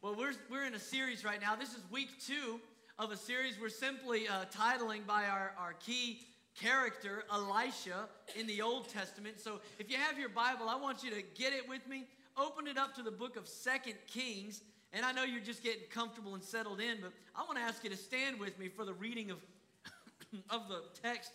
Well, 0.00 0.14
we're, 0.14 0.30
we're 0.48 0.64
in 0.64 0.74
a 0.74 0.78
series 0.78 1.24
right 1.24 1.40
now. 1.40 1.56
This 1.56 1.70
is 1.70 1.82
week 1.90 2.24
two 2.24 2.60
of 3.00 3.10
a 3.10 3.16
series 3.16 3.58
we're 3.60 3.68
simply 3.68 4.28
uh, 4.28 4.44
titling 4.44 5.04
by 5.04 5.24
our, 5.24 5.52
our 5.58 5.72
key 5.80 6.20
character, 6.54 7.24
Elisha, 7.32 8.08
in 8.38 8.46
the 8.46 8.62
Old 8.62 8.88
Testament. 8.88 9.40
So 9.40 9.58
if 9.80 9.90
you 9.90 9.96
have 9.96 10.16
your 10.16 10.28
Bible, 10.28 10.68
I 10.68 10.76
want 10.76 11.02
you 11.02 11.10
to 11.10 11.20
get 11.34 11.52
it 11.52 11.68
with 11.68 11.84
me. 11.88 12.06
Open 12.36 12.68
it 12.68 12.78
up 12.78 12.94
to 12.94 13.02
the 13.02 13.10
book 13.10 13.36
of 13.36 13.48
Second 13.48 13.94
Kings. 14.06 14.62
And 14.92 15.04
I 15.04 15.10
know 15.10 15.24
you're 15.24 15.40
just 15.40 15.64
getting 15.64 15.82
comfortable 15.90 16.34
and 16.34 16.44
settled 16.44 16.78
in, 16.78 16.98
but 17.02 17.10
I 17.34 17.40
want 17.40 17.56
to 17.56 17.64
ask 17.64 17.82
you 17.82 17.90
to 17.90 17.96
stand 17.96 18.38
with 18.38 18.56
me 18.56 18.68
for 18.68 18.84
the 18.84 18.94
reading 18.94 19.32
of, 19.32 19.38
of 20.48 20.68
the 20.68 20.82
text 21.02 21.32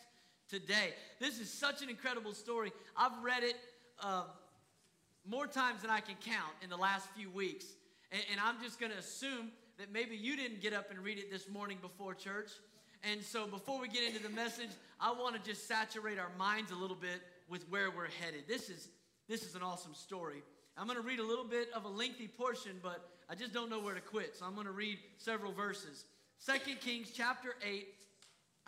today. 0.48 0.94
This 1.20 1.38
is 1.38 1.52
such 1.52 1.82
an 1.82 1.90
incredible 1.90 2.32
story. 2.32 2.72
I've 2.96 3.22
read 3.22 3.44
it 3.44 3.58
uh, 4.02 4.24
more 5.30 5.48
times 5.48 5.82
than 5.82 5.92
I 5.92 6.00
can 6.00 6.16
count 6.24 6.54
in 6.62 6.70
the 6.70 6.78
last 6.78 7.10
few 7.14 7.30
weeks. 7.30 7.66
And, 8.14 8.22
and 8.32 8.40
I'm 8.40 8.62
just 8.62 8.80
going 8.80 8.92
to 8.92 8.98
assume 8.98 9.52
that 9.80 9.92
maybe 9.92 10.16
you 10.16 10.38
didn't 10.38 10.62
get 10.62 10.72
up 10.72 10.92
and 10.92 11.00
read 11.00 11.18
it 11.18 11.32
this 11.32 11.50
morning 11.50 11.80
before 11.82 12.14
church. 12.14 12.52
And 13.04 13.22
so 13.22 13.48
before 13.48 13.82
we 13.82 13.90
get 13.90 14.04
into 14.04 14.24
the 14.24 14.30
message, 14.30 14.70
I 15.02 15.12
want 15.12 15.36
to 15.36 15.42
just 15.50 15.68
saturate 15.68 16.20
our 16.20 16.30
minds 16.38 16.72
a 16.72 16.76
little 16.76 16.96
bit 16.96 17.22
with 17.50 17.68
where 17.70 17.92
we're 17.92 18.08
headed. 18.22 18.44
This 18.48 18.70
is, 18.70 18.88
this 19.28 19.44
is 19.44 19.56
an 19.56 19.64
awesome 19.64 19.96
story. 19.96 20.44
I'm 20.78 20.86
going 20.86 20.98
to 20.98 21.06
read 21.06 21.20
a 21.20 21.26
little 21.26 21.44
bit 21.44 21.68
of 21.76 21.86
a 21.86 21.90
lengthy 21.90 22.28
portion, 22.28 22.80
but 22.82 23.10
I 23.30 23.36
just 23.36 23.52
don't 23.52 23.70
know 23.70 23.80
where 23.80 23.96
to 23.96 24.02
quit. 24.02 24.36
So 24.38 24.46
I'm 24.46 24.54
going 24.54 24.68
to 24.68 24.72
read 24.72 25.00
several 25.18 25.52
verses. 25.52 26.06
Second 26.38 26.80
Kings 26.80 27.12
chapter 27.14 27.56
8, 27.66 27.88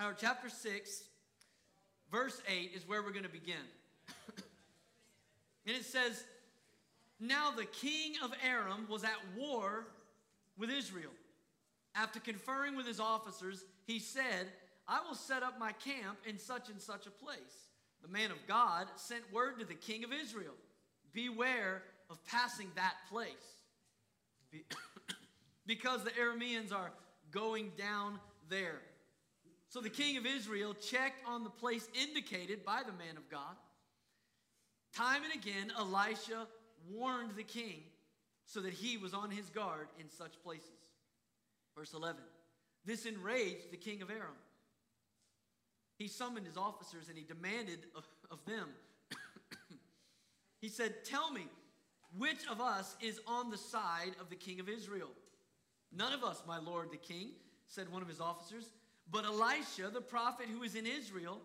or 0.03 0.13
chapter 0.19 0.49
6, 0.49 1.03
verse 2.11 2.41
8 2.47 2.71
is 2.75 2.87
where 2.87 3.01
we're 3.03 3.11
going 3.11 3.23
to 3.23 3.29
begin. 3.29 3.55
and 5.67 5.75
it 5.75 5.85
says, 5.85 6.23
Now 7.19 7.51
the 7.51 7.65
king 7.65 8.13
of 8.23 8.31
Aram 8.43 8.87
was 8.89 9.03
at 9.03 9.17
war 9.37 9.87
with 10.57 10.69
Israel. 10.69 11.11
After 11.95 12.19
conferring 12.19 12.75
with 12.75 12.85
his 12.85 12.99
officers, 12.99 13.63
he 13.85 13.99
said, 13.99 14.47
I 14.87 14.99
will 15.07 15.15
set 15.15 15.43
up 15.43 15.59
my 15.59 15.71
camp 15.71 16.17
in 16.27 16.37
such 16.37 16.69
and 16.69 16.79
such 16.79 17.07
a 17.07 17.11
place. 17.11 17.69
The 18.01 18.09
man 18.09 18.31
of 18.31 18.37
God 18.47 18.87
sent 18.97 19.21
word 19.33 19.59
to 19.59 19.65
the 19.65 19.73
king 19.73 20.03
of 20.03 20.11
Israel 20.13 20.53
Beware 21.15 21.81
of 22.09 22.23
passing 22.25 22.69
that 22.75 22.95
place, 23.09 23.31
because 25.65 26.03
the 26.03 26.11
Arameans 26.11 26.73
are 26.73 26.91
going 27.31 27.71
down 27.77 28.19
there. 28.49 28.81
So 29.69 29.79
the 29.79 29.89
king 29.89 30.17
of 30.17 30.25
Israel 30.25 30.73
checked 30.73 31.25
on 31.25 31.45
the 31.45 31.49
place 31.49 31.87
indicated 31.93 32.65
by 32.65 32.81
the 32.85 32.91
man 32.91 33.15
of 33.15 33.29
God. 33.29 33.55
Time 34.93 35.21
and 35.23 35.41
again, 35.41 35.71
Elisha 35.79 36.47
warned 36.89 37.35
the 37.35 37.43
king 37.43 37.83
so 38.45 38.61
that 38.61 38.73
he 38.73 38.97
was 38.97 39.13
on 39.13 39.31
his 39.31 39.49
guard 39.49 39.87
in 39.99 40.09
such 40.09 40.41
places. 40.43 40.69
Verse 41.77 41.93
11 41.93 42.21
This 42.85 43.05
enraged 43.05 43.71
the 43.71 43.77
king 43.77 44.01
of 44.01 44.09
Aram. 44.09 44.37
He 45.97 46.07
summoned 46.07 46.45
his 46.45 46.57
officers 46.57 47.07
and 47.07 47.17
he 47.17 47.23
demanded 47.23 47.79
of, 47.95 48.05
of 48.29 48.43
them. 48.45 48.69
he 50.61 50.67
said, 50.67 51.05
Tell 51.05 51.31
me, 51.31 51.47
which 52.17 52.45
of 52.49 52.61
us 52.61 52.95
is 53.01 53.19
on 53.27 53.49
the 53.49 53.57
side 53.57 54.11
of 54.19 54.29
the 54.29 54.35
king 54.35 54.59
of 54.59 54.69
Israel? 54.69 55.09
None 55.93 56.13
of 56.13 56.23
us, 56.23 56.41
my 56.45 56.59
lord 56.59 56.91
the 56.91 56.97
king, 56.97 57.29
said 57.67 57.91
one 57.91 58.01
of 58.01 58.07
his 58.07 58.19
officers. 58.19 58.69
But 59.09 59.25
Elisha, 59.25 59.89
the 59.93 60.01
prophet 60.01 60.47
who 60.47 60.63
is 60.63 60.75
in 60.75 60.85
Israel, 60.85 61.39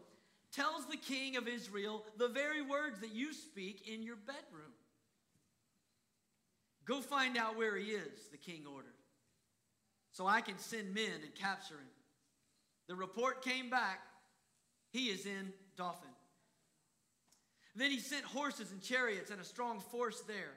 tells 0.52 0.86
the 0.86 0.96
king 0.96 1.36
of 1.36 1.46
Israel 1.46 2.04
the 2.16 2.28
very 2.28 2.62
words 2.62 3.00
that 3.00 3.14
you 3.14 3.32
speak 3.32 3.88
in 3.88 4.02
your 4.02 4.16
bedroom. 4.16 4.72
Go 6.90 7.00
find 7.00 7.38
out 7.38 7.56
where 7.56 7.76
he 7.76 7.92
is, 7.92 8.26
the 8.32 8.36
king 8.36 8.64
ordered, 8.66 8.90
so 10.10 10.26
I 10.26 10.40
can 10.40 10.58
send 10.58 10.92
men 10.92 11.20
and 11.22 11.32
capture 11.36 11.74
him. 11.74 11.86
The 12.88 12.96
report 12.96 13.44
came 13.44 13.70
back 13.70 14.00
he 14.90 15.06
is 15.06 15.24
in 15.24 15.52
Dothan. 15.76 16.10
Then 17.76 17.92
he 17.92 18.00
sent 18.00 18.24
horses 18.24 18.72
and 18.72 18.82
chariots 18.82 19.30
and 19.30 19.40
a 19.40 19.44
strong 19.44 19.78
force 19.78 20.20
there. 20.22 20.54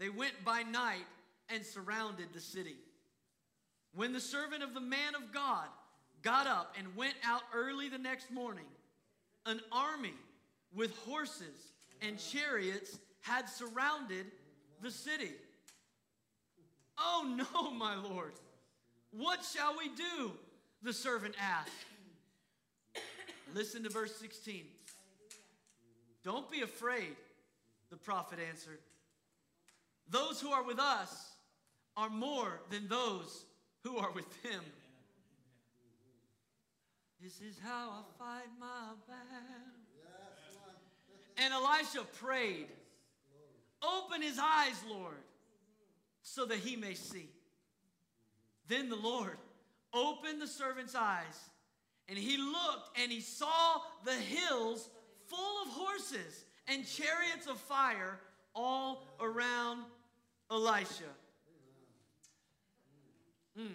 They 0.00 0.08
went 0.08 0.32
by 0.44 0.64
night 0.64 1.06
and 1.48 1.64
surrounded 1.64 2.30
the 2.32 2.40
city. 2.40 2.74
When 3.94 4.12
the 4.12 4.18
servant 4.18 4.64
of 4.64 4.74
the 4.74 4.80
man 4.80 5.14
of 5.14 5.32
God 5.32 5.68
got 6.22 6.48
up 6.48 6.74
and 6.76 6.96
went 6.96 7.14
out 7.24 7.42
early 7.54 7.88
the 7.88 7.98
next 7.98 8.32
morning, 8.32 8.66
an 9.46 9.60
army 9.70 10.14
with 10.74 10.90
horses 11.06 11.70
and 12.02 12.18
chariots 12.18 12.98
had 13.20 13.48
surrounded 13.48 14.26
the 14.82 14.90
city. 14.90 15.30
Oh 16.98 17.36
no, 17.54 17.70
my 17.70 17.96
Lord. 17.96 18.32
What 19.10 19.44
shall 19.44 19.76
we 19.76 19.88
do? 19.88 20.32
The 20.82 20.92
servant 20.92 21.34
asked. 21.40 21.70
Listen 23.54 23.84
to 23.84 23.88
verse 23.88 24.14
16. 24.16 24.64
Don't 26.24 26.50
be 26.50 26.62
afraid, 26.62 27.16
the 27.90 27.96
prophet 27.96 28.38
answered. 28.48 28.78
Those 30.10 30.40
who 30.40 30.50
are 30.50 30.64
with 30.64 30.78
us 30.78 31.32
are 31.96 32.10
more 32.10 32.60
than 32.70 32.88
those 32.88 33.44
who 33.82 33.98
are 33.98 34.10
with 34.10 34.26
him. 34.42 34.60
This 37.22 37.40
is 37.40 37.58
how 37.62 37.90
I 37.90 38.02
fight 38.18 38.48
my 38.58 38.92
battle. 39.06 39.74
And 41.36 41.52
Elisha 41.52 42.04
prayed, 42.20 42.66
Open 43.82 44.22
his 44.22 44.38
eyes, 44.38 44.80
Lord, 44.88 45.16
so 46.24 46.46
that 46.46 46.58
he 46.58 46.74
may 46.74 46.94
see. 46.94 47.28
Then 48.66 48.88
the 48.88 48.96
Lord 48.96 49.36
opened 49.92 50.42
the 50.42 50.48
servant's 50.48 50.94
eyes, 50.96 51.38
and 52.08 52.18
he 52.18 52.36
looked 52.36 52.98
and 53.00 53.12
he 53.12 53.20
saw 53.20 53.80
the 54.04 54.14
hills 54.14 54.88
full 55.26 55.62
of 55.62 55.68
horses 55.68 56.44
and 56.66 56.84
chariots 56.86 57.46
of 57.46 57.58
fire 57.58 58.18
all 58.54 59.06
around 59.20 59.84
Elisha. 60.50 61.04
Mm. 63.58 63.68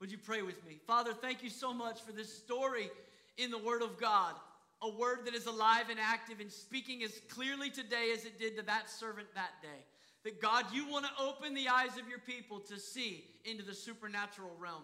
Would 0.00 0.10
you 0.10 0.18
pray 0.18 0.42
with 0.42 0.66
me? 0.66 0.78
Father, 0.86 1.12
thank 1.12 1.42
you 1.42 1.50
so 1.50 1.74
much 1.74 2.00
for 2.00 2.12
this 2.12 2.34
story 2.34 2.90
in 3.36 3.50
the 3.50 3.58
Word 3.58 3.82
of 3.82 3.98
God, 3.98 4.34
a 4.82 4.88
word 4.88 5.26
that 5.26 5.34
is 5.34 5.46
alive 5.46 5.90
and 5.90 6.00
active 6.00 6.40
and 6.40 6.50
speaking 6.50 7.02
as 7.02 7.20
clearly 7.28 7.68
today 7.68 8.10
as 8.14 8.24
it 8.24 8.38
did 8.38 8.56
to 8.56 8.62
that 8.62 8.88
servant 8.88 9.28
that 9.34 9.50
day. 9.62 9.84
That 10.24 10.40
God, 10.40 10.66
you 10.72 10.88
want 10.88 11.06
to 11.06 11.22
open 11.22 11.54
the 11.54 11.68
eyes 11.68 11.96
of 11.98 12.08
your 12.08 12.18
people 12.18 12.60
to 12.60 12.78
see 12.78 13.24
into 13.44 13.64
the 13.64 13.74
supernatural 13.74 14.50
realm. 14.58 14.82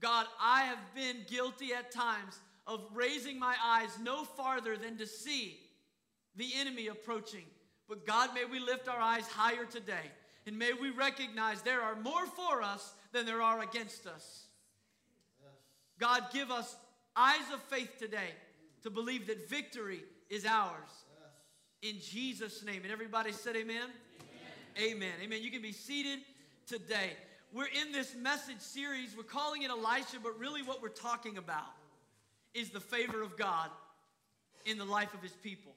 God, 0.00 0.26
I 0.40 0.62
have 0.62 0.78
been 0.94 1.16
guilty 1.28 1.72
at 1.72 1.90
times 1.90 2.38
of 2.66 2.84
raising 2.92 3.38
my 3.38 3.54
eyes 3.64 3.90
no 4.02 4.24
farther 4.24 4.76
than 4.76 4.96
to 4.98 5.06
see 5.06 5.58
the 6.36 6.50
enemy 6.56 6.88
approaching. 6.88 7.44
But 7.88 8.06
God, 8.06 8.30
may 8.34 8.44
we 8.44 8.60
lift 8.60 8.88
our 8.88 9.00
eyes 9.00 9.26
higher 9.26 9.64
today. 9.64 10.10
And 10.46 10.58
may 10.58 10.72
we 10.72 10.90
recognize 10.90 11.62
there 11.62 11.82
are 11.82 11.96
more 11.96 12.26
for 12.26 12.62
us 12.62 12.92
than 13.12 13.26
there 13.26 13.42
are 13.42 13.60
against 13.60 14.06
us. 14.06 14.46
God, 15.98 16.24
give 16.32 16.50
us 16.50 16.76
eyes 17.14 17.52
of 17.52 17.60
faith 17.64 17.98
today 17.98 18.30
to 18.82 18.90
believe 18.90 19.26
that 19.26 19.48
victory 19.50 20.00
is 20.30 20.46
ours. 20.46 21.04
In 21.82 21.96
Jesus' 22.00 22.64
name. 22.64 22.82
And 22.84 22.92
everybody 22.92 23.32
said, 23.32 23.56
Amen. 23.56 23.88
Amen. 24.78 25.12
Amen. 25.22 25.42
You 25.42 25.50
can 25.50 25.62
be 25.62 25.72
seated 25.72 26.20
today. 26.66 27.12
We're 27.52 27.66
in 27.66 27.92
this 27.92 28.14
message 28.14 28.60
series. 28.60 29.16
We're 29.16 29.22
calling 29.24 29.62
it 29.62 29.70
Elisha, 29.70 30.18
but 30.22 30.38
really 30.38 30.62
what 30.62 30.82
we're 30.82 30.88
talking 30.88 31.38
about 31.38 31.72
is 32.54 32.70
the 32.70 32.80
favor 32.80 33.22
of 33.22 33.36
God 33.36 33.70
in 34.66 34.78
the 34.78 34.84
life 34.84 35.12
of 35.14 35.22
his 35.22 35.32
people. 35.32 35.72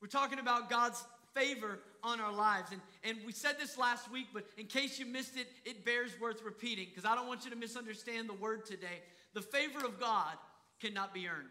We're 0.00 0.08
talking 0.08 0.38
about 0.38 0.68
God's 0.68 1.02
favor 1.34 1.78
on 2.02 2.20
our 2.20 2.32
lives. 2.32 2.70
And, 2.72 2.80
and 3.04 3.18
we 3.26 3.32
said 3.32 3.56
this 3.58 3.78
last 3.78 4.10
week, 4.10 4.26
but 4.32 4.44
in 4.58 4.66
case 4.66 4.98
you 4.98 5.06
missed 5.06 5.36
it, 5.36 5.46
it 5.64 5.84
bears 5.84 6.10
worth 6.20 6.42
repeating 6.42 6.86
because 6.88 7.04
I 7.04 7.14
don't 7.14 7.26
want 7.26 7.44
you 7.44 7.50
to 7.50 7.56
misunderstand 7.56 8.28
the 8.28 8.34
word 8.34 8.66
today. 8.66 9.02
The 9.34 9.42
favor 9.42 9.84
of 9.84 9.98
God 9.98 10.34
cannot 10.80 11.14
be 11.14 11.28
earned. 11.28 11.48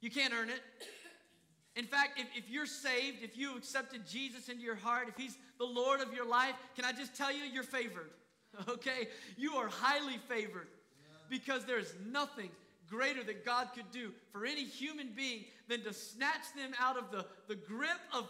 You 0.00 0.10
can't 0.10 0.32
earn 0.32 0.50
it. 0.50 0.60
In 1.76 1.84
fact, 1.84 2.18
if, 2.18 2.26
if 2.34 2.50
you're 2.50 2.66
saved, 2.66 3.18
if 3.22 3.36
you 3.36 3.56
accepted 3.56 4.06
Jesus 4.06 4.48
into 4.48 4.62
your 4.62 4.76
heart, 4.76 5.08
if 5.08 5.16
He's 5.16 5.36
the 5.58 5.64
Lord 5.64 6.00
of 6.00 6.12
your 6.14 6.26
life, 6.26 6.54
can 6.74 6.84
I 6.86 6.92
just 6.92 7.14
tell 7.14 7.32
you, 7.32 7.44
you're 7.44 7.62
favored. 7.62 8.10
Okay? 8.70 9.08
You 9.36 9.52
are 9.56 9.68
highly 9.68 10.16
favored 10.30 10.68
because 11.28 11.66
there's 11.66 11.92
nothing 12.10 12.48
greater 12.88 13.22
that 13.24 13.44
God 13.44 13.68
could 13.74 13.90
do 13.92 14.12
for 14.32 14.46
any 14.46 14.64
human 14.64 15.10
being 15.14 15.44
than 15.68 15.82
to 15.82 15.92
snatch 15.92 16.54
them 16.56 16.72
out 16.80 16.96
of 16.96 17.10
the, 17.10 17.26
the 17.48 17.54
grip 17.54 18.00
of 18.14 18.26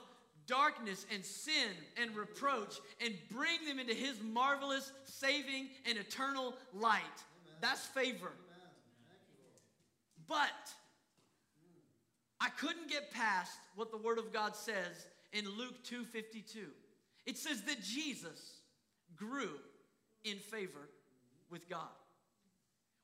darkness 0.49 1.07
and 1.13 1.25
sin 1.25 1.71
and 2.01 2.17
reproach 2.17 2.81
and 3.01 3.15
bring 3.31 3.65
them 3.69 3.79
into 3.79 3.95
His 3.95 4.21
marvelous, 4.21 4.91
saving, 5.05 5.69
and 5.89 5.97
eternal 5.97 6.55
light. 6.75 7.03
Amen. 7.03 7.59
That's 7.61 7.87
favor. 7.87 8.33
But 10.27 10.51
I 12.41 12.49
couldn't 12.51 12.91
get 12.91 13.11
past 13.11 13.59
what 13.75 13.91
the 13.91 13.97
Word 13.97 14.19
of 14.19 14.33
God 14.33 14.55
says 14.55 15.07
in 15.33 15.49
Luke 15.57 15.83
2:52. 15.85 16.73
It 17.25 17.37
says 17.37 17.63
that 17.63 17.83
Jesus 17.83 18.61
grew 19.17 19.61
in 20.25 20.39
favor 20.39 20.89
with 21.51 21.69
God. 21.69 21.89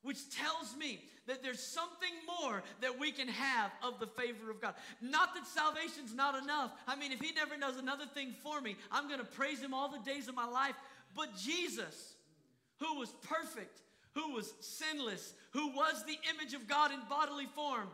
Which 0.02 0.31
tells 0.31 0.76
me 0.76 1.00
that 1.26 1.43
there's 1.43 1.62
something 1.62 2.12
more 2.40 2.62
that 2.81 2.99
we 2.99 3.12
can 3.12 3.29
have 3.29 3.70
of 3.82 4.00
the 4.00 4.06
favor 4.08 4.50
of 4.50 4.61
God. 4.61 4.75
Not 5.00 5.32
that 5.34 5.46
salvation's 5.46 6.12
not 6.12 6.43
enough. 6.43 6.73
I 6.88 6.96
mean, 6.96 7.12
if 7.12 7.20
He 7.20 7.32
never 7.32 7.56
does 7.56 7.76
another 7.76 8.06
thing 8.06 8.34
for 8.43 8.61
me, 8.61 8.76
I'm 8.90 9.08
to 9.20 9.25
praise 9.25 9.61
Him 9.61 9.73
all 9.73 9.88
the 9.88 10.00
days 10.00 10.26
of 10.26 10.34
my 10.34 10.46
life. 10.46 10.75
But 11.14 11.37
Jesus, 11.37 12.14
who 12.79 12.99
was 12.99 13.12
perfect, 13.23 13.82
who 14.14 14.32
was 14.32 14.52
sinless, 14.61 15.34
who 15.52 15.69
was 15.69 16.05
the 16.05 16.19
image 16.34 16.55
of 16.55 16.67
God 16.67 16.90
in 16.90 16.99
bodily 17.08 17.46
form, 17.55 17.88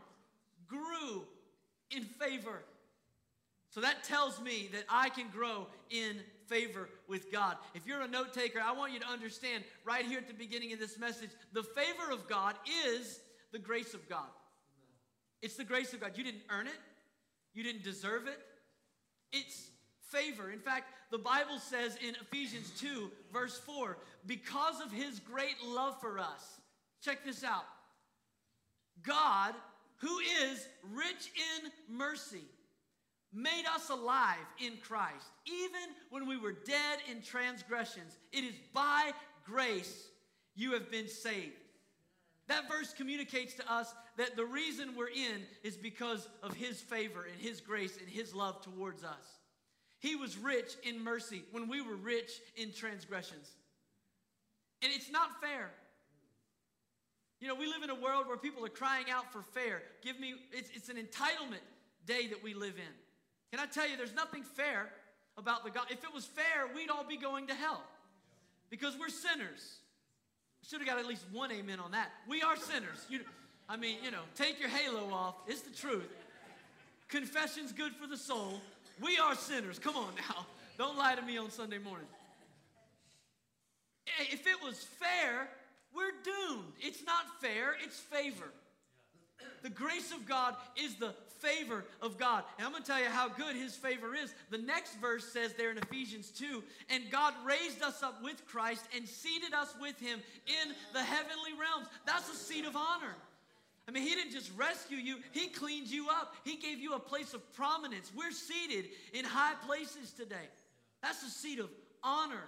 grew 0.68 1.24
in 1.90 2.04
favor. 2.04 2.62
So 3.70 3.80
that 3.80 4.04
tells 4.04 4.40
me 4.40 4.68
that 4.72 4.84
I 4.88 5.08
can 5.08 5.28
grow 5.28 5.66
in 5.90 6.16
favor 6.46 6.88
with 7.06 7.30
God. 7.30 7.56
If 7.74 7.86
you're 7.86 8.00
a 8.00 8.08
note 8.08 8.32
taker, 8.32 8.60
I 8.64 8.72
want 8.72 8.92
you 8.92 9.00
to 9.00 9.06
understand 9.06 9.64
right 9.84 10.04
here 10.04 10.18
at 10.18 10.26
the 10.26 10.34
beginning 10.34 10.72
of 10.72 10.78
this 10.78 10.98
message 10.98 11.30
the 11.52 11.62
favor 11.62 12.10
of 12.10 12.28
God 12.28 12.54
is 12.86 13.20
the 13.52 13.58
grace 13.58 13.94
of 13.94 14.08
God. 14.08 14.28
It's 15.42 15.56
the 15.56 15.64
grace 15.64 15.92
of 15.92 16.00
God. 16.00 16.12
You 16.16 16.24
didn't 16.24 16.42
earn 16.50 16.66
it, 16.66 16.78
you 17.54 17.62
didn't 17.62 17.84
deserve 17.84 18.26
it. 18.26 18.38
It's 19.32 19.68
favor. 20.10 20.50
In 20.50 20.58
fact, 20.58 20.86
the 21.10 21.18
Bible 21.18 21.58
says 21.58 21.96
in 21.96 22.14
Ephesians 22.20 22.72
2, 22.80 23.10
verse 23.32 23.58
4, 23.60 23.98
because 24.26 24.80
of 24.80 24.90
his 24.90 25.20
great 25.20 25.56
love 25.66 26.00
for 26.00 26.18
us, 26.18 26.60
check 27.02 27.24
this 27.24 27.44
out. 27.44 27.64
God, 29.02 29.54
who 29.98 30.18
is 30.18 30.66
rich 30.92 31.30
in 31.36 31.96
mercy, 31.96 32.44
made 33.32 33.64
us 33.74 33.90
alive 33.90 34.36
in 34.58 34.78
Christ, 34.78 35.26
even 35.46 35.94
when 36.10 36.26
we 36.26 36.36
were 36.36 36.52
dead 36.52 36.98
in 37.10 37.22
transgressions. 37.22 38.16
It 38.32 38.44
is 38.44 38.54
by 38.72 39.12
grace 39.44 40.08
you 40.54 40.72
have 40.72 40.90
been 40.90 41.08
saved. 41.08 41.52
That 42.46 42.68
verse 42.68 42.94
communicates 42.94 43.54
to 43.54 43.72
us 43.72 43.94
that 44.16 44.34
the 44.34 44.44
reason 44.44 44.94
we're 44.96 45.08
in 45.08 45.42
is 45.62 45.76
because 45.76 46.28
of 46.42 46.54
His 46.54 46.80
favor 46.80 47.26
and 47.30 47.40
His 47.40 47.60
grace 47.60 47.98
and 47.98 48.08
His 48.08 48.34
love 48.34 48.62
towards 48.62 49.04
us. 49.04 49.38
He 50.00 50.16
was 50.16 50.38
rich 50.38 50.72
in 50.84 51.02
mercy 51.02 51.42
when 51.50 51.68
we 51.68 51.82
were 51.82 51.96
rich 51.96 52.30
in 52.56 52.72
transgressions. 52.72 53.50
And 54.82 54.92
it's 54.94 55.10
not 55.10 55.40
fair. 55.42 55.70
You 57.40 57.46
know, 57.48 57.54
we 57.54 57.66
live 57.66 57.82
in 57.84 57.90
a 57.90 57.94
world 57.94 58.26
where 58.26 58.36
people 58.36 58.64
are 58.64 58.70
crying 58.70 59.06
out 59.10 59.32
for 59.32 59.42
fair. 59.42 59.82
Give 60.02 60.18
me, 60.18 60.34
it's, 60.52 60.70
it's 60.74 60.88
an 60.88 60.96
entitlement 60.96 61.62
day 62.06 62.26
that 62.28 62.42
we 62.42 62.54
live 62.54 62.74
in. 62.76 62.94
Can 63.52 63.60
I 63.60 63.66
tell 63.66 63.88
you, 63.88 63.96
there's 63.96 64.14
nothing 64.14 64.42
fair 64.42 64.88
about 65.36 65.64
the 65.64 65.70
God. 65.70 65.86
If 65.90 66.02
it 66.02 66.12
was 66.12 66.26
fair, 66.26 66.66
we'd 66.74 66.90
all 66.90 67.04
be 67.04 67.16
going 67.16 67.46
to 67.46 67.54
hell 67.54 67.82
because 68.70 68.96
we're 68.98 69.08
sinners. 69.08 69.78
Should 70.68 70.80
have 70.80 70.88
got 70.88 70.98
at 70.98 71.06
least 71.06 71.24
one 71.32 71.52
amen 71.52 71.78
on 71.80 71.92
that. 71.92 72.10
We 72.28 72.42
are 72.42 72.56
sinners. 72.56 73.06
You, 73.08 73.20
I 73.68 73.76
mean, 73.76 73.98
you 74.02 74.10
know, 74.10 74.22
take 74.34 74.58
your 74.58 74.68
halo 74.68 75.12
off. 75.14 75.36
It's 75.46 75.62
the 75.62 75.74
truth. 75.74 76.10
Confession's 77.08 77.72
good 77.72 77.92
for 77.92 78.06
the 78.06 78.16
soul. 78.16 78.60
We 79.00 79.16
are 79.18 79.34
sinners. 79.34 79.78
Come 79.78 79.96
on 79.96 80.10
now. 80.16 80.46
Don't 80.76 80.98
lie 80.98 81.14
to 81.14 81.22
me 81.22 81.38
on 81.38 81.50
Sunday 81.50 81.78
morning. 81.78 82.06
If 84.20 84.46
it 84.46 84.62
was 84.62 84.82
fair, 84.82 85.48
we're 85.98 86.22
doomed. 86.22 86.72
It's 86.80 87.04
not 87.04 87.24
fair, 87.40 87.74
it's 87.82 87.98
favor. 87.98 88.52
The 89.62 89.70
grace 89.70 90.12
of 90.12 90.26
God 90.26 90.54
is 90.76 90.94
the 90.96 91.14
favor 91.40 91.84
of 92.00 92.18
God. 92.18 92.44
And 92.56 92.66
I'm 92.66 92.72
going 92.72 92.82
to 92.82 92.88
tell 92.88 93.00
you 93.00 93.08
how 93.08 93.28
good 93.28 93.56
his 93.56 93.74
favor 93.74 94.14
is. 94.14 94.32
The 94.50 94.58
next 94.58 94.94
verse 95.00 95.24
says 95.32 95.54
there 95.54 95.72
in 95.72 95.78
Ephesians 95.78 96.30
2 96.30 96.62
and 96.90 97.10
God 97.10 97.34
raised 97.44 97.82
us 97.82 98.02
up 98.02 98.22
with 98.22 98.46
Christ 98.46 98.84
and 98.96 99.08
seated 99.08 99.52
us 99.54 99.74
with 99.80 99.98
him 99.98 100.20
in 100.46 100.74
the 100.92 101.02
heavenly 101.02 101.52
realms. 101.60 101.88
That's 102.06 102.30
a 102.32 102.36
seat 102.36 102.64
of 102.64 102.76
honor. 102.76 103.14
I 103.88 103.90
mean, 103.90 104.02
he 104.02 104.14
didn't 104.14 104.32
just 104.32 104.50
rescue 104.56 104.98
you, 104.98 105.16
he 105.32 105.48
cleaned 105.48 105.88
you 105.88 106.08
up. 106.10 106.34
He 106.44 106.56
gave 106.56 106.78
you 106.78 106.94
a 106.94 107.00
place 107.00 107.32
of 107.32 107.52
prominence. 107.54 108.12
We're 108.14 108.32
seated 108.32 108.90
in 109.14 109.24
high 109.24 109.54
places 109.66 110.12
today. 110.12 110.36
That's 111.02 111.22
a 111.22 111.30
seat 111.30 111.58
of 111.58 111.70
honor. 112.04 112.44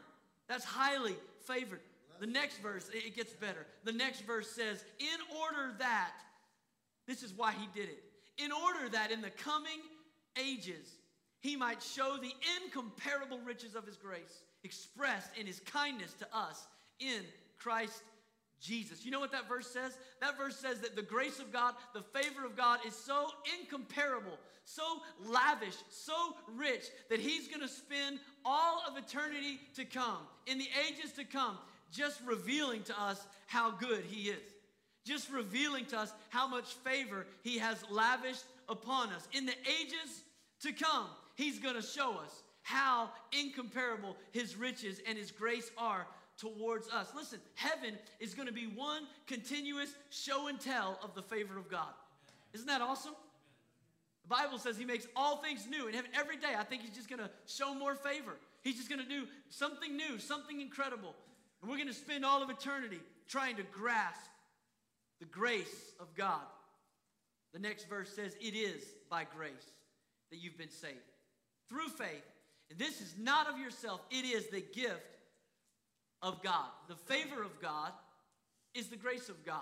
That's 0.48 0.64
highly 0.64 1.16
favored. 1.46 1.80
The 2.20 2.26
next 2.26 2.58
verse, 2.58 2.88
it 2.92 3.16
gets 3.16 3.32
better. 3.32 3.66
The 3.84 3.92
next 3.92 4.20
verse 4.20 4.48
says, 4.50 4.84
In 4.98 5.36
order 5.40 5.74
that, 5.78 6.12
this 7.08 7.22
is 7.22 7.32
why 7.32 7.52
he 7.52 7.66
did 7.74 7.88
it 7.88 8.04
in 8.42 8.52
order 8.52 8.88
that 8.90 9.10
in 9.10 9.20
the 9.20 9.30
coming 9.30 9.80
ages 10.38 10.96
he 11.40 11.56
might 11.56 11.82
show 11.82 12.16
the 12.16 12.32
incomparable 12.62 13.40
riches 13.40 13.74
of 13.74 13.86
his 13.86 13.96
grace 13.96 14.44
expressed 14.64 15.30
in 15.38 15.46
his 15.46 15.60
kindness 15.60 16.12
to 16.14 16.26
us 16.36 16.66
in 16.98 17.22
Christ 17.58 18.02
Jesus. 18.60 19.04
You 19.04 19.10
know 19.10 19.20
what 19.20 19.32
that 19.32 19.48
verse 19.48 19.66
says? 19.66 19.96
That 20.20 20.36
verse 20.36 20.56
says 20.56 20.80
that 20.80 20.96
the 20.96 21.02
grace 21.02 21.38
of 21.38 21.50
God, 21.50 21.74
the 21.94 22.02
favor 22.02 22.44
of 22.44 22.56
God 22.56 22.80
is 22.86 22.94
so 22.94 23.28
incomparable, 23.58 24.38
so 24.64 24.82
lavish, 25.24 25.76
so 25.88 26.34
rich 26.54 26.84
that 27.08 27.20
he's 27.20 27.48
going 27.48 27.62
to 27.62 27.68
spend 27.68 28.18
all 28.44 28.82
of 28.86 28.98
eternity 28.98 29.60
to 29.76 29.86
come, 29.86 30.18
in 30.46 30.58
the 30.58 30.68
ages 30.86 31.12
to 31.12 31.24
come, 31.24 31.56
just 31.92 32.20
revealing 32.24 32.82
to 32.84 33.00
us 33.00 33.26
how 33.46 33.70
good 33.72 34.04
he 34.04 34.30
is 34.30 34.42
just 35.04 35.30
revealing 35.30 35.84
to 35.86 35.98
us 35.98 36.12
how 36.28 36.46
much 36.46 36.74
favor 36.84 37.26
he 37.42 37.58
has 37.58 37.82
lavished 37.90 38.44
upon 38.68 39.08
us. 39.10 39.26
In 39.32 39.46
the 39.46 39.54
ages 39.80 40.22
to 40.62 40.72
come, 40.72 41.06
he's 41.36 41.58
to 41.58 41.82
show 41.82 42.12
us 42.12 42.42
how 42.62 43.10
incomparable 43.32 44.16
his 44.32 44.56
riches 44.56 45.00
and 45.08 45.16
his 45.16 45.30
grace 45.30 45.70
are 45.76 46.06
towards 46.36 46.88
us. 46.88 47.08
Listen, 47.14 47.38
heaven 47.54 47.98
is 48.18 48.34
going 48.34 48.46
to 48.46 48.54
be 48.54 48.66
one 48.66 49.02
continuous 49.26 49.94
show 50.10 50.48
and 50.48 50.60
tell 50.60 50.98
of 51.02 51.14
the 51.14 51.22
favor 51.22 51.58
of 51.58 51.68
God. 51.70 51.92
Isn't 52.52 52.66
that 52.66 52.80
awesome? 52.80 53.14
The 54.22 54.28
Bible 54.28 54.58
says 54.58 54.76
he 54.76 54.84
makes 54.84 55.06
all 55.16 55.38
things 55.38 55.66
new 55.68 55.88
in 55.88 55.94
heaven 55.94 56.10
every 56.14 56.36
day. 56.36 56.54
I 56.56 56.64
think 56.64 56.82
he's 56.82 56.94
just 56.94 57.08
going 57.08 57.20
to 57.20 57.30
show 57.46 57.74
more 57.74 57.94
favor. 57.94 58.36
He's 58.62 58.76
just 58.76 58.88
going 58.88 59.02
to 59.02 59.08
do 59.08 59.26
something 59.48 59.96
new, 59.96 60.18
something 60.18 60.60
incredible. 60.60 61.14
And 61.60 61.70
we're 61.70 61.76
going 61.76 61.88
to 61.88 61.94
spend 61.94 62.24
all 62.24 62.42
of 62.42 62.50
eternity 62.50 63.00
trying 63.28 63.56
to 63.56 63.62
grasp 63.62 64.30
the 65.20 65.26
grace 65.26 65.94
of 66.00 66.14
God. 66.14 66.40
The 67.52 67.58
next 67.58 67.88
verse 67.88 68.10
says, 68.14 68.36
It 68.40 68.54
is 68.54 68.82
by 69.10 69.24
grace 69.24 69.52
that 70.30 70.38
you've 70.38 70.58
been 70.58 70.70
saved 70.70 70.96
through 71.68 71.88
faith. 71.88 72.24
And 72.70 72.78
this 72.78 73.00
is 73.00 73.14
not 73.18 73.48
of 73.48 73.58
yourself, 73.58 74.00
it 74.10 74.24
is 74.24 74.48
the 74.48 74.60
gift 74.60 75.18
of 76.22 76.42
God. 76.42 76.68
The 76.88 76.94
favor 76.94 77.42
of 77.42 77.60
God 77.60 77.92
is 78.74 78.88
the 78.88 78.96
grace 78.96 79.28
of 79.28 79.44
God. 79.44 79.60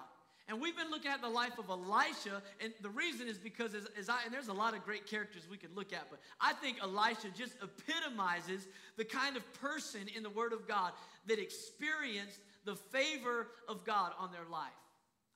And 0.48 0.62
we've 0.62 0.76
been 0.76 0.90
looking 0.90 1.10
at 1.10 1.20
the 1.20 1.28
life 1.28 1.58
of 1.58 1.68
Elisha, 1.68 2.42
and 2.60 2.72
the 2.80 2.88
reason 2.88 3.28
is 3.28 3.36
because, 3.36 3.74
as, 3.74 3.86
as, 3.98 4.08
I, 4.08 4.16
and 4.24 4.32
there's 4.32 4.48
a 4.48 4.52
lot 4.54 4.74
of 4.74 4.82
great 4.82 5.06
characters 5.06 5.42
we 5.50 5.58
could 5.58 5.76
look 5.76 5.92
at, 5.92 6.08
but 6.08 6.20
I 6.40 6.54
think 6.54 6.78
Elisha 6.82 7.28
just 7.36 7.52
epitomizes 7.62 8.66
the 8.96 9.04
kind 9.04 9.36
of 9.36 9.42
person 9.60 10.00
in 10.16 10.22
the 10.22 10.30
Word 10.30 10.54
of 10.54 10.66
God 10.66 10.92
that 11.26 11.38
experienced 11.38 12.40
the 12.64 12.76
favor 12.76 13.48
of 13.68 13.84
God 13.84 14.12
on 14.18 14.32
their 14.32 14.46
life. 14.50 14.70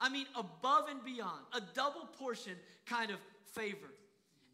I 0.01 0.09
mean, 0.09 0.25
above 0.35 0.89
and 0.89 1.05
beyond, 1.05 1.43
a 1.53 1.61
double 1.75 2.07
portion 2.19 2.55
kind 2.87 3.11
of 3.11 3.19
favor. 3.53 3.93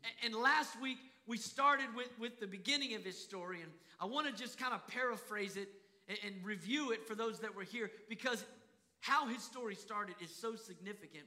And, 0.02 0.34
and 0.34 0.42
last 0.42 0.80
week, 0.82 0.98
we 1.28 1.36
started 1.36 1.86
with, 1.94 2.10
with 2.18 2.40
the 2.40 2.48
beginning 2.48 2.96
of 2.96 3.04
his 3.04 3.16
story, 3.16 3.62
and 3.62 3.70
I 4.00 4.06
want 4.06 4.26
to 4.26 4.32
just 4.32 4.58
kind 4.58 4.74
of 4.74 4.84
paraphrase 4.88 5.56
it 5.56 5.68
and, 6.08 6.18
and 6.26 6.44
review 6.44 6.90
it 6.90 7.06
for 7.06 7.14
those 7.14 7.38
that 7.40 7.54
were 7.54 7.62
here 7.62 7.92
because 8.08 8.44
how 9.00 9.26
his 9.28 9.42
story 9.42 9.74
started 9.74 10.14
is 10.22 10.34
so 10.34 10.56
significant 10.56 11.24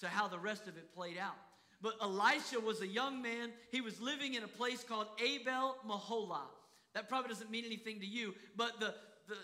to 0.00 0.08
how 0.08 0.28
the 0.28 0.38
rest 0.38 0.66
of 0.68 0.76
it 0.76 0.94
played 0.94 1.18
out. 1.18 1.36
But 1.80 1.94
Elisha 2.00 2.60
was 2.60 2.80
a 2.80 2.86
young 2.86 3.22
man. 3.22 3.50
He 3.70 3.80
was 3.80 4.00
living 4.00 4.34
in 4.34 4.44
a 4.44 4.48
place 4.48 4.84
called 4.84 5.08
Abel 5.22 5.76
Meholah. 5.86 6.46
That 6.94 7.08
probably 7.08 7.28
doesn't 7.28 7.50
mean 7.50 7.64
anything 7.64 8.00
to 8.00 8.06
you, 8.06 8.34
but 8.56 8.78
the, 8.78 8.94
the 9.28 9.36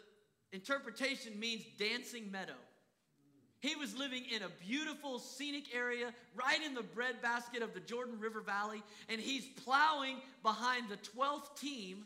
interpretation 0.52 1.38
means 1.38 1.62
dancing 1.78 2.30
meadow. 2.30 2.52
He 3.60 3.74
was 3.74 3.96
living 3.96 4.22
in 4.32 4.42
a 4.42 4.48
beautiful 4.68 5.18
scenic 5.18 5.74
area 5.74 6.14
right 6.36 6.62
in 6.64 6.74
the 6.74 6.82
breadbasket 6.82 7.60
of 7.60 7.74
the 7.74 7.80
Jordan 7.80 8.20
River 8.20 8.40
Valley, 8.40 8.82
and 9.08 9.20
he's 9.20 9.46
plowing 9.64 10.18
behind 10.44 10.88
the 10.88 10.96
12th 11.18 11.58
team 11.58 12.04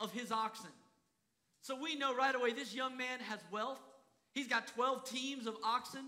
of 0.00 0.12
his 0.12 0.32
oxen. 0.32 0.70
So 1.60 1.80
we 1.80 1.94
know 1.94 2.16
right 2.16 2.34
away 2.34 2.52
this 2.52 2.74
young 2.74 2.96
man 2.96 3.20
has 3.28 3.38
wealth. 3.52 3.78
He's 4.32 4.46
got 4.46 4.66
12 4.68 5.04
teams 5.04 5.46
of 5.46 5.56
oxen. 5.62 6.06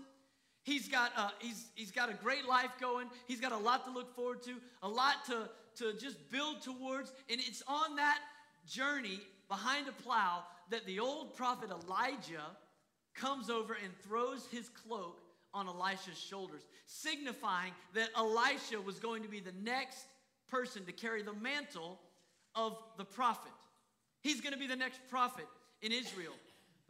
He's 0.63 0.87
got, 0.87 1.11
uh, 1.15 1.29
he's, 1.39 1.67
he's 1.75 1.91
got 1.91 2.09
a 2.09 2.13
great 2.13 2.47
life 2.47 2.71
going. 2.81 3.07
He's 3.27 3.39
got 3.39 3.51
a 3.51 3.57
lot 3.57 3.85
to 3.85 3.91
look 3.91 4.15
forward 4.15 4.41
to, 4.43 4.55
a 4.81 4.89
lot 4.89 5.25
to, 5.27 5.49
to 5.77 5.93
just 5.97 6.17
build 6.31 6.61
towards. 6.61 7.13
And 7.29 7.39
it's 7.39 7.61
on 7.67 7.95
that 7.97 8.19
journey 8.67 9.19
behind 9.47 9.87
a 9.87 9.91
plow 9.91 10.43
that 10.71 10.85
the 10.87 10.99
old 10.99 11.35
prophet 11.35 11.69
Elijah 11.69 12.47
comes 13.13 13.49
over 13.49 13.73
and 13.73 13.93
throws 14.07 14.47
his 14.51 14.69
cloak 14.69 15.21
on 15.53 15.67
Elisha's 15.67 16.17
shoulders, 16.17 16.63
signifying 16.85 17.71
that 17.93 18.09
Elisha 18.17 18.81
was 18.83 18.99
going 18.99 19.23
to 19.23 19.29
be 19.29 19.39
the 19.39 19.53
next 19.63 20.05
person 20.49 20.83
to 20.85 20.91
carry 20.91 21.21
the 21.21 21.33
mantle 21.33 21.99
of 22.55 22.77
the 22.97 23.05
prophet. 23.05 23.51
He's 24.21 24.41
going 24.41 24.53
to 24.53 24.59
be 24.59 24.67
the 24.67 24.75
next 24.75 24.99
prophet 25.09 25.45
in 25.81 25.91
Israel. 25.91 26.33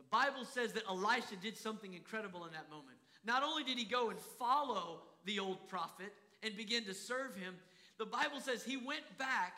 The 0.05 0.17
Bible 0.17 0.45
says 0.45 0.73
that 0.73 0.83
Elisha 0.87 1.35
did 1.41 1.57
something 1.57 1.93
incredible 1.93 2.45
in 2.45 2.53
that 2.53 2.69
moment. 2.69 2.97
Not 3.25 3.43
only 3.43 3.63
did 3.63 3.77
he 3.77 3.85
go 3.85 4.09
and 4.09 4.19
follow 4.19 5.01
the 5.25 5.39
old 5.39 5.67
prophet 5.67 6.13
and 6.43 6.55
begin 6.55 6.85
to 6.85 6.93
serve 6.93 7.35
him, 7.35 7.55
the 7.97 8.05
Bible 8.05 8.39
says 8.39 8.63
he 8.63 8.77
went 8.77 9.03
back 9.17 9.53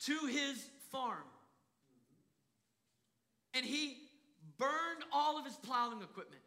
to 0.00 0.26
his 0.26 0.68
farm 0.90 1.24
and 3.54 3.64
he 3.64 3.96
burned 4.58 5.04
all 5.12 5.38
of 5.38 5.44
his 5.44 5.54
plowing 5.54 6.02
equipment. 6.02 6.42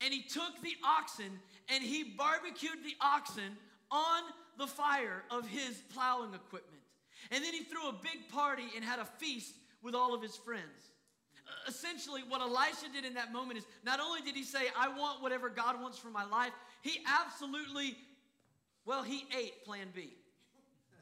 And 0.00 0.14
he 0.14 0.22
took 0.22 0.62
the 0.62 0.76
oxen 0.84 1.30
and 1.68 1.84
he 1.84 2.04
barbecued 2.04 2.82
the 2.84 2.94
oxen 3.00 3.56
on 3.90 4.22
the 4.58 4.66
fire 4.66 5.24
of 5.30 5.46
his 5.46 5.82
plowing 5.92 6.32
equipment. 6.32 6.82
And 7.30 7.44
then 7.44 7.52
he 7.52 7.64
threw 7.64 7.88
a 7.88 7.92
big 7.92 8.30
party 8.30 8.64
and 8.74 8.84
had 8.84 8.98
a 8.98 9.04
feast 9.04 9.54
with 9.82 9.94
all 9.94 10.14
of 10.14 10.22
his 10.22 10.36
friends. 10.36 10.90
Essentially, 11.68 12.22
what 12.28 12.40
Elisha 12.40 12.92
did 12.92 13.04
in 13.04 13.14
that 13.14 13.32
moment 13.32 13.58
is 13.58 13.66
not 13.84 14.00
only 14.00 14.20
did 14.20 14.34
he 14.34 14.42
say, 14.42 14.68
I 14.78 14.88
want 14.88 15.22
whatever 15.22 15.48
God 15.48 15.80
wants 15.80 15.98
for 15.98 16.08
my 16.08 16.24
life, 16.24 16.52
he 16.82 17.00
absolutely, 17.06 17.96
well, 18.84 19.02
he 19.02 19.26
ate 19.36 19.64
plan 19.64 19.88
B. 19.94 20.14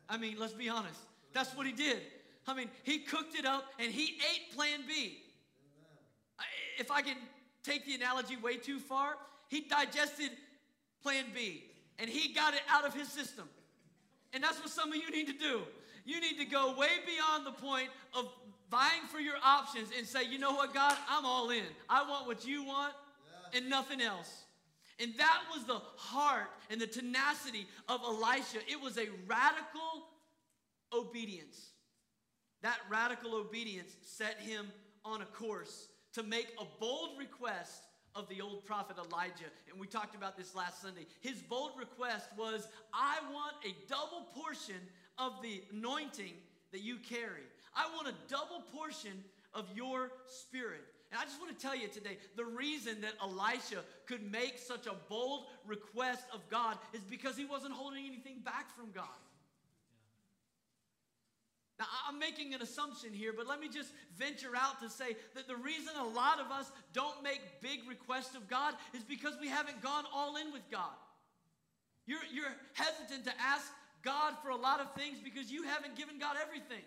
I 0.09 0.17
mean, 0.17 0.37
let's 0.39 0.53
be 0.53 0.69
honest. 0.69 1.01
That's 1.33 1.55
what 1.55 1.67
he 1.67 1.73
did. 1.73 1.99
I 2.47 2.55
mean, 2.55 2.69
he 2.83 3.01
cooked 3.01 3.35
it 3.35 3.45
up 3.45 3.65
and 3.79 3.93
he 3.93 4.19
ate 4.33 4.55
plan 4.55 4.81
B. 4.89 5.19
If 6.79 6.91
I 6.91 7.03
can 7.03 7.17
take 7.63 7.85
the 7.85 7.95
analogy 7.95 8.37
way 8.37 8.57
too 8.57 8.79
far, 8.79 9.17
he 9.49 9.63
digested 9.63 10.31
plan 11.03 11.27
B 11.35 11.65
and 11.99 12.09
he 12.09 12.33
got 12.33 12.55
it 12.55 12.63
out 12.71 12.87
of 12.87 12.95
his 12.95 13.09
system. 13.09 13.49
And 14.33 14.43
that's 14.43 14.59
what 14.61 14.71
some 14.71 14.91
of 14.91 14.97
you 14.97 15.11
need 15.11 15.27
to 15.27 15.33
do. 15.33 15.63
You 16.05 16.21
need 16.21 16.39
to 16.39 16.45
go 16.47 16.75
way 16.79 16.89
beyond 17.05 17.45
the 17.45 17.53
point 17.53 17.89
of 18.15 18.33
vying 18.71 19.07
for 19.11 19.21
your 19.21 19.37
options 19.45 19.89
and 19.97 20.07
say, 20.07 20.25
you 20.25 20.39
know 20.39 20.53
what, 20.53 20.75
God, 20.75 20.97
I'm 21.09 21.25
all 21.25 21.51
in. 21.51 21.65
I 21.89 22.09
want 22.09 22.27
what 22.27 22.47
you 22.47 22.65
want 22.65 22.95
and 23.55 23.69
nothing 23.69 24.01
else. 24.01 24.45
And 25.01 25.15
that 25.17 25.43
was 25.55 25.65
the 25.65 25.81
heart 25.97 26.51
and 26.71 26.81
the 26.81 26.87
tenacity 26.87 27.67
of 27.89 28.01
Elisha. 28.03 28.59
It 28.69 28.81
was 28.81 28.99
a 28.99 29.07
radical 29.27 30.07
obedience. 30.93 31.71
That 32.63 32.79
radical 32.91 33.37
obedience 33.37 33.97
set 34.03 34.39
him 34.41 34.67
on 35.05 35.23
a 35.23 35.27
course 35.27 35.89
to 36.15 36.23
make 36.23 36.49
a 36.61 36.65
bold 36.81 37.11
request 37.19 37.83
of 38.15 38.29
the 38.29 38.41
old 38.41 38.65
prophet 38.65 38.97
Elijah. 38.99 39.51
And 39.71 39.79
we 39.81 39.87
talked 39.87 40.17
about 40.17 40.37
this 40.37 40.57
last 40.57 40.83
Sunday. 40.83 41.07
His 41.21 41.41
bold 41.43 41.73
request 41.79 42.29
was, 42.37 42.67
I 42.93 43.19
want 43.33 43.55
a 43.65 43.75
double 43.89 44.27
portion 44.35 44.81
of 45.19 45.35
the 45.43 45.63
anointing 45.73 46.33
that 46.73 46.81
you 46.81 46.97
carry. 46.97 47.45
I 47.79 47.87
want 47.95 48.09
a 48.09 48.15
double 48.29 48.63
portion 48.75 49.25
of 49.55 49.67
your 49.75 50.11
spirit. 50.27 50.83
And 51.11 51.21
I 51.21 51.25
just 51.25 51.41
want 51.41 51.57
to 51.57 51.63
tell 51.63 51.77
you 51.77 51.89
today 51.89 52.19
the 52.37 52.45
reason 52.45 53.01
that 53.01 53.15
Elisha 53.23 53.85
could 54.07 54.31
make 54.31 54.59
such 54.59 54.87
a 54.87 54.95
bold 55.09 55.47
request 55.65 56.25
of 56.35 56.41
God 56.51 56.77
is 56.93 57.01
because 57.09 57.37
he 57.37 57.45
wasn't 57.45 57.73
holding 57.73 58.05
anything 58.05 58.41
back 58.45 58.75
from 58.77 58.91
God. 58.93 59.07
Now, 61.79 61.87
I'm 62.09 62.19
making 62.19 62.55
an 62.55 62.61
assumption 62.61 63.15
here, 63.15 63.33
but 63.33 63.47
let 63.47 63.61
me 63.61 63.69
just 63.69 63.93
venture 64.19 64.51
out 64.57 64.83
to 64.83 64.91
say 64.91 65.15
that 65.37 65.47
the 65.47 65.55
reason 65.55 65.95
a 65.97 66.09
lot 66.09 66.41
of 66.41 66.51
us 66.51 66.73
don't 66.93 67.23
make 67.23 67.41
big 67.63 67.89
requests 67.89 68.35
of 68.35 68.49
God 68.49 68.75
is 68.93 69.05
because 69.05 69.35
we 69.41 69.49
haven't 69.49 69.81
gone 69.81 70.05
all 70.13 70.37
in 70.37 70.53
with 70.53 70.69
God. 70.73 70.91
You're, 72.05 72.27
you're 72.35 72.53
hesitant 72.73 73.25
to 73.27 73.33
ask 73.41 73.71
God 74.03 74.35
for 74.43 74.51
a 74.51 74.57
lot 74.57 74.81
of 74.81 74.93
things 74.95 75.19
because 75.23 75.53
you 75.53 75.63
haven't 75.63 75.95
given 75.95 76.19
God 76.19 76.37
everything. 76.43 76.83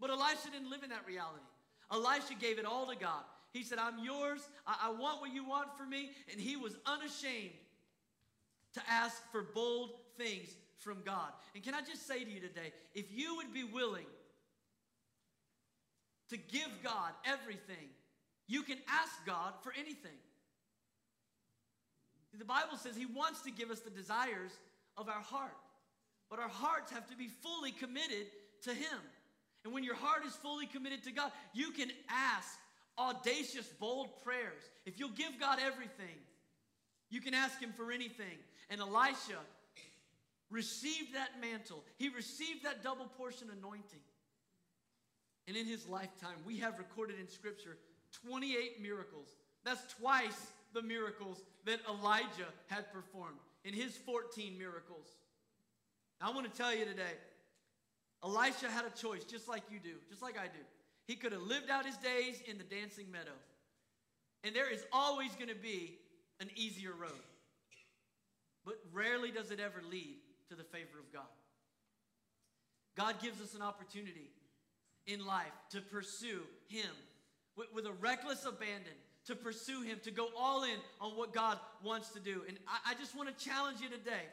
But 0.00 0.10
Elisha 0.10 0.50
didn't 0.52 0.70
live 0.70 0.82
in 0.82 0.90
that 0.90 1.06
reality. 1.06 1.44
Elisha 1.92 2.34
gave 2.40 2.58
it 2.58 2.64
all 2.64 2.86
to 2.86 2.96
God. 2.96 3.22
He 3.52 3.62
said, 3.62 3.78
I'm 3.78 4.02
yours. 4.04 4.40
I, 4.66 4.88
I 4.88 4.90
want 4.90 5.20
what 5.20 5.34
you 5.34 5.44
want 5.44 5.76
for 5.76 5.84
me. 5.84 6.10
And 6.30 6.40
he 6.40 6.56
was 6.56 6.76
unashamed 6.86 7.50
to 8.74 8.80
ask 8.88 9.20
for 9.30 9.42
bold 9.42 9.90
things 10.16 10.54
from 10.78 10.98
God. 11.04 11.30
And 11.54 11.62
can 11.62 11.74
I 11.74 11.80
just 11.80 12.06
say 12.06 12.24
to 12.24 12.30
you 12.30 12.40
today, 12.40 12.72
if 12.94 13.06
you 13.12 13.36
would 13.36 13.52
be 13.52 13.64
willing 13.64 14.06
to 16.30 16.36
give 16.36 16.68
God 16.82 17.12
everything, 17.24 17.90
you 18.46 18.62
can 18.62 18.78
ask 18.88 19.12
God 19.26 19.52
for 19.62 19.72
anything. 19.78 20.18
The 22.38 22.44
Bible 22.44 22.76
says 22.76 22.96
He 22.96 23.06
wants 23.06 23.42
to 23.42 23.50
give 23.50 23.70
us 23.70 23.80
the 23.80 23.90
desires 23.90 24.52
of 24.96 25.08
our 25.08 25.20
heart, 25.20 25.56
but 26.30 26.38
our 26.38 26.48
hearts 26.48 26.92
have 26.92 27.08
to 27.08 27.16
be 27.16 27.28
fully 27.28 27.72
committed 27.72 28.26
to 28.62 28.70
Him. 28.70 28.98
And 29.64 29.74
when 29.74 29.84
your 29.84 29.94
heart 29.94 30.24
is 30.26 30.32
fully 30.34 30.66
committed 30.66 31.02
to 31.04 31.12
God, 31.12 31.32
you 31.52 31.70
can 31.70 31.90
ask 32.08 32.58
audacious, 32.98 33.66
bold 33.78 34.22
prayers. 34.22 34.62
If 34.86 34.98
you'll 34.98 35.10
give 35.10 35.38
God 35.38 35.58
everything, 35.64 36.16
you 37.10 37.20
can 37.20 37.34
ask 37.34 37.60
Him 37.60 37.72
for 37.76 37.92
anything. 37.92 38.38
And 38.70 38.80
Elisha 38.80 39.38
received 40.50 41.14
that 41.14 41.40
mantle, 41.40 41.84
he 41.96 42.08
received 42.08 42.64
that 42.64 42.82
double 42.82 43.06
portion 43.06 43.48
anointing. 43.56 44.00
And 45.48 45.56
in 45.56 45.66
his 45.66 45.88
lifetime, 45.88 46.36
we 46.46 46.58
have 46.58 46.78
recorded 46.78 47.18
in 47.18 47.28
Scripture 47.28 47.76
28 48.26 48.82
miracles. 48.82 49.28
That's 49.64 49.94
twice 49.94 50.52
the 50.74 50.82
miracles 50.82 51.42
that 51.66 51.80
Elijah 51.88 52.50
had 52.68 52.92
performed 52.92 53.38
in 53.64 53.74
his 53.74 53.96
14 53.96 54.56
miracles. 54.58 55.06
I 56.20 56.30
want 56.30 56.50
to 56.50 56.56
tell 56.56 56.74
you 56.74 56.84
today, 56.84 57.14
Elisha 58.22 58.70
had 58.70 58.84
a 58.84 58.90
choice 58.90 59.24
just 59.24 59.48
like 59.48 59.62
you 59.70 59.78
do, 59.78 59.94
just 60.08 60.22
like 60.22 60.38
I 60.38 60.44
do. 60.44 60.62
He 61.06 61.16
could 61.16 61.32
have 61.32 61.42
lived 61.42 61.70
out 61.70 61.86
his 61.86 61.96
days 61.96 62.42
in 62.46 62.58
the 62.58 62.64
dancing 62.64 63.10
meadow. 63.10 63.36
And 64.44 64.54
there 64.54 64.70
is 64.70 64.84
always 64.92 65.34
going 65.34 65.48
to 65.48 65.54
be 65.54 65.98
an 66.40 66.50
easier 66.54 66.92
road. 66.92 67.24
But 68.64 68.74
rarely 68.92 69.30
does 69.30 69.50
it 69.50 69.60
ever 69.60 69.82
lead 69.90 70.16
to 70.48 70.54
the 70.54 70.64
favor 70.64 70.98
of 70.98 71.12
God. 71.12 71.22
God 72.96 73.20
gives 73.22 73.40
us 73.40 73.54
an 73.54 73.62
opportunity 73.62 74.30
in 75.06 75.24
life 75.24 75.52
to 75.70 75.80
pursue 75.80 76.42
Him 76.68 76.90
with, 77.56 77.68
with, 77.74 77.86
a 77.86 77.92
reckless 77.92 78.44
abandon, 78.44 78.92
to 79.26 79.34
pursue 79.34 79.82
Him, 79.82 79.98
to 80.04 80.10
go 80.10 80.28
all 80.38 80.64
in 80.64 80.76
on 81.00 81.16
what 81.16 81.32
God 81.32 81.58
wants 81.82 82.10
to 82.10 82.20
do. 82.20 82.42
And 82.48 82.58
I, 82.68 82.92
I 82.92 82.94
just 82.94 83.16
want 83.16 83.36
to 83.36 83.44
challenge 83.44 83.80
you 83.80 83.88
today. 83.88 84.26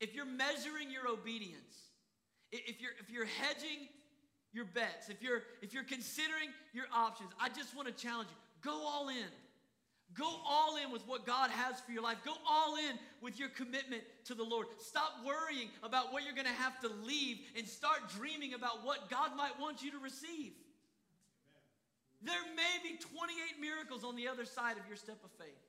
If 0.00 0.14
you're 0.14 0.24
measuring 0.24 0.90
your 0.90 1.08
obedience, 1.08 1.89
if 2.52 2.80
you're, 2.80 2.92
if 2.98 3.10
you're 3.10 3.26
hedging 3.26 3.88
your 4.52 4.64
bets, 4.64 5.08
if 5.08 5.22
you're, 5.22 5.42
if 5.62 5.72
you're 5.72 5.84
considering 5.84 6.48
your 6.72 6.86
options, 6.94 7.30
I 7.40 7.48
just 7.48 7.76
want 7.76 7.88
to 7.88 7.94
challenge 7.94 8.28
you 8.30 8.36
go 8.62 8.86
all 8.86 9.08
in. 9.08 9.30
Go 10.14 10.28
all 10.44 10.76
in 10.76 10.90
with 10.90 11.06
what 11.06 11.24
God 11.24 11.50
has 11.50 11.80
for 11.80 11.92
your 11.92 12.02
life. 12.02 12.18
Go 12.24 12.34
all 12.48 12.74
in 12.76 12.98
with 13.22 13.38
your 13.38 13.48
commitment 13.48 14.02
to 14.24 14.34
the 14.34 14.42
Lord. 14.42 14.66
Stop 14.78 15.12
worrying 15.24 15.68
about 15.84 16.12
what 16.12 16.24
you're 16.24 16.34
going 16.34 16.48
to 16.48 16.52
have 16.52 16.80
to 16.80 16.88
leave 17.06 17.38
and 17.56 17.66
start 17.66 18.10
dreaming 18.18 18.54
about 18.54 18.84
what 18.84 19.08
God 19.08 19.36
might 19.36 19.58
want 19.60 19.84
you 19.84 19.92
to 19.92 19.98
receive. 19.98 20.50
Amen. 22.18 22.34
There 22.34 22.42
may 22.56 22.82
be 22.82 22.98
28 22.98 23.60
miracles 23.60 24.02
on 24.02 24.16
the 24.16 24.26
other 24.26 24.44
side 24.44 24.78
of 24.78 24.88
your 24.88 24.96
step 24.96 25.18
of 25.22 25.30
faith. 25.38 25.62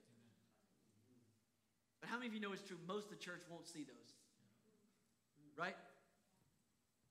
But 2.00 2.09
how 2.09 2.17
many 2.17 2.27
of 2.27 2.33
you 2.33 2.41
know 2.41 2.51
it's 2.51 2.63
true? 2.63 2.77
Most 2.88 3.05
of 3.05 3.11
the 3.11 3.23
church 3.23 3.43
won't 3.47 3.67
see 3.67 3.83
those. 3.83 4.15
Right? 5.55 5.75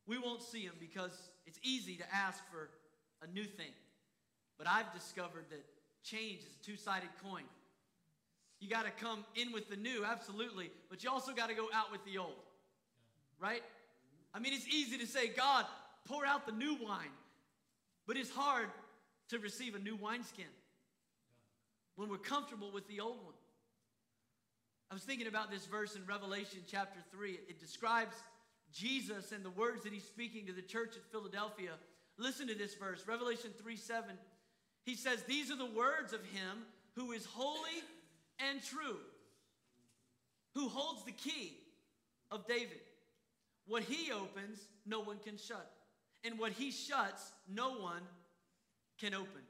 We 0.07 0.19
won't 0.19 0.42
see 0.42 0.66
them 0.66 0.76
because 0.80 1.12
it's 1.47 1.59
easy 1.62 1.97
to 1.97 2.04
ask 2.14 2.42
for 2.50 2.69
a 3.23 3.30
new 3.33 3.45
thing. 3.45 3.73
But 4.59 4.66
I've 4.66 4.92
discovered 4.92 5.45
that 5.50 5.64
change 6.02 6.40
is 6.40 6.57
a 6.61 6.64
two 6.64 6.76
sided 6.76 7.11
coin. 7.23 7.45
You 8.61 8.69
got 8.69 8.85
to 8.85 8.90
come 8.90 9.25
in 9.35 9.52
with 9.52 9.71
the 9.71 9.76
new, 9.76 10.04
absolutely, 10.04 10.71
but 10.90 11.02
you 11.02 11.11
also 11.11 11.33
got 11.33 11.49
to 11.49 11.54
go 11.54 11.69
out 11.73 11.90
with 11.90 12.04
the 12.04 12.19
old. 12.19 12.45
Right? 13.38 13.62
I 14.35 14.38
mean, 14.38 14.52
it's 14.52 14.69
easy 14.69 14.99
to 14.99 15.07
say, 15.07 15.28
God, 15.28 15.64
pour 16.07 16.26
out 16.26 16.47
the 16.47 16.52
new 16.52 16.76
wine, 16.83 17.14
but 18.07 18.16
it's 18.16 18.30
hard 18.30 18.69
to 19.30 19.38
receive 19.38 19.75
a 19.75 19.78
new 19.78 19.97
wineskin 19.97 20.45
when 21.97 22.09
we're 22.09 22.19
comfortable 22.19 22.71
with 22.71 22.87
the 22.88 23.00
old 23.00 23.16
one. 23.25 23.35
I 24.90 24.95
was 24.95 25.04
thinking 25.04 25.26
about 25.26 25.50
this 25.50 25.66
verse 25.66 25.95
in 25.95 26.04
Revelation 26.04 26.61
chapter 26.69 26.99
3. 27.12 27.38
It 27.49 27.61
describes 27.61 28.16
Jesus 28.73 29.33
and 29.33 29.45
the 29.45 29.50
words 29.50 29.85
that 29.85 29.93
he's 29.93 30.05
speaking 30.05 30.47
to 30.47 30.53
the 30.53 30.62
church 30.62 30.97
at 30.97 31.05
Philadelphia. 31.11 31.73
Listen 32.19 32.49
to 32.49 32.55
this 32.55 32.75
verse, 32.75 33.05
Revelation 33.07 33.50
3 33.61 33.77
7. 33.77 34.11
He 34.85 34.95
says, 34.95 35.23
These 35.23 35.50
are 35.50 35.57
the 35.57 35.67
words 35.67 36.12
of 36.12 36.21
him 36.21 36.65
who 36.97 37.12
is 37.12 37.27
holy 37.27 37.83
and 38.50 38.62
true, 38.62 38.99
who 40.55 40.69
holds 40.69 41.05
the 41.05 41.12
key 41.12 41.57
of 42.31 42.47
David. 42.47 42.81
What 43.67 43.83
he 43.83 44.11
opens, 44.12 44.59
no 44.87 45.00
one 45.00 45.19
can 45.25 45.37
shut. 45.37 45.71
And 46.25 46.39
what 46.39 46.53
he 46.53 46.71
shuts, 46.71 47.33
no 47.49 47.79
one 47.79 48.03
can 49.00 49.15
open. 49.15 49.43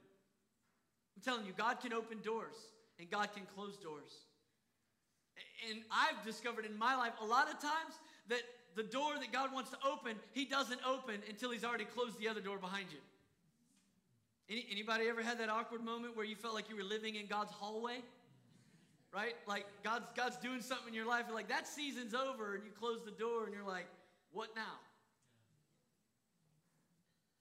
I'm 1.17 1.23
telling 1.23 1.47
you, 1.47 1.53
God 1.57 1.81
can 1.81 1.93
open 1.93 2.19
doors 2.23 2.55
and 2.99 3.11
God 3.11 3.29
can 3.35 3.45
close 3.55 3.77
doors. 3.77 4.13
And 5.69 5.81
I've 5.91 6.25
discovered 6.25 6.65
in 6.65 6.79
my 6.79 6.95
life 6.97 7.13
a 7.21 7.25
lot 7.25 7.49
of 7.49 7.61
times 7.61 7.95
that 8.29 8.43
the 8.77 8.83
door 8.83 9.15
that 9.19 9.33
God 9.33 9.53
wants 9.53 9.71
to 9.71 9.77
open, 9.87 10.17
He 10.33 10.45
doesn't 10.45 10.81
open 10.87 11.17
until 11.29 11.51
He's 11.51 11.65
already 11.65 11.85
closed 11.85 12.19
the 12.19 12.29
other 12.29 12.41
door 12.41 12.59
behind 12.59 12.87
you. 12.91 12.99
Any, 14.49 14.67
anybody 14.71 15.09
ever 15.09 15.23
had 15.23 15.39
that 15.39 15.49
awkward 15.49 15.85
moment 15.85 16.17
where 16.17 16.25
you 16.25 16.35
felt 16.35 16.55
like 16.55 16.69
you 16.69 16.77
were 16.77 16.83
living 16.83 17.15
in 17.15 17.27
God's 17.27 17.53
hallway? 17.53 17.99
Right? 19.13 19.35
Like 19.47 19.67
God's 19.83 20.07
God's 20.17 20.37
doing 20.37 20.61
something 20.61 20.89
in 20.89 20.95
your 20.95 21.07
life, 21.07 21.25
you're 21.27 21.37
like, 21.37 21.49
that 21.49 21.67
season's 21.67 22.15
over, 22.15 22.55
and 22.55 22.65
you 22.65 22.71
close 22.71 23.01
the 23.05 23.11
door 23.11 23.45
and 23.45 23.55
you're 23.55 23.67
like, 23.67 23.87
what 24.33 24.51
now? 24.55 24.79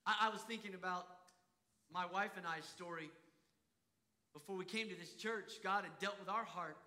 I, 0.06 0.28
I 0.28 0.30
was 0.30 0.42
thinking 0.42 0.74
about 0.74 1.06
my 1.94 2.06
wife 2.06 2.32
and 2.38 2.46
I's 2.46 2.66
story 2.66 3.10
before 4.34 4.56
we 4.56 4.66
came 4.66 4.90
to 4.90 4.96
this 4.96 5.14
church. 5.14 5.54
God 5.64 5.84
had 5.84 5.98
dealt 6.00 6.20
with 6.20 6.30
our 6.30 6.44
heart 6.44 6.78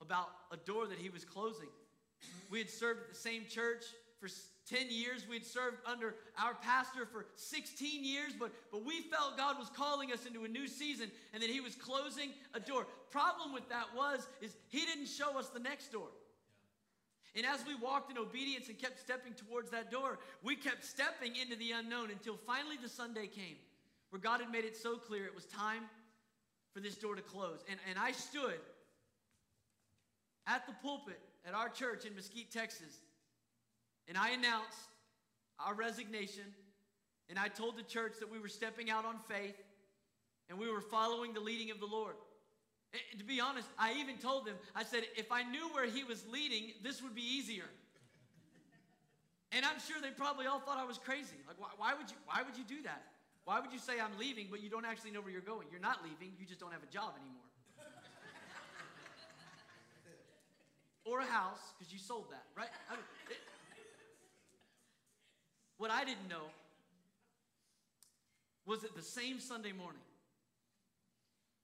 about 0.00 0.28
a 0.50 0.56
door 0.56 0.86
that 0.86 0.98
He 0.98 1.08
was 1.08 1.24
closing. 1.24 1.68
We 2.50 2.58
had 2.58 2.70
served 2.70 3.00
at 3.02 3.08
the 3.10 3.14
same 3.14 3.44
church 3.48 3.84
for 4.20 4.28
10 4.68 4.86
years. 4.90 5.26
We 5.28 5.36
had 5.36 5.44
served 5.44 5.78
under 5.86 6.14
our 6.38 6.54
pastor 6.54 7.06
for 7.06 7.26
16 7.36 8.04
years, 8.04 8.32
but, 8.38 8.52
but 8.70 8.84
we 8.84 9.00
felt 9.02 9.36
God 9.36 9.58
was 9.58 9.68
calling 9.70 10.12
us 10.12 10.26
into 10.26 10.44
a 10.44 10.48
new 10.48 10.68
season 10.68 11.10
and 11.32 11.42
that 11.42 11.50
He 11.50 11.60
was 11.60 11.74
closing 11.74 12.30
a 12.54 12.60
door. 12.60 12.86
Problem 13.10 13.52
with 13.52 13.68
that 13.68 13.86
was, 13.96 14.26
is 14.40 14.56
He 14.68 14.80
didn't 14.80 15.06
show 15.06 15.38
us 15.38 15.48
the 15.48 15.60
next 15.60 15.92
door. 15.92 16.08
And 17.34 17.46
as 17.46 17.64
we 17.66 17.74
walked 17.74 18.10
in 18.10 18.18
obedience 18.18 18.68
and 18.68 18.78
kept 18.78 19.00
stepping 19.00 19.32
towards 19.32 19.70
that 19.70 19.90
door, 19.90 20.18
we 20.42 20.54
kept 20.54 20.84
stepping 20.84 21.36
into 21.36 21.56
the 21.56 21.72
unknown 21.72 22.10
until 22.10 22.36
finally 22.36 22.76
the 22.80 22.90
Sunday 22.90 23.26
came 23.26 23.56
where 24.10 24.20
God 24.20 24.40
had 24.40 24.52
made 24.52 24.66
it 24.66 24.76
so 24.76 24.96
clear 24.96 25.24
it 25.24 25.34
was 25.34 25.46
time 25.46 25.84
for 26.74 26.80
this 26.80 26.96
door 26.96 27.14
to 27.14 27.22
close. 27.22 27.64
And, 27.70 27.80
and 27.88 27.98
I 27.98 28.12
stood 28.12 28.60
at 30.46 30.66
the 30.66 30.74
pulpit 30.82 31.18
at 31.46 31.54
our 31.54 31.68
church 31.68 32.04
in 32.04 32.14
Mesquite, 32.14 32.50
Texas, 32.50 33.00
and 34.08 34.16
I 34.16 34.30
announced 34.30 34.78
our 35.58 35.74
resignation, 35.74 36.44
and 37.28 37.38
I 37.38 37.48
told 37.48 37.76
the 37.76 37.82
church 37.82 38.14
that 38.20 38.30
we 38.30 38.38
were 38.38 38.48
stepping 38.48 38.90
out 38.90 39.04
on 39.04 39.16
faith 39.28 39.56
and 40.48 40.58
we 40.58 40.70
were 40.70 40.80
following 40.80 41.32
the 41.32 41.40
leading 41.40 41.70
of 41.70 41.80
the 41.80 41.86
Lord. 41.86 42.14
And 42.92 43.18
to 43.18 43.24
be 43.24 43.40
honest, 43.40 43.68
I 43.78 43.94
even 44.00 44.18
told 44.18 44.44
them, 44.44 44.54
I 44.76 44.84
said, 44.84 45.04
if 45.16 45.32
I 45.32 45.44
knew 45.44 45.68
where 45.72 45.86
he 45.86 46.04
was 46.04 46.26
leading, 46.30 46.72
this 46.82 47.02
would 47.02 47.14
be 47.14 47.22
easier. 47.22 47.64
And 49.50 49.64
I'm 49.64 49.80
sure 49.80 49.96
they 50.02 50.10
probably 50.10 50.46
all 50.46 50.60
thought 50.60 50.78
I 50.78 50.84
was 50.84 50.98
crazy. 50.98 51.40
Like, 51.48 51.58
why, 51.58 51.68
why, 51.78 51.94
would 51.94 52.10
you, 52.10 52.16
why 52.26 52.42
would 52.42 52.56
you 52.56 52.64
do 52.64 52.82
that? 52.84 53.02
Why 53.44 53.60
would 53.60 53.72
you 53.72 53.78
say 53.78 53.98
I'm 53.98 54.16
leaving, 54.18 54.48
but 54.50 54.62
you 54.62 54.68
don't 54.68 54.84
actually 54.84 55.10
know 55.10 55.20
where 55.20 55.32
you're 55.32 55.40
going? 55.40 55.68
You're 55.70 55.80
not 55.80 56.04
leaving, 56.04 56.34
you 56.38 56.46
just 56.46 56.60
don't 56.60 56.72
have 56.72 56.82
a 56.82 56.92
job 56.92 57.16
anymore. 57.16 57.48
Or 61.04 61.20
a 61.20 61.24
house, 61.24 61.60
because 61.76 61.92
you 61.92 61.98
sold 61.98 62.26
that, 62.30 62.44
right? 62.56 62.68
I 62.88 62.94
mean, 62.94 63.04
it, 63.30 63.36
what 65.78 65.90
I 65.90 66.04
didn't 66.04 66.28
know 66.28 66.50
was 68.66 68.80
that 68.82 68.94
the 68.94 69.02
same 69.02 69.40
Sunday 69.40 69.72
morning, 69.72 70.02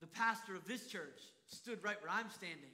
the 0.01 0.07
pastor 0.07 0.55
of 0.55 0.67
this 0.67 0.87
church 0.87 1.19
stood 1.47 1.83
right 1.83 1.97
where 2.01 2.11
I'm 2.11 2.29
standing. 2.29 2.71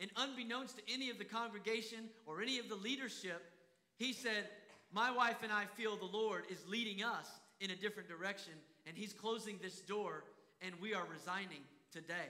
And 0.00 0.10
unbeknownst 0.16 0.76
to 0.76 0.82
any 0.92 1.10
of 1.10 1.18
the 1.18 1.24
congregation 1.24 2.08
or 2.26 2.40
any 2.40 2.58
of 2.58 2.68
the 2.68 2.76
leadership, 2.76 3.42
he 3.96 4.12
said, 4.12 4.44
My 4.92 5.10
wife 5.10 5.38
and 5.42 5.52
I 5.52 5.64
feel 5.76 5.96
the 5.96 6.04
Lord 6.04 6.44
is 6.50 6.58
leading 6.68 7.02
us 7.02 7.28
in 7.60 7.70
a 7.70 7.76
different 7.76 8.08
direction, 8.08 8.52
and 8.86 8.96
he's 8.96 9.12
closing 9.12 9.58
this 9.60 9.80
door, 9.80 10.24
and 10.62 10.72
we 10.80 10.94
are 10.94 11.04
resigning 11.12 11.62
today. 11.92 12.28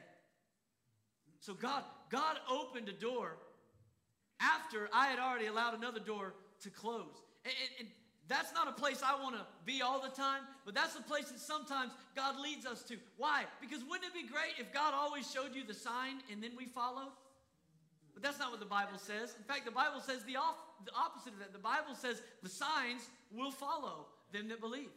So 1.41 1.55
God, 1.55 1.85
God 2.11 2.39
opened 2.51 2.89
a 2.89 2.93
door 2.93 3.37
after 4.41 4.89
I 4.93 5.07
had 5.07 5.19
already 5.19 5.47
allowed 5.47 5.75
another 5.75 6.01
door 6.01 6.35
to 6.63 6.71
close. 6.71 7.23
And, 7.45 7.55
and, 7.55 7.71
and 7.81 7.89
that's 8.29 8.53
not 8.53 8.69
a 8.69 8.73
place 8.73 9.03
I 9.03 9.21
want 9.21 9.37
to 9.37 9.47
be 9.65 9.81
all 9.81 10.01
the 10.01 10.15
time, 10.15 10.43
but 10.67 10.75
that's 10.75 10.97
a 10.97 11.03
place 11.03 11.31
that 11.31 11.41
sometimes 11.41 11.93
God 12.15 12.39
leads 12.39 12.67
us 12.67 12.83
to. 12.85 12.97
Why? 13.17 13.45
Because 13.61 13.83
wouldn't 13.89 14.05
it 14.05 14.15
be 14.15 14.29
great 14.29 14.59
if 14.59 14.73
God 14.73 14.93
always 14.95 15.31
showed 15.31 15.55
you 15.55 15.65
the 15.65 15.75
sign 15.75 16.21
and 16.31 16.43
then 16.43 16.53
we 16.57 16.67
followed? 16.67 17.13
But 18.13 18.23
that's 18.23 18.39
not 18.39 18.51
what 18.51 18.61
the 18.61 18.67
Bible 18.67 18.99
says. 18.99 19.35
In 19.39 19.45
fact, 19.45 19.65
the 19.65 19.71
Bible 19.71 20.01
says 20.01 20.25
the, 20.25 20.37
off, 20.37 20.57
the 20.85 20.93
opposite 20.93 21.33
of 21.33 21.39
that. 21.39 21.53
The 21.53 21.59
Bible 21.59 21.95
says 21.95 22.21
the 22.43 22.49
signs 22.49 23.09
will 23.33 23.51
follow 23.51 24.07
them 24.33 24.49
that 24.49 24.61
believe. 24.61 24.91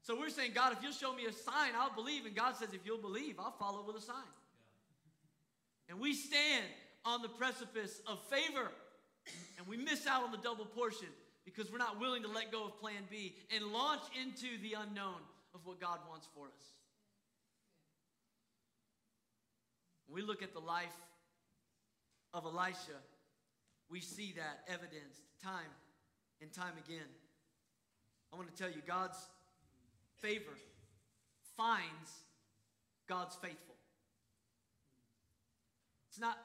So 0.00 0.18
we're 0.18 0.30
saying, 0.30 0.52
God, 0.54 0.72
if 0.72 0.82
you'll 0.82 0.92
show 0.92 1.14
me 1.14 1.26
a 1.26 1.32
sign, 1.32 1.72
I'll 1.76 1.94
believe. 1.94 2.24
And 2.24 2.34
God 2.34 2.56
says, 2.56 2.68
if 2.72 2.86
you'll 2.86 2.98
believe, 2.98 3.36
I'll 3.38 3.56
follow 3.58 3.84
with 3.86 3.96
a 3.96 4.00
sign. 4.00 4.30
And 5.88 5.98
we 5.98 6.14
stand 6.14 6.64
on 7.04 7.22
the 7.22 7.28
precipice 7.28 8.00
of 8.06 8.18
favor, 8.28 8.70
and 9.58 9.66
we 9.66 9.76
miss 9.76 10.06
out 10.06 10.24
on 10.24 10.30
the 10.30 10.38
double 10.38 10.64
portion 10.64 11.08
because 11.44 11.70
we're 11.70 11.78
not 11.78 12.00
willing 12.00 12.22
to 12.22 12.28
let 12.28 12.50
go 12.50 12.64
of 12.64 12.80
plan 12.80 13.02
B 13.10 13.34
and 13.54 13.66
launch 13.66 14.02
into 14.20 14.60
the 14.62 14.74
unknown 14.78 15.20
of 15.54 15.60
what 15.64 15.80
God 15.80 15.98
wants 16.08 16.26
for 16.34 16.46
us. 16.46 16.64
When 20.06 20.22
we 20.22 20.26
look 20.26 20.42
at 20.42 20.52
the 20.52 20.60
life 20.60 20.96
of 22.32 22.44
Elisha, 22.44 22.98
we 23.90 24.00
see 24.00 24.34
that 24.36 24.60
evidenced 24.66 25.20
time 25.42 25.72
and 26.40 26.52
time 26.52 26.72
again. 26.84 27.06
I 28.32 28.36
want 28.36 28.54
to 28.54 28.62
tell 28.62 28.70
you, 28.70 28.82
God's 28.86 29.18
favor 30.20 30.52
finds 31.56 32.10
God's 33.06 33.36
faithful. 33.36 33.76
It's 36.08 36.18
not, 36.18 36.38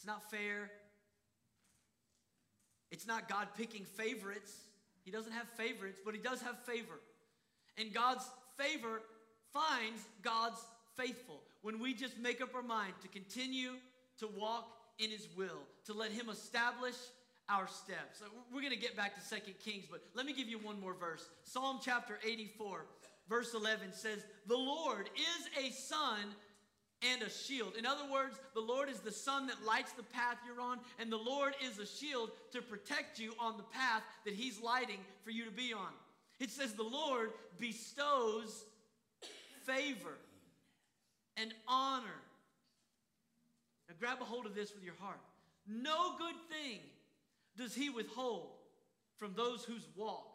it's 0.00 0.06
not 0.06 0.30
fair. 0.30 0.70
It's 2.90 3.06
not 3.06 3.28
God 3.28 3.48
picking 3.54 3.84
favorites. 3.84 4.50
He 5.04 5.10
doesn't 5.10 5.32
have 5.32 5.46
favorites, 5.58 5.98
but 6.02 6.14
He 6.14 6.20
does 6.20 6.40
have 6.40 6.58
favor. 6.60 6.98
And 7.76 7.92
God's 7.92 8.24
favor 8.56 9.02
finds 9.52 10.00
God's 10.22 10.64
faithful 10.96 11.42
when 11.60 11.78
we 11.80 11.92
just 11.92 12.18
make 12.18 12.40
up 12.40 12.54
our 12.54 12.62
mind 12.62 12.94
to 13.02 13.08
continue 13.08 13.72
to 14.20 14.28
walk 14.38 14.70
in 14.98 15.10
His 15.10 15.28
will, 15.36 15.66
to 15.84 15.92
let 15.92 16.12
Him 16.12 16.30
establish 16.30 16.96
our 17.50 17.68
steps. 17.68 18.22
We're 18.54 18.62
going 18.62 18.72
to 18.72 18.80
get 18.80 18.96
back 18.96 19.14
to 19.16 19.20
Second 19.20 19.56
Kings, 19.62 19.84
but 19.90 20.00
let 20.14 20.24
me 20.24 20.32
give 20.32 20.48
you 20.48 20.60
one 20.60 20.80
more 20.80 20.94
verse. 20.94 21.28
Psalm 21.44 21.78
chapter 21.84 22.18
84, 22.24 22.86
verse 23.28 23.52
11 23.52 23.92
says, 23.92 24.24
The 24.46 24.56
Lord 24.56 25.10
is 25.14 25.62
a 25.62 25.70
sun 25.72 26.34
and 27.02 27.22
a 27.22 27.30
shield. 27.30 27.74
In 27.78 27.86
other 27.86 28.10
words, 28.12 28.38
the 28.54 28.60
Lord 28.60 28.88
is 28.90 29.00
the 29.00 29.12
sun 29.12 29.46
that 29.46 29.64
lights 29.64 29.92
the 29.92 30.02
path 30.02 30.36
you're 30.46 30.60
on, 30.60 30.78
and 30.98 31.10
the 31.10 31.16
Lord 31.16 31.54
is 31.64 31.78
a 31.78 31.86
shield 31.86 32.30
to 32.52 32.60
protect 32.60 33.18
you 33.18 33.32
on 33.38 33.56
the 33.56 33.62
path 33.62 34.02
that 34.24 34.34
He's 34.34 34.60
lighting 34.60 34.98
for 35.24 35.30
you 35.30 35.44
to 35.44 35.50
be 35.50 35.72
on. 35.72 35.92
It 36.38 36.50
says, 36.50 36.74
The 36.74 36.82
Lord 36.82 37.30
bestows 37.58 38.64
favor 39.64 40.18
and 41.36 41.52
honor. 41.66 42.06
Now, 43.88 43.94
grab 43.98 44.18
a 44.20 44.24
hold 44.24 44.46
of 44.46 44.54
this 44.54 44.74
with 44.74 44.84
your 44.84 44.94
heart. 45.00 45.20
No 45.66 46.14
good 46.18 46.34
thing 46.50 46.80
does 47.56 47.74
He 47.74 47.88
withhold 47.90 48.50
from 49.16 49.32
those 49.34 49.64
whose 49.64 49.86
walk 49.96 50.26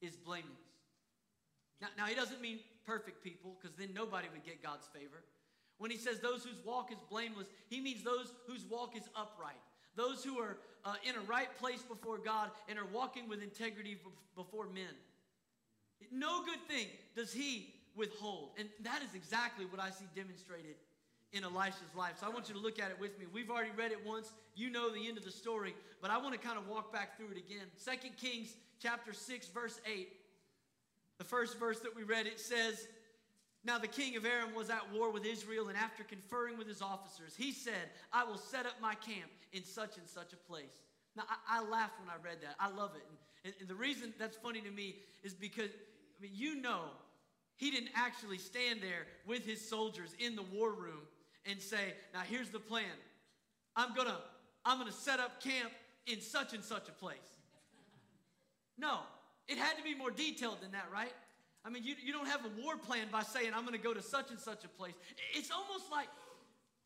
is 0.00 0.16
blameless. 0.16 0.52
Now, 1.80 1.88
now 1.98 2.06
He 2.06 2.14
doesn't 2.14 2.40
mean 2.40 2.60
perfect 2.86 3.22
people, 3.22 3.56
because 3.60 3.76
then 3.76 3.90
nobody 3.94 4.28
would 4.32 4.44
get 4.44 4.62
God's 4.62 4.86
favor. 4.92 5.22
When 5.82 5.90
he 5.90 5.96
says 5.96 6.20
those 6.20 6.44
whose 6.44 6.64
walk 6.64 6.92
is 6.92 6.98
blameless, 7.10 7.48
he 7.68 7.80
means 7.80 8.04
those 8.04 8.32
whose 8.46 8.64
walk 8.70 8.96
is 8.96 9.02
upright. 9.16 9.58
Those 9.96 10.22
who 10.22 10.38
are 10.38 10.58
uh, 10.84 10.94
in 11.02 11.16
a 11.16 11.20
right 11.26 11.48
place 11.58 11.82
before 11.82 12.18
God 12.18 12.50
and 12.68 12.78
are 12.78 12.86
walking 12.94 13.28
with 13.28 13.42
integrity 13.42 13.98
before 14.36 14.66
men. 14.66 14.94
No 16.12 16.44
good 16.44 16.60
thing 16.68 16.86
does 17.16 17.32
he 17.32 17.74
withhold. 17.96 18.50
And 18.58 18.68
that 18.84 19.02
is 19.02 19.16
exactly 19.16 19.64
what 19.64 19.80
I 19.80 19.90
see 19.90 20.04
demonstrated 20.14 20.76
in 21.32 21.42
Elisha's 21.42 21.96
life. 21.96 22.12
So 22.20 22.26
I 22.26 22.28
want 22.28 22.48
you 22.48 22.54
to 22.54 22.60
look 22.60 22.78
at 22.78 22.92
it 22.92 23.00
with 23.00 23.18
me. 23.18 23.26
We've 23.32 23.50
already 23.50 23.72
read 23.76 23.90
it 23.90 24.06
once. 24.06 24.30
You 24.54 24.70
know 24.70 24.88
the 24.88 25.08
end 25.08 25.18
of 25.18 25.24
the 25.24 25.32
story, 25.32 25.74
but 26.00 26.12
I 26.12 26.18
want 26.18 26.32
to 26.32 26.38
kind 26.38 26.58
of 26.58 26.68
walk 26.68 26.92
back 26.92 27.16
through 27.16 27.32
it 27.32 27.38
again. 27.38 27.66
Second 27.74 28.16
Kings 28.18 28.54
chapter 28.80 29.12
6 29.12 29.48
verse 29.48 29.80
8. 29.84 30.10
The 31.18 31.24
first 31.24 31.58
verse 31.58 31.80
that 31.80 31.96
we 31.96 32.04
read 32.04 32.28
it 32.28 32.38
says, 32.38 32.86
now 33.64 33.78
the 33.78 33.88
king 33.88 34.16
of 34.16 34.24
Aram 34.24 34.54
was 34.54 34.70
at 34.70 34.92
war 34.92 35.10
with 35.10 35.24
Israel, 35.24 35.68
and 35.68 35.76
after 35.76 36.02
conferring 36.02 36.58
with 36.58 36.66
his 36.66 36.82
officers, 36.82 37.34
he 37.36 37.52
said, 37.52 37.90
I 38.12 38.24
will 38.24 38.38
set 38.38 38.66
up 38.66 38.74
my 38.80 38.94
camp 38.94 39.30
in 39.52 39.64
such 39.64 39.96
and 39.96 40.08
such 40.08 40.32
a 40.32 40.36
place. 40.36 40.80
Now, 41.16 41.24
I, 41.28 41.58
I 41.58 41.68
laughed 41.68 42.00
when 42.00 42.08
I 42.08 42.16
read 42.24 42.38
that. 42.42 42.56
I 42.58 42.70
love 42.70 42.92
it. 42.96 43.02
And, 43.44 43.54
and, 43.60 43.68
the 43.68 43.74
reason 43.74 44.14
that's 44.18 44.36
funny 44.36 44.60
to 44.60 44.70
me 44.70 44.96
is 45.22 45.34
because, 45.34 45.70
I 45.70 46.22
mean, 46.22 46.32
you 46.34 46.60
know, 46.60 46.80
he 47.56 47.70
didn't 47.70 47.90
actually 47.94 48.38
stand 48.38 48.80
there 48.80 49.06
with 49.26 49.44
his 49.44 49.66
soldiers 49.66 50.14
in 50.18 50.34
the 50.36 50.42
war 50.42 50.72
room 50.72 51.02
and 51.44 51.60
say, 51.60 51.94
Now, 52.14 52.20
here's 52.20 52.50
the 52.50 52.58
plan. 52.58 52.84
I'm 53.76 53.94
going 53.94 54.08
to 54.08 54.16
I'm 54.64 54.78
going 54.78 54.90
to 54.90 54.96
set 54.96 55.18
up 55.18 55.42
camp 55.42 55.72
in 56.06 56.20
such 56.20 56.52
and 56.52 56.64
such 56.64 56.88
a 56.88 56.92
place. 56.92 57.18
No, 58.78 59.00
it 59.48 59.58
had 59.58 59.76
to 59.76 59.82
be 59.82 59.94
more 59.94 60.10
detailed 60.10 60.60
than 60.60 60.72
that, 60.72 60.86
right? 60.92 61.12
I 61.64 61.70
mean, 61.70 61.84
you, 61.84 61.94
you 62.04 62.12
don't 62.12 62.26
have 62.26 62.44
a 62.44 62.62
war 62.62 62.76
plan 62.76 63.06
by 63.12 63.22
saying, 63.22 63.52
I'm 63.54 63.62
going 63.62 63.78
to 63.78 63.82
go 63.82 63.94
to 63.94 64.02
such 64.02 64.30
and 64.30 64.38
such 64.38 64.64
a 64.64 64.68
place. 64.68 64.94
It's 65.34 65.50
almost 65.50 65.90
like 65.90 66.08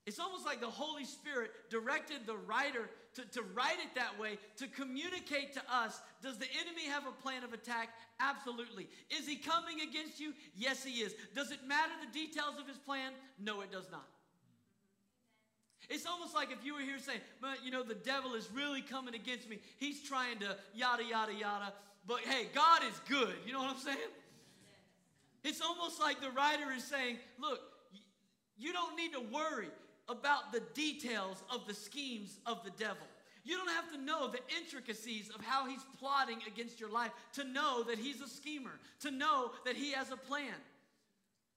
it's 0.07 0.21
almost 0.21 0.47
like 0.47 0.61
the 0.61 0.71
Holy 0.71 1.05
Spirit 1.05 1.51
directed 1.69 2.27
the 2.27 2.37
writer 2.37 2.89
to, 3.15 3.25
to 3.33 3.43
write 3.55 3.79
it 3.81 3.93
that 3.97 4.17
way, 4.21 4.39
to 4.57 4.69
communicate 4.69 5.53
to 5.55 5.63
us 5.69 6.01
does 6.23 6.39
the 6.39 6.47
enemy 6.61 6.87
have 6.89 7.07
a 7.07 7.23
plan 7.23 7.43
of 7.43 7.53
attack? 7.53 7.89
Absolutely. 8.21 8.87
Is 9.11 9.27
he 9.27 9.35
coming 9.35 9.81
against 9.81 10.21
you? 10.21 10.33
Yes, 10.55 10.85
he 10.85 11.01
is. 11.01 11.13
Does 11.35 11.51
it 11.51 11.59
matter 11.67 11.91
the 12.01 12.19
details 12.19 12.55
of 12.61 12.69
his 12.69 12.79
plan? 12.79 13.13
No, 13.43 13.63
it 13.63 13.73
does 13.73 13.91
not. 13.91 14.07
It's 15.91 16.07
almost 16.07 16.35
like 16.35 16.53
if 16.53 16.65
you 16.65 16.75
were 16.75 16.81
here 16.81 16.99
saying, 16.99 17.21
but 17.41 17.65
you 17.65 17.73
know, 17.73 17.83
the 17.83 17.95
devil 17.95 18.35
is 18.35 18.49
really 18.55 18.83
coming 18.83 19.15
against 19.15 19.49
me. 19.49 19.59
He's 19.79 20.03
trying 20.03 20.39
to 20.39 20.57
yada, 20.73 21.05
yada, 21.05 21.33
yada. 21.35 21.73
But 22.07 22.21
hey, 22.21 22.47
God 22.55 22.83
is 22.85 23.01
good. 23.09 23.35
You 23.45 23.53
know 23.53 23.61
what 23.61 23.71
I'm 23.71 23.79
saying? 23.79 23.99
It's 25.47 25.61
almost 25.61 26.01
like 26.01 26.21
the 26.21 26.33
writer 26.33 26.73
is 26.77 26.83
saying, 26.83 27.19
look, 27.39 27.61
you 28.59 28.73
don't 28.73 28.97
need 28.97 29.13
to 29.13 29.21
worry 29.21 29.69
about 30.09 30.51
the 30.53 30.61
details 30.75 31.41
of 31.49 31.69
the 31.69 31.75
schemes 31.75 32.41
of 32.47 32.65
the 32.65 32.71
devil. 32.71 33.07
You 33.45 33.57
don't 33.57 33.71
have 33.71 33.93
to 33.93 33.99
know 33.99 34.29
the 34.29 34.41
intricacies 34.61 35.31
of 35.31 35.41
how 35.45 35.69
he's 35.69 35.85
plotting 36.01 36.39
against 36.49 36.81
your 36.81 36.91
life 36.91 37.13
to 37.35 37.45
know 37.45 37.85
that 37.85 37.97
he's 37.97 38.21
a 38.21 38.27
schemer, 38.27 38.73
to 39.03 39.13
know 39.13 39.53
that 39.65 39.77
he 39.77 39.93
has 39.93 40.11
a 40.11 40.17
plan. 40.17 40.55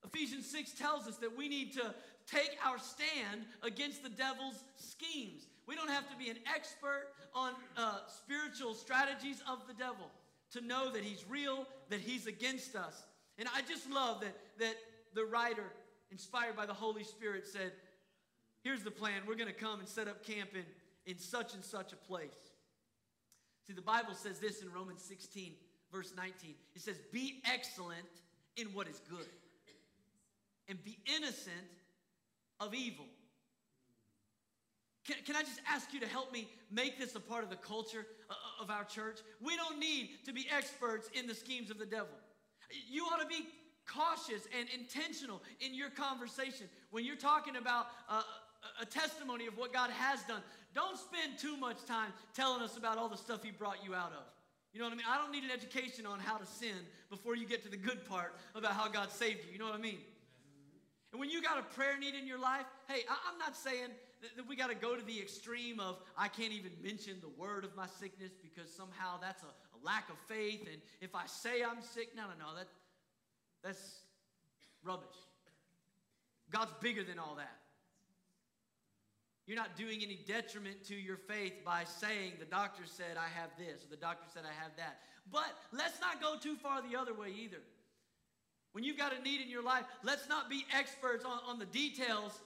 Ephesians 0.05 0.45
6 0.51 0.73
tells 0.73 1.07
us 1.07 1.17
that 1.17 1.35
we 1.35 1.49
need 1.49 1.73
to 1.73 1.95
take 2.27 2.57
our 2.63 2.77
stand 2.77 3.41
against 3.63 4.03
the 4.03 4.09
devil's 4.09 4.63
schemes. 4.75 5.47
We 5.65 5.73
don't 5.75 5.89
have 5.89 6.07
to 6.11 6.15
be 6.15 6.29
an 6.29 6.37
expert 6.53 7.07
on 7.33 7.53
uh, 7.75 7.97
spiritual 8.07 8.75
strategies 8.75 9.41
of 9.49 9.65
the 9.67 9.73
devil 9.73 10.11
to 10.51 10.61
know 10.61 10.91
that 10.91 11.03
he's 11.03 11.25
real, 11.27 11.65
that 11.89 12.01
he's 12.01 12.27
against 12.27 12.75
us. 12.75 13.03
And 13.39 13.47
I 13.55 13.61
just 13.61 13.89
love 13.89 14.21
that, 14.21 14.35
that 14.59 14.75
the 15.15 15.25
writer, 15.25 15.63
inspired 16.11 16.55
by 16.55 16.65
the 16.65 16.73
Holy 16.73 17.03
Spirit, 17.03 17.47
said, 17.47 17.71
Here's 18.61 18.83
the 18.83 18.91
plan. 18.91 19.21
We're 19.25 19.35
going 19.35 19.47
to 19.47 19.53
come 19.53 19.79
and 19.79 19.87
set 19.87 20.09
up 20.09 20.25
camp 20.25 20.49
in, 20.53 20.65
in 21.09 21.17
such 21.17 21.53
and 21.53 21.63
such 21.63 21.93
a 21.93 21.95
place. 21.95 22.35
See, 23.65 23.73
the 23.73 23.81
Bible 23.81 24.13
says 24.13 24.39
this 24.39 24.61
in 24.61 24.71
Romans 24.73 25.01
16, 25.01 25.53
verse 25.91 26.11
19. 26.17 26.55
It 26.75 26.81
says, 26.81 26.97
Be 27.13 27.41
excellent 27.45 28.05
in 28.57 28.67
what 28.73 28.87
is 28.87 29.01
good, 29.09 29.27
and 30.67 30.83
be 30.83 30.97
innocent 31.17 31.55
of 32.59 32.73
evil. 32.73 33.05
Can, 35.05 35.15
can 35.25 35.35
I 35.37 35.41
just 35.41 35.61
ask 35.67 35.93
you 35.93 35.99
to 36.01 36.07
help 36.07 36.33
me 36.33 36.49
make 36.69 36.99
this 36.99 37.15
a 37.15 37.19
part 37.19 37.43
of 37.43 37.49
the 37.49 37.55
culture 37.55 38.05
uh, 38.29 38.33
uh, 38.33 38.63
of 38.63 38.69
our 38.69 38.83
church? 38.83 39.19
We 39.41 39.55
don't 39.55 39.79
need 39.79 40.09
to 40.25 40.33
be 40.33 40.45
experts 40.55 41.09
in 41.13 41.25
the 41.25 41.33
schemes 41.33 41.71
of 41.71 41.79
the 41.79 41.85
devil. 41.85 42.09
You 42.89 43.05
ought 43.05 43.21
to 43.21 43.27
be 43.27 43.47
cautious 43.87 44.47
and 44.57 44.67
intentional 44.77 45.41
in 45.59 45.73
your 45.73 45.89
conversation. 45.89 46.67
When 46.91 47.05
you're 47.05 47.15
talking 47.15 47.55
about 47.55 47.87
uh, 48.07 48.21
a 48.81 48.85
testimony 48.85 49.47
of 49.47 49.57
what 49.57 49.73
God 49.73 49.89
has 49.89 50.21
done, 50.23 50.41
don't 50.75 50.97
spend 50.97 51.39
too 51.39 51.57
much 51.57 51.85
time 51.85 52.13
telling 52.33 52.61
us 52.61 52.77
about 52.77 52.97
all 52.97 53.09
the 53.09 53.17
stuff 53.17 53.43
He 53.43 53.51
brought 53.51 53.83
you 53.83 53.95
out 53.95 54.11
of. 54.11 54.23
You 54.73 54.79
know 54.79 54.85
what 54.85 54.93
I 54.93 54.97
mean? 54.97 55.05
I 55.09 55.17
don't 55.17 55.31
need 55.31 55.43
an 55.43 55.51
education 55.51 56.05
on 56.05 56.19
how 56.19 56.37
to 56.37 56.45
sin 56.45 56.75
before 57.09 57.35
you 57.35 57.47
get 57.47 57.63
to 57.63 57.69
the 57.69 57.77
good 57.77 58.07
part 58.07 58.35
about 58.53 58.73
how 58.73 58.87
God 58.87 59.11
saved 59.11 59.39
you. 59.45 59.53
You 59.53 59.57
know 59.57 59.65
what 59.65 59.73
I 59.73 59.81
mean? 59.81 59.97
And 61.11 61.19
when 61.19 61.29
you 61.29 61.41
got 61.41 61.57
a 61.57 61.63
prayer 61.73 61.97
need 61.97 62.13
in 62.13 62.27
your 62.27 62.39
life, 62.39 62.65
hey, 62.87 63.01
I, 63.09 63.31
am 63.31 63.39
not 63.39 63.55
saying 63.57 63.89
that, 64.21 64.37
that 64.37 64.47
we 64.47 64.55
got 64.55 64.69
to 64.69 64.75
go 64.75 64.95
to 64.95 65.03
the 65.03 65.19
extreme 65.19 65.79
of 65.79 65.97
I 66.15 66.27
can't 66.27 66.53
even 66.53 66.71
mention 66.83 67.15
the 67.21 67.29
word 67.29 67.65
of 67.65 67.75
my 67.75 67.87
sickness 67.99 68.31
because 68.41 68.71
somehow 68.71 69.17
that's 69.19 69.41
a, 69.41 69.47
lack 69.83 70.09
of 70.09 70.17
faith. 70.27 70.61
And 70.71 70.81
if 71.01 71.15
I 71.15 71.25
say 71.25 71.63
I'm 71.63 71.81
sick, 71.81 72.09
no, 72.15 72.23
no, 72.23 72.45
no, 72.45 72.55
that, 72.55 72.67
that's 73.63 74.01
rubbish. 74.83 75.07
God's 76.51 76.73
bigger 76.81 77.03
than 77.03 77.19
all 77.19 77.35
that. 77.35 77.57
You're 79.45 79.57
not 79.57 79.75
doing 79.75 80.01
any 80.03 80.19
detriment 80.27 80.83
to 80.85 80.95
your 80.95 81.17
faith 81.17 81.53
by 81.65 81.83
saying 81.83 82.33
the 82.39 82.45
doctor 82.45 82.83
said 82.85 83.17
I 83.17 83.27
have 83.39 83.49
this 83.57 83.83
or 83.83 83.89
the 83.89 83.97
doctor 83.97 84.25
said 84.31 84.43
I 84.45 84.53
have 84.61 84.71
that. 84.77 84.99
But 85.31 85.55
let's 85.71 85.99
not 85.99 86.21
go 86.21 86.35
too 86.39 86.55
far 86.55 86.81
the 86.81 86.97
other 86.97 87.13
way 87.13 87.29
either. 87.35 87.57
When 88.73 88.83
you've 88.83 88.97
got 88.97 89.11
a 89.11 89.21
need 89.21 89.41
in 89.41 89.49
your 89.49 89.63
life, 89.63 89.85
let's 90.03 90.29
not 90.29 90.49
be 90.49 90.65
experts 90.71 91.25
on, 91.25 91.39
on 91.47 91.57
the 91.57 91.65
details 91.65 92.39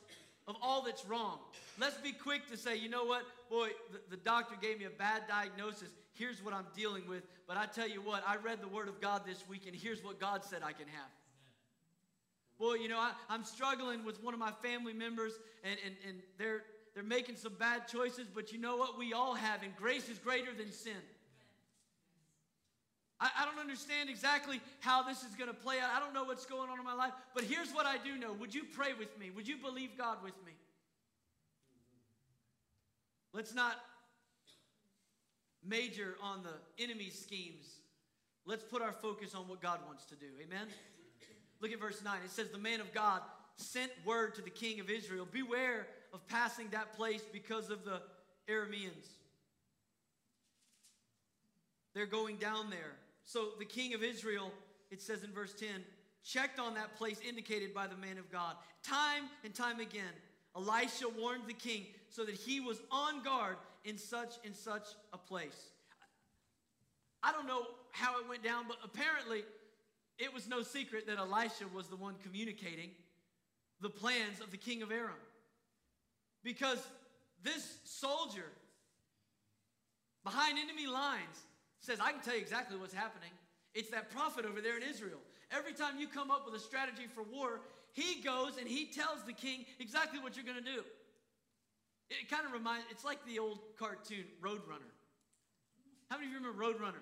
of 0.48 0.56
all 0.62 0.82
that's 0.82 1.06
wrong. 1.06 1.40
Let's 1.80 1.98
be 1.98 2.12
quick 2.12 2.50
to 2.52 2.58
say, 2.58 2.78
you 2.78 2.90
know 2.90 3.04
what, 3.06 3.24
boy, 3.50 3.70
the, 3.92 4.00
the, 4.12 4.18
doctor 4.18 4.56
gave 4.62 4.80
me 4.80 4.86
a 4.86 4.90
bad 4.90 5.24
diagnosis. 5.28 5.90
Here's 6.14 6.44
what 6.44 6.54
I'm 6.54 6.68
dealing 6.76 7.08
with. 7.08 7.24
But 7.48 7.58
I 7.58 7.66
tell 7.66 7.88
you 7.88 8.02
what, 8.02 8.24
I 8.28 8.38
read 8.38 8.62
the 8.62 8.68
Word 8.68 8.88
of 8.88 9.02
God 9.02 9.24
this 9.26 9.44
week, 9.48 9.64
and 9.68 9.76
here's 9.76 10.04
what 10.04 10.20
God 10.20 10.44
said 10.44 10.62
I 10.64 10.72
can 10.72 10.88
have. 10.88 11.12
Boy, 12.60 12.76
you 12.76 12.88
know, 12.88 13.00
I, 13.00 13.12
am 13.30 13.44
struggling 13.44 14.06
with 14.06 14.24
one 14.24 14.34
of 14.34 14.40
my 14.40 14.52
family 14.64 14.94
members, 14.94 15.34
and, 15.64 15.76
and, 15.86 15.96
and 16.08 16.18
they're, 16.38 16.64
they're 16.94 17.04
making 17.04 17.36
some 17.36 17.54
bad 17.60 17.88
choices, 17.88 18.28
but 18.34 18.52
you 18.52 18.60
know 18.60 18.78
what? 18.78 18.98
We 18.98 19.14
all 19.14 19.34
have, 19.34 19.64
and 19.64 19.76
grace 19.76 20.08
is 20.08 20.20
greater 20.20 20.54
than 20.54 20.72
sin. 20.72 21.02
I, 23.20 23.30
I 23.40 23.46
don't 23.46 23.60
understand 23.60 24.10
exactly 24.10 24.62
how 24.82 25.02
this 25.02 25.24
is 25.24 25.36
going 25.36 25.50
to 25.50 25.56
play 25.56 25.80
out. 25.80 25.90
I 25.96 26.00
don't 26.00 26.14
know 26.14 26.26
what's 26.26 26.46
going 26.46 26.70
on 26.70 26.78
in 26.78 26.86
my 26.86 26.94
life, 26.94 27.14
but 27.34 27.44
here's 27.44 27.72
what 27.72 27.88
I 27.88 27.98
do 27.98 28.18
know. 28.18 28.34
Would 28.34 28.54
you 28.54 28.64
pray 28.64 28.94
with 28.98 29.18
me? 29.20 29.32
Would 29.32 29.48
you 29.48 29.58
believe 29.58 29.98
God 29.98 30.18
with 30.24 30.36
me? 30.46 30.52
Let's 33.34 33.56
not 33.56 33.78
major 35.68 36.16
on 36.22 36.44
the 36.44 36.84
enemy's 36.84 37.18
schemes. 37.18 37.66
Let's 38.46 38.64
put 38.64 38.82
our 38.82 38.92
focus 38.92 39.36
on 39.36 39.48
what 39.48 39.62
God 39.62 39.80
wants 39.86 40.06
to 40.06 40.16
do. 40.16 40.28
Amen? 40.42 40.68
Look 41.62 41.72
at 41.72 41.80
verse 41.80 42.04
9. 42.04 42.18
It 42.26 42.32
says, 42.32 42.50
The 42.50 42.58
man 42.58 42.82
of 42.82 42.94
God 42.94 43.22
sent 43.56 43.92
word 44.06 44.36
to 44.36 44.42
the 44.42 44.50
king 44.50 44.80
of 44.80 44.90
Israel 44.90 45.28
Beware 45.32 45.88
of 46.14 46.28
passing 46.28 46.68
that 46.72 46.94
place 46.94 47.22
because 47.32 47.70
of 47.70 47.86
the 47.86 48.02
Arameans. 48.50 49.08
They're 51.94 52.06
going 52.06 52.38
down 52.38 52.70
there. 52.70 52.98
So 53.26 53.50
the 53.60 53.66
king 53.66 53.94
of 53.94 54.04
Israel, 54.04 54.52
it 54.92 55.02
says 55.02 55.24
in 55.24 55.32
verse 55.32 55.54
10, 55.54 55.70
checked 56.24 56.60
on 56.60 56.74
that 56.76 56.96
place 56.98 57.20
indicated 57.28 57.74
by 57.74 57.88
the 57.88 57.96
man 57.96 58.18
of 58.18 58.32
God. 58.32 58.56
Time 58.84 59.24
and 59.44 59.54
time 59.54 59.80
again, 59.80 60.12
Elisha 60.56 61.08
warned 61.18 61.44
the 61.48 61.54
king 61.54 61.86
so 62.10 62.24
that 62.26 62.36
he 62.36 62.60
was 62.60 62.82
on 62.92 63.24
guard 63.24 63.58
in 63.84 63.98
such 63.98 64.36
and 64.46 64.56
such 64.56 64.88
a 65.12 65.18
place. 65.18 65.72
I 67.22 67.32
don't 67.32 67.48
know 67.48 67.66
how 67.92 68.20
it 68.20 68.28
went 68.28 68.44
down, 68.44 68.66
but 68.68 68.78
apparently 68.84 69.44
it 70.20 70.34
was 70.34 70.48
no 70.48 70.62
secret 70.62 71.08
that 71.08 71.18
Elisha 71.18 71.66
was 71.74 71.88
the 71.88 71.96
one 71.96 72.16
communicating 72.24 72.92
the 73.82 73.90
plans 73.90 74.40
of 74.42 74.52
the 74.52 74.58
king 74.58 74.82
of 74.82 74.92
Aram. 74.92 75.12
Because 76.44 76.80
this 77.44 77.78
soldier 77.84 78.52
behind 80.24 80.58
enemy 80.58 80.88
lines 80.88 81.46
says, 81.80 82.00
I 82.02 82.12
can 82.12 82.22
tell 82.22 82.36
you 82.36 82.42
exactly 82.42 82.78
what's 82.78 82.94
happening. 82.94 83.32
It's 83.74 83.90
that 83.90 84.12
prophet 84.12 84.46
over 84.46 84.62
there 84.62 84.78
in 84.78 84.84
Israel. 84.84 85.20
Every 85.52 85.74
time 85.74 86.00
you 86.00 86.08
come 86.08 86.32
up 86.32 86.46
with 86.46 86.56
a 86.56 86.60
strategy 86.60 87.08
for 87.14 87.24
war, 87.24 87.62
he 87.92 88.22
goes 88.22 88.58
and 88.58 88.68
he 88.68 88.86
tells 88.86 89.24
the 89.26 89.34
king 89.34 89.66
exactly 89.80 90.20
what 90.20 90.36
you're 90.36 90.46
going 90.46 90.58
to 90.58 90.64
do. 90.64 90.84
It 92.22 92.30
kind 92.30 92.46
of 92.46 92.52
reminds, 92.52 92.86
it's 92.90 93.04
like 93.04 93.26
the 93.26 93.40
old 93.40 93.60
cartoon 93.80 94.26
Roadrunner. 94.42 94.92
How 96.10 96.18
many 96.18 96.28
of 96.28 96.34
you 96.34 96.40
remember 96.40 96.64
Roadrunner 96.64 97.02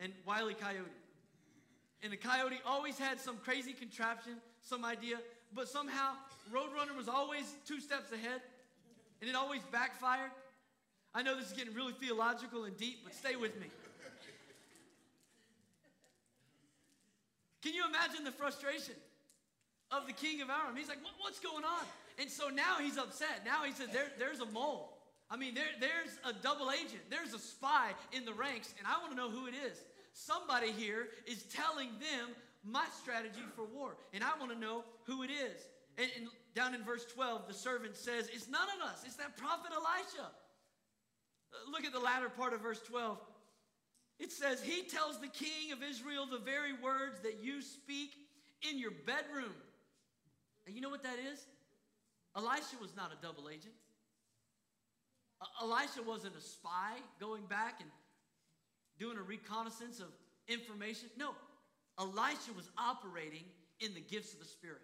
and 0.00 0.12
Wile 0.26 0.50
E. 0.50 0.54
Coyote? 0.54 0.90
And 2.02 2.12
the 2.12 2.16
coyote 2.18 2.60
always 2.66 2.98
had 2.98 3.18
some 3.18 3.38
crazy 3.38 3.72
contraption, 3.72 4.34
some 4.60 4.84
idea, 4.84 5.16
but 5.54 5.68
somehow 5.68 6.12
Roadrunner 6.52 6.94
was 6.96 7.08
always 7.08 7.54
two 7.66 7.80
steps 7.80 8.12
ahead, 8.12 8.42
and 9.20 9.30
it 9.30 9.34
always 9.34 9.62
backfired. 9.72 10.30
I 11.14 11.22
know 11.22 11.36
this 11.36 11.46
is 11.46 11.52
getting 11.52 11.74
really 11.74 11.94
theological 11.94 12.64
and 12.64 12.76
deep, 12.76 12.98
but 13.04 13.14
stay 13.14 13.36
with 13.36 13.58
me. 13.58 13.68
Can 17.62 17.72
you 17.72 17.86
imagine 17.88 18.24
the 18.24 18.32
frustration 18.32 18.94
of 19.90 20.06
the 20.06 20.12
king 20.12 20.42
of 20.42 20.50
Aram? 20.50 20.76
He's 20.76 20.88
like, 20.88 21.02
what, 21.02 21.14
what's 21.18 21.40
going 21.40 21.64
on? 21.64 21.86
And 22.18 22.30
so 22.30 22.48
now 22.48 22.76
he's 22.80 22.96
upset. 22.96 23.42
Now 23.44 23.64
he 23.64 23.72
says, 23.72 23.88
there, 23.92 24.06
there's 24.18 24.40
a 24.40 24.46
mole. 24.46 24.94
I 25.30 25.36
mean, 25.36 25.54
there, 25.54 25.64
there's 25.80 26.18
a 26.24 26.32
double 26.42 26.70
agent. 26.70 27.02
There's 27.10 27.34
a 27.34 27.38
spy 27.38 27.92
in 28.12 28.24
the 28.24 28.32
ranks, 28.32 28.74
and 28.78 28.86
I 28.86 29.00
want 29.00 29.10
to 29.12 29.16
know 29.16 29.30
who 29.30 29.46
it 29.46 29.54
is. 29.54 29.82
Somebody 30.12 30.70
here 30.70 31.08
is 31.26 31.42
telling 31.44 31.88
them 31.98 32.30
my 32.64 32.84
strategy 33.02 33.42
for 33.56 33.64
war, 33.64 33.96
and 34.12 34.22
I 34.22 34.38
want 34.38 34.52
to 34.52 34.58
know 34.58 34.84
who 35.04 35.22
it 35.22 35.30
is. 35.30 35.60
And, 35.98 36.08
and 36.16 36.28
down 36.54 36.74
in 36.74 36.84
verse 36.84 37.04
12, 37.04 37.48
the 37.48 37.54
servant 37.54 37.96
says, 37.96 38.28
It's 38.32 38.48
none 38.48 38.68
of 38.76 38.88
us, 38.88 39.02
it's 39.04 39.16
that 39.16 39.36
prophet 39.36 39.72
Elisha. 39.72 40.30
Uh, 40.30 41.70
look 41.70 41.84
at 41.84 41.92
the 41.92 42.00
latter 42.00 42.28
part 42.28 42.52
of 42.52 42.60
verse 42.60 42.80
12. 42.86 43.18
It 44.20 44.30
says, 44.30 44.62
He 44.62 44.82
tells 44.82 45.20
the 45.20 45.28
king 45.28 45.72
of 45.72 45.82
Israel 45.82 46.26
the 46.30 46.38
very 46.38 46.72
words 46.72 47.20
that 47.22 47.42
you 47.42 47.60
speak 47.60 48.10
in 48.70 48.78
your 48.78 48.92
bedroom. 48.92 49.54
And 50.66 50.74
you 50.74 50.80
know 50.80 50.90
what 50.90 51.02
that 51.02 51.18
is? 51.32 51.44
Elisha 52.36 52.76
was 52.80 52.94
not 52.96 53.12
a 53.12 53.22
double 53.22 53.48
agent. 53.48 53.74
Elisha 55.62 56.02
wasn't 56.06 56.34
a 56.36 56.40
spy 56.40 56.96
going 57.20 57.44
back 57.46 57.80
and 57.80 57.90
doing 58.98 59.18
a 59.18 59.22
reconnaissance 59.22 60.00
of 60.00 60.08
information. 60.48 61.08
No, 61.16 61.30
Elisha 61.98 62.52
was 62.56 62.70
operating 62.78 63.44
in 63.80 63.94
the 63.94 64.00
gifts 64.00 64.32
of 64.32 64.40
the 64.40 64.46
Spirit. 64.46 64.82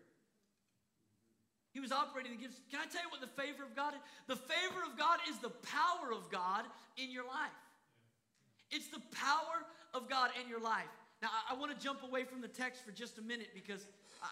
He 1.73 1.81
was 1.81 1.93
operating 1.93 2.33
in 2.33 2.39
the 2.39 2.43
gifts. 2.45 2.61
Can 2.71 2.81
I 2.81 2.87
tell 2.87 3.03
you 3.03 3.11
what 3.11 3.21
the 3.21 3.41
favor 3.41 3.63
of 3.63 3.77
God 3.77 3.95
is? 3.95 4.01
The 4.27 4.37
favor 4.37 4.83
of 4.91 4.99
God 4.99 5.19
is 5.29 5.39
the 5.39 5.51
power 5.51 6.13
of 6.13 6.31
God 6.31 6.65
in 6.97 7.11
your 7.11 7.25
life. 7.25 7.55
It's 8.71 8.89
the 8.89 9.03
power 9.15 9.67
of 9.95 10.09
God 10.09 10.31
in 10.41 10.49
your 10.49 10.61
life. 10.61 10.91
Now, 11.23 11.29
I, 11.31 11.55
I 11.55 11.59
want 11.59 11.77
to 11.77 11.79
jump 11.83 12.03
away 12.03 12.25
from 12.25 12.41
the 12.41 12.49
text 12.49 12.85
for 12.85 12.91
just 12.91 13.19
a 13.19 13.23
minute 13.23 13.49
because 13.55 13.87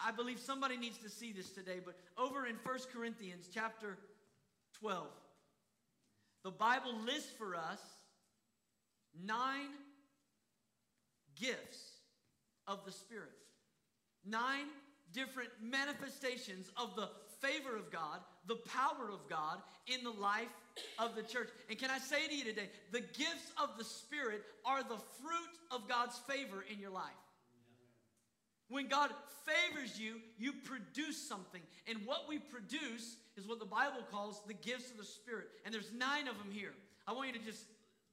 I, 0.07 0.11
believe 0.13 0.39
somebody 0.39 0.77
needs 0.77 0.99
to 0.99 1.09
see 1.09 1.33
this 1.33 1.51
today. 1.51 1.79
But 1.85 1.97
over 2.17 2.47
in 2.47 2.57
1 2.63 2.79
Corinthians 2.93 3.49
chapter 3.53 3.99
12, 4.81 5.07
the 6.45 6.51
Bible 6.51 6.95
lists 7.05 7.31
for 7.37 7.55
us 7.57 7.81
nine 9.25 9.71
gifts 11.41 11.79
of 12.67 12.85
the 12.85 12.93
Spirit. 12.93 13.31
Nine 14.25 14.67
different 15.13 15.51
manifestations 15.63 16.71
of 16.77 16.95
the 16.97 17.09
favor 17.41 17.77
of 17.77 17.91
God, 17.91 18.21
the 18.47 18.57
power 18.57 19.11
of 19.13 19.29
God 19.29 19.59
in 19.87 20.05
the 20.05 20.11
life 20.11 20.53
of 20.99 21.15
the 21.15 21.23
church. 21.23 21.49
And 21.69 21.79
can 21.79 21.91
I 21.91 21.99
say 21.99 22.27
to 22.27 22.35
you 22.35 22.45
today, 22.45 22.69
the 22.93 23.01
gifts 23.01 23.53
of 23.63 23.79
the 23.79 23.85
Spirit 23.85 24.43
are 24.65 24.83
the 24.83 24.99
fruit 25.21 25.55
of 25.71 25.89
God's 25.89 26.19
favor 26.19 26.65
in 26.71 26.79
your 26.79 26.91
life. 26.91 27.05
When 28.69 28.89
God 28.89 29.11
favors 29.47 29.99
you, 29.99 30.17
you 30.39 30.53
produce 30.53 31.17
something. 31.17 31.63
And 31.87 31.99
what 32.05 32.29
we 32.29 32.39
produce 32.39 33.17
is 33.37 33.47
what 33.47 33.59
the 33.59 33.65
Bible 33.65 34.03
calls 34.11 34.43
the 34.47 34.55
gifts 34.55 34.91
of 34.91 34.99
the 34.99 35.05
Spirit. 35.05 35.49
And 35.65 35.73
there's 35.73 35.91
nine 35.97 36.29
of 36.29 36.37
them 36.39 36.51
here. 36.53 36.75
I 37.07 37.13
want 37.13 37.29
you 37.29 37.39
to 37.39 37.45
just 37.45 37.65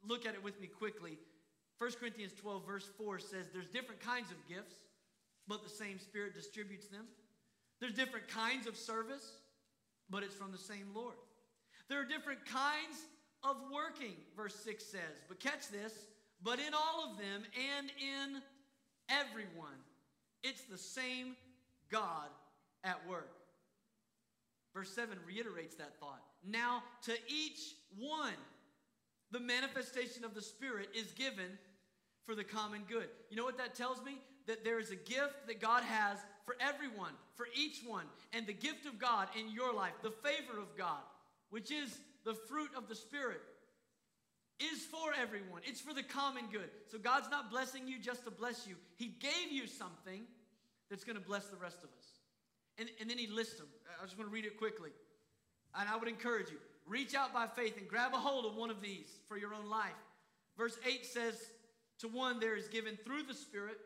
look 0.08 0.26
at 0.26 0.34
it 0.34 0.44
with 0.44 0.60
me 0.62 0.68
quickly. 0.68 1.18
1 1.78 1.92
Corinthians 2.00 2.32
12, 2.40 2.66
verse 2.66 2.90
4 2.98 3.20
says 3.20 3.48
there's 3.52 3.68
different 3.68 4.00
kinds 4.00 4.32
of 4.32 4.38
gifts, 4.48 4.76
but 5.48 5.64
the 5.64 5.70
same 5.70 6.00
Spirit 6.00 6.34
distributes 6.34 6.88
them. 6.88 7.06
There's 7.82 7.94
different 7.94 8.30
kinds 8.30 8.68
of 8.68 8.78
service, 8.78 9.34
but 10.10 10.24
it's 10.24 10.36
from 10.36 10.54
the 10.54 10.58
same 10.58 10.88
Lord. 10.96 11.16
There 11.90 12.00
are 12.00 12.06
different 12.06 12.46
kinds 12.46 12.98
of 13.44 13.58
working, 13.74 14.16
verse 14.38 14.56
6 14.56 14.84
says. 14.86 15.20
But 15.28 15.42
catch 15.42 15.68
this, 15.68 15.94
but 16.42 16.60
in 16.60 16.74
all 16.74 17.12
of 17.12 17.18
them 17.18 17.44
and 17.78 17.92
in 18.00 18.42
everyone, 19.10 19.78
it's 20.46 20.62
the 20.64 20.78
same 20.78 21.36
God 21.92 22.30
at 22.84 22.98
work. 23.10 23.32
Verse 24.74 24.92
7 24.92 25.18
reiterates 25.26 25.76
that 25.76 26.00
thought. 26.00 26.22
Now, 26.46 26.84
to 27.04 27.14
each 27.28 27.60
one, 27.98 28.34
the 29.32 29.40
manifestation 29.40 30.24
of 30.24 30.36
the 30.36 30.42
Spirit 30.42 30.90
is 30.94 31.12
given 31.14 31.58
for 32.26 32.36
the 32.36 32.44
common 32.44 32.82
good. 32.88 33.08
You 33.30 33.38
know 33.38 33.46
what 33.46 33.58
that 33.58 33.74
tells 33.74 34.04
me? 34.04 34.20
That 34.48 34.64
there 34.64 34.80
is 34.80 34.92
a 34.92 34.96
gift 34.96 35.48
that 35.48 35.60
God 35.60 35.84
has 35.84 36.20
for 36.46 36.56
everyone, 36.60 37.14
for 37.36 37.48
each 37.56 37.82
one. 37.86 38.06
And 38.34 38.46
the 38.46 38.54
gift 38.54 38.86
of 38.86 39.00
God 39.00 39.30
in 39.40 39.50
your 39.50 39.74
life, 39.74 39.94
the 40.04 40.12
favor 40.12 40.60
of 40.60 40.78
God, 40.78 41.02
which 41.50 41.72
is 41.72 41.98
the 42.24 42.34
fruit 42.34 42.70
of 42.78 42.88
the 42.88 42.96
Spirit, 42.96 43.42
is 44.60 44.84
for 44.84 45.14
everyone. 45.20 45.62
It's 45.66 45.82
for 45.82 45.94
the 45.94 46.04
common 46.04 46.46
good. 46.52 46.70
So 46.92 46.98
God's 46.98 47.30
not 47.30 47.52
blessing 47.52 47.88
you 47.88 48.00
just 48.00 48.24
to 48.26 48.32
bless 48.32 48.68
you, 48.68 48.76
He 48.96 49.08
gave 49.08 49.52
you 49.52 49.68
something 49.68 50.24
that's 50.90 51.04
going 51.04 51.18
to 51.18 51.24
bless 51.24 51.48
the 51.48 51.58
rest 51.58 51.80
of 51.80 51.90
us. 51.98 52.06
And, 52.78 52.90
and 53.00 53.10
then 53.10 53.18
He 53.18 53.28
lists 53.28 53.58
them. 53.58 53.68
I 54.02 54.06
just 54.06 54.18
want 54.18 54.30
to 54.30 54.34
read 54.34 54.46
it 54.46 54.58
quickly. 54.58 54.92
And 55.78 55.90
I 55.90 55.98
would 55.98 56.08
encourage 56.08 56.50
you 56.50 56.58
reach 56.88 57.16
out 57.16 57.34
by 57.34 57.48
faith 57.48 57.78
and 57.78 57.88
grab 57.88 58.14
a 58.14 58.18
hold 58.18 58.46
of 58.46 58.56
one 58.56 58.70
of 58.70 58.82
these 58.82 59.10
for 59.28 59.38
your 59.38 59.54
own 59.54 59.70
life. 59.70 59.98
Verse 60.58 60.78
8 60.88 61.06
says, 61.06 61.36
To 62.00 62.08
one 62.08 62.40
there 62.40 62.56
is 62.56 62.68
given 62.68 62.98
through 63.04 63.24
the 63.24 63.34
Spirit 63.34 63.78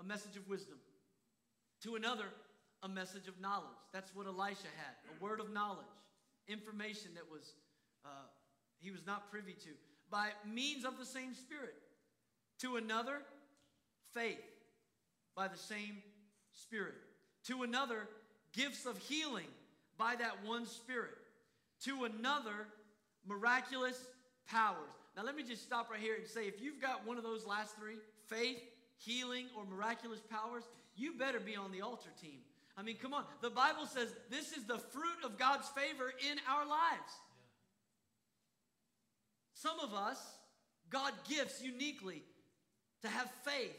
a 0.00 0.04
message 0.04 0.36
of 0.36 0.48
wisdom, 0.48 0.76
to 1.82 1.96
another, 1.96 2.26
a 2.82 2.88
message 2.88 3.28
of 3.28 3.40
knowledge. 3.40 3.66
That's 3.92 4.14
what 4.14 4.26
Elisha 4.26 4.70
had 4.76 4.94
a 5.10 5.24
word 5.24 5.40
of 5.40 5.52
knowledge, 5.52 5.86
information 6.48 7.10
that 7.14 7.24
was 7.30 7.54
uh, 8.04 8.08
he 8.78 8.90
was 8.90 9.06
not 9.06 9.30
privy 9.30 9.52
to, 9.52 9.70
by 10.10 10.28
means 10.44 10.84
of 10.84 10.98
the 10.98 11.04
same 11.04 11.34
Spirit. 11.34 11.74
To 12.60 12.76
another, 12.76 13.18
faith 14.14 14.38
by 15.34 15.48
the 15.48 15.58
same 15.58 15.98
Spirit. 16.52 16.94
To 17.46 17.62
another, 17.62 18.08
gifts 18.52 18.86
of 18.86 18.96
healing 18.98 19.46
by 19.98 20.16
that 20.16 20.44
one 20.44 20.66
Spirit. 20.66 21.14
To 21.84 22.04
another, 22.04 22.66
miraculous 23.26 23.98
powers. 24.48 24.78
Now, 25.16 25.24
let 25.24 25.36
me 25.36 25.42
just 25.42 25.62
stop 25.62 25.90
right 25.90 26.00
here 26.00 26.14
and 26.16 26.26
say 26.26 26.46
if 26.46 26.60
you've 26.60 26.80
got 26.80 27.06
one 27.06 27.16
of 27.16 27.22
those 27.22 27.46
last 27.46 27.76
three 27.76 27.96
faith, 28.26 28.58
healing, 28.98 29.46
or 29.56 29.64
miraculous 29.64 30.20
powers 30.30 30.64
you 30.96 31.12
better 31.12 31.38
be 31.38 31.54
on 31.54 31.70
the 31.70 31.82
altar 31.82 32.08
team. 32.20 32.40
I 32.76 32.82
mean, 32.82 32.96
come 33.00 33.14
on. 33.14 33.24
The 33.42 33.50
Bible 33.50 33.86
says 33.86 34.08
this 34.30 34.52
is 34.52 34.64
the 34.64 34.78
fruit 34.78 35.24
of 35.24 35.38
God's 35.38 35.68
favor 35.68 36.12
in 36.30 36.38
our 36.48 36.66
lives. 36.66 37.12
Some 39.56 39.80
of 39.80 39.94
us, 39.94 40.18
God 40.90 41.12
gifts 41.28 41.62
uniquely 41.62 42.22
to 43.02 43.08
have 43.08 43.30
faith, 43.44 43.76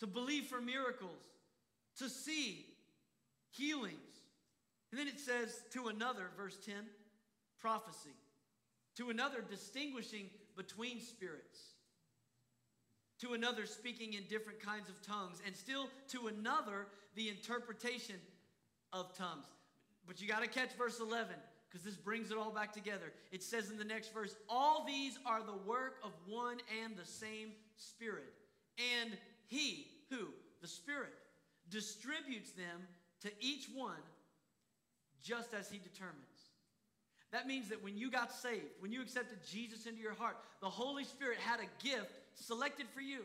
to 0.00 0.06
believe 0.06 0.46
for 0.46 0.60
miracles, 0.60 1.20
to 1.98 2.08
see 2.08 2.66
healings. 3.50 3.96
And 4.90 4.98
then 4.98 5.06
it 5.06 5.20
says 5.20 5.62
to 5.72 5.88
another, 5.88 6.30
verse 6.36 6.56
10, 6.64 6.74
prophecy. 7.60 8.16
To 8.96 9.10
another, 9.10 9.44
distinguishing 9.48 10.26
between 10.56 11.00
spirits 11.00 11.72
to 13.22 13.34
another 13.34 13.66
speaking 13.66 14.14
in 14.14 14.24
different 14.24 14.60
kinds 14.60 14.88
of 14.88 15.00
tongues, 15.00 15.40
and 15.46 15.54
still 15.54 15.86
to 16.08 16.26
another 16.26 16.88
the 17.14 17.28
interpretation 17.28 18.16
of 18.92 19.16
tongues. 19.16 19.46
But 20.08 20.20
you 20.20 20.26
got 20.26 20.42
to 20.42 20.48
catch 20.48 20.72
verse 20.72 20.98
11 20.98 21.36
because 21.72 21.84
this 21.84 21.96
brings 21.96 22.30
it 22.30 22.36
all 22.36 22.50
back 22.50 22.72
together. 22.72 23.12
It 23.30 23.42
says 23.42 23.70
in 23.70 23.78
the 23.78 23.84
next 23.84 24.12
verse, 24.12 24.36
All 24.48 24.84
these 24.86 25.18
are 25.24 25.42
the 25.42 25.56
work 25.66 25.96
of 26.04 26.12
one 26.26 26.58
and 26.84 26.96
the 26.96 27.06
same 27.06 27.52
Spirit. 27.76 28.32
And 29.00 29.16
He, 29.46 29.86
who? 30.10 30.28
The 30.60 30.68
Spirit, 30.68 31.12
distributes 31.70 32.50
them 32.52 32.86
to 33.22 33.30
each 33.40 33.68
one 33.74 34.02
just 35.22 35.54
as 35.54 35.70
He 35.70 35.78
determines. 35.78 36.18
That 37.32 37.46
means 37.46 37.70
that 37.70 37.82
when 37.82 37.96
you 37.96 38.10
got 38.10 38.32
saved, 38.32 38.66
when 38.80 38.92
you 38.92 39.00
accepted 39.00 39.38
Jesus 39.50 39.86
into 39.86 40.02
your 40.02 40.14
heart, 40.14 40.36
the 40.60 40.68
Holy 40.68 41.04
Spirit 41.04 41.38
had 41.38 41.60
a 41.60 41.84
gift 41.84 42.12
selected 42.34 42.86
for 42.94 43.00
you. 43.00 43.20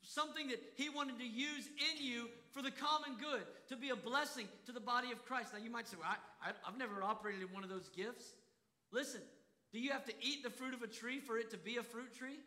Something 0.00 0.48
that 0.48 0.62
He 0.76 0.88
wanted 0.88 1.18
to 1.18 1.26
use 1.26 1.66
in 1.66 2.02
you 2.02 2.30
for 2.52 2.62
the 2.62 2.70
common 2.70 3.18
good, 3.20 3.42
to 3.68 3.76
be 3.76 3.90
a 3.90 3.96
blessing 3.96 4.46
to 4.66 4.72
the 4.72 4.80
body 4.80 5.12
of 5.12 5.24
Christ. 5.24 5.52
Now, 5.52 5.62
you 5.62 5.70
might 5.70 5.86
say, 5.88 5.96
Well, 6.00 6.08
I, 6.10 6.48
I, 6.48 6.52
I've 6.66 6.78
never 6.78 7.02
operated 7.02 7.42
in 7.42 7.48
one 7.48 7.64
of 7.64 7.70
those 7.70 7.88
gifts. 7.88 8.32
Listen, 8.90 9.20
do 9.72 9.78
you 9.78 9.90
have 9.90 10.04
to 10.06 10.12
eat 10.22 10.42
the 10.42 10.50
fruit 10.50 10.74
of 10.74 10.82
a 10.82 10.86
tree 10.86 11.20
for 11.20 11.38
it 11.38 11.50
to 11.50 11.58
be 11.58 11.76
a 11.76 11.82
fruit 11.82 12.14
tree? 12.14 12.38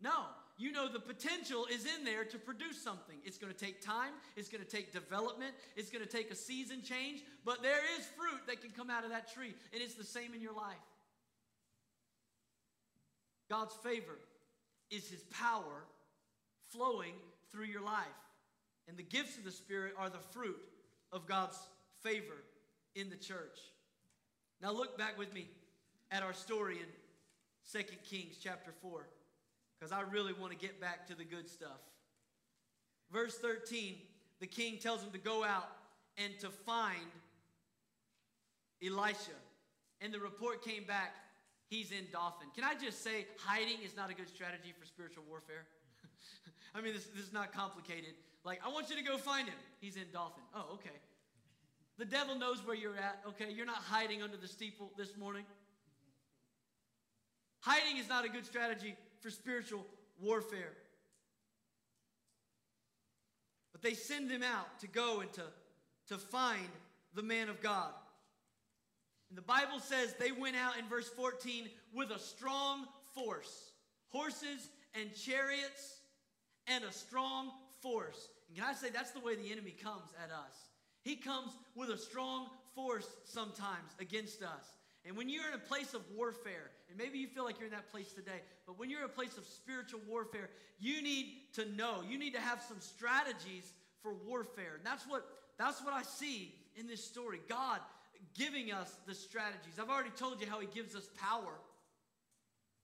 No. 0.00 0.24
You 0.58 0.70
know 0.70 0.86
the 0.86 1.00
potential 1.00 1.66
is 1.72 1.86
in 1.86 2.04
there 2.04 2.24
to 2.24 2.38
produce 2.38 2.80
something. 2.80 3.16
It's 3.24 3.38
going 3.38 3.52
to 3.52 3.58
take 3.58 3.80
time, 3.80 4.12
it's 4.36 4.48
going 4.48 4.62
to 4.62 4.68
take 4.68 4.92
development, 4.92 5.54
it's 5.76 5.90
going 5.90 6.04
to 6.04 6.10
take 6.10 6.30
a 6.30 6.34
season 6.34 6.82
change, 6.82 7.22
but 7.44 7.62
there 7.62 7.80
is 7.98 8.06
fruit 8.16 8.40
that 8.46 8.60
can 8.60 8.70
come 8.70 8.90
out 8.90 9.02
of 9.04 9.10
that 9.10 9.32
tree, 9.32 9.54
and 9.72 9.82
it's 9.82 9.94
the 9.94 10.04
same 10.04 10.34
in 10.34 10.40
your 10.40 10.52
life. 10.52 10.76
God's 13.48 13.74
favor 13.82 14.18
is 14.90 15.08
his 15.08 15.22
power 15.24 15.84
flowing 16.68 17.14
through 17.50 17.66
your 17.66 17.82
life. 17.82 18.06
And 18.88 18.96
the 18.96 19.02
gifts 19.02 19.36
of 19.38 19.44
the 19.44 19.50
Spirit 19.50 19.94
are 19.98 20.10
the 20.10 20.18
fruit 20.18 20.58
of 21.12 21.26
God's 21.26 21.58
favor 22.02 22.44
in 22.94 23.10
the 23.10 23.16
church. 23.16 23.58
Now 24.60 24.72
look 24.72 24.98
back 24.98 25.18
with 25.18 25.32
me 25.32 25.48
at 26.10 26.22
our 26.22 26.32
story 26.32 26.78
in 26.78 27.80
2 27.80 27.86
Kings 28.04 28.36
chapter 28.42 28.72
4 28.82 29.06
because 29.78 29.92
I 29.92 30.02
really 30.02 30.32
want 30.32 30.52
to 30.52 30.58
get 30.58 30.80
back 30.80 31.06
to 31.08 31.14
the 31.14 31.24
good 31.24 31.48
stuff. 31.48 31.80
Verse 33.12 33.36
13, 33.38 33.96
the 34.40 34.46
king 34.46 34.78
tells 34.78 35.02
him 35.02 35.10
to 35.10 35.18
go 35.18 35.44
out 35.44 35.68
and 36.16 36.32
to 36.40 36.50
find 36.50 37.00
Elisha. 38.84 39.38
And 40.00 40.12
the 40.12 40.18
report 40.18 40.64
came 40.64 40.84
back 40.84 41.14
he's 41.72 41.90
in 41.90 42.04
Dothan. 42.12 42.52
Can 42.54 42.64
I 42.64 42.74
just 42.76 43.02
say, 43.02 43.26
hiding 43.38 43.80
is 43.82 43.96
not 43.96 44.10
a 44.10 44.14
good 44.14 44.28
strategy 44.28 44.74
for 44.78 44.84
spiritual 44.84 45.24
warfare? 45.26 45.64
I 46.74 46.80
mean, 46.80 46.94
this, 46.94 47.04
this 47.14 47.24
is 47.26 47.32
not 47.32 47.52
complicated. 47.52 48.14
Like, 48.44 48.60
I 48.64 48.70
want 48.70 48.90
you 48.90 48.96
to 48.96 49.02
go 49.02 49.18
find 49.18 49.46
him. 49.46 49.58
He's 49.80 49.96
in 49.96 50.04
Dothan. 50.12 50.42
Oh, 50.54 50.74
okay. 50.74 50.96
The 51.98 52.04
devil 52.04 52.36
knows 52.36 52.66
where 52.66 52.74
you're 52.74 52.96
at, 52.96 53.20
okay? 53.28 53.52
You're 53.52 53.66
not 53.66 53.76
hiding 53.76 54.22
under 54.22 54.36
the 54.36 54.48
steeple 54.48 54.90
this 54.96 55.16
morning. 55.16 55.44
Hiding 57.60 57.98
is 57.98 58.08
not 58.08 58.24
a 58.24 58.28
good 58.28 58.46
strategy 58.46 58.96
for 59.20 59.30
spiritual 59.30 59.86
warfare. 60.20 60.72
But 63.72 63.82
they 63.82 63.94
send 63.94 64.30
him 64.30 64.42
out 64.42 64.80
to 64.80 64.88
go 64.88 65.20
and 65.20 65.32
to, 65.34 65.42
to 66.08 66.18
find 66.18 66.68
the 67.14 67.22
man 67.22 67.48
of 67.48 67.60
God. 67.62 67.92
And 69.28 69.38
the 69.38 69.42
Bible 69.42 69.78
says 69.78 70.14
they 70.18 70.32
went 70.32 70.56
out 70.56 70.78
in 70.78 70.88
verse 70.88 71.08
14 71.08 71.68
with 71.94 72.10
a 72.10 72.18
strong 72.18 72.86
force 73.14 73.72
horses 74.08 74.68
and 74.94 75.14
chariots 75.14 76.01
and 76.72 76.84
a 76.84 76.92
strong 76.92 77.50
force. 77.80 78.28
And 78.48 78.56
can 78.56 78.66
I 78.66 78.74
say 78.74 78.88
that's 78.90 79.10
the 79.12 79.20
way 79.20 79.36
the 79.36 79.52
enemy 79.52 79.74
comes 79.82 80.10
at 80.22 80.30
us? 80.30 80.54
He 81.02 81.16
comes 81.16 81.52
with 81.74 81.90
a 81.90 81.98
strong 81.98 82.46
force 82.74 83.08
sometimes 83.24 83.90
against 84.00 84.42
us. 84.42 84.76
And 85.04 85.16
when 85.16 85.28
you're 85.28 85.48
in 85.48 85.54
a 85.54 85.58
place 85.58 85.94
of 85.94 86.02
warfare, 86.16 86.70
and 86.88 86.96
maybe 86.96 87.18
you 87.18 87.26
feel 87.26 87.44
like 87.44 87.58
you're 87.58 87.66
in 87.66 87.74
that 87.74 87.90
place 87.90 88.12
today, 88.12 88.40
but 88.66 88.78
when 88.78 88.88
you're 88.88 89.00
in 89.00 89.06
a 89.06 89.08
place 89.08 89.36
of 89.36 89.44
spiritual 89.44 90.00
warfare, 90.08 90.48
you 90.78 91.02
need 91.02 91.26
to 91.54 91.68
know, 91.72 92.02
you 92.08 92.18
need 92.18 92.34
to 92.34 92.40
have 92.40 92.62
some 92.62 92.78
strategies 92.80 93.72
for 94.00 94.14
warfare. 94.14 94.74
And 94.76 94.86
that's 94.86 95.04
what 95.06 95.26
that's 95.58 95.82
what 95.84 95.92
I 95.92 96.02
see 96.02 96.54
in 96.76 96.86
this 96.86 97.04
story. 97.04 97.40
God 97.48 97.80
giving 98.34 98.72
us 98.72 98.96
the 99.06 99.14
strategies. 99.14 99.78
I've 99.80 99.90
already 99.90 100.10
told 100.10 100.40
you 100.40 100.46
how 100.46 100.60
he 100.60 100.68
gives 100.72 100.94
us 100.94 101.08
power. 101.20 101.54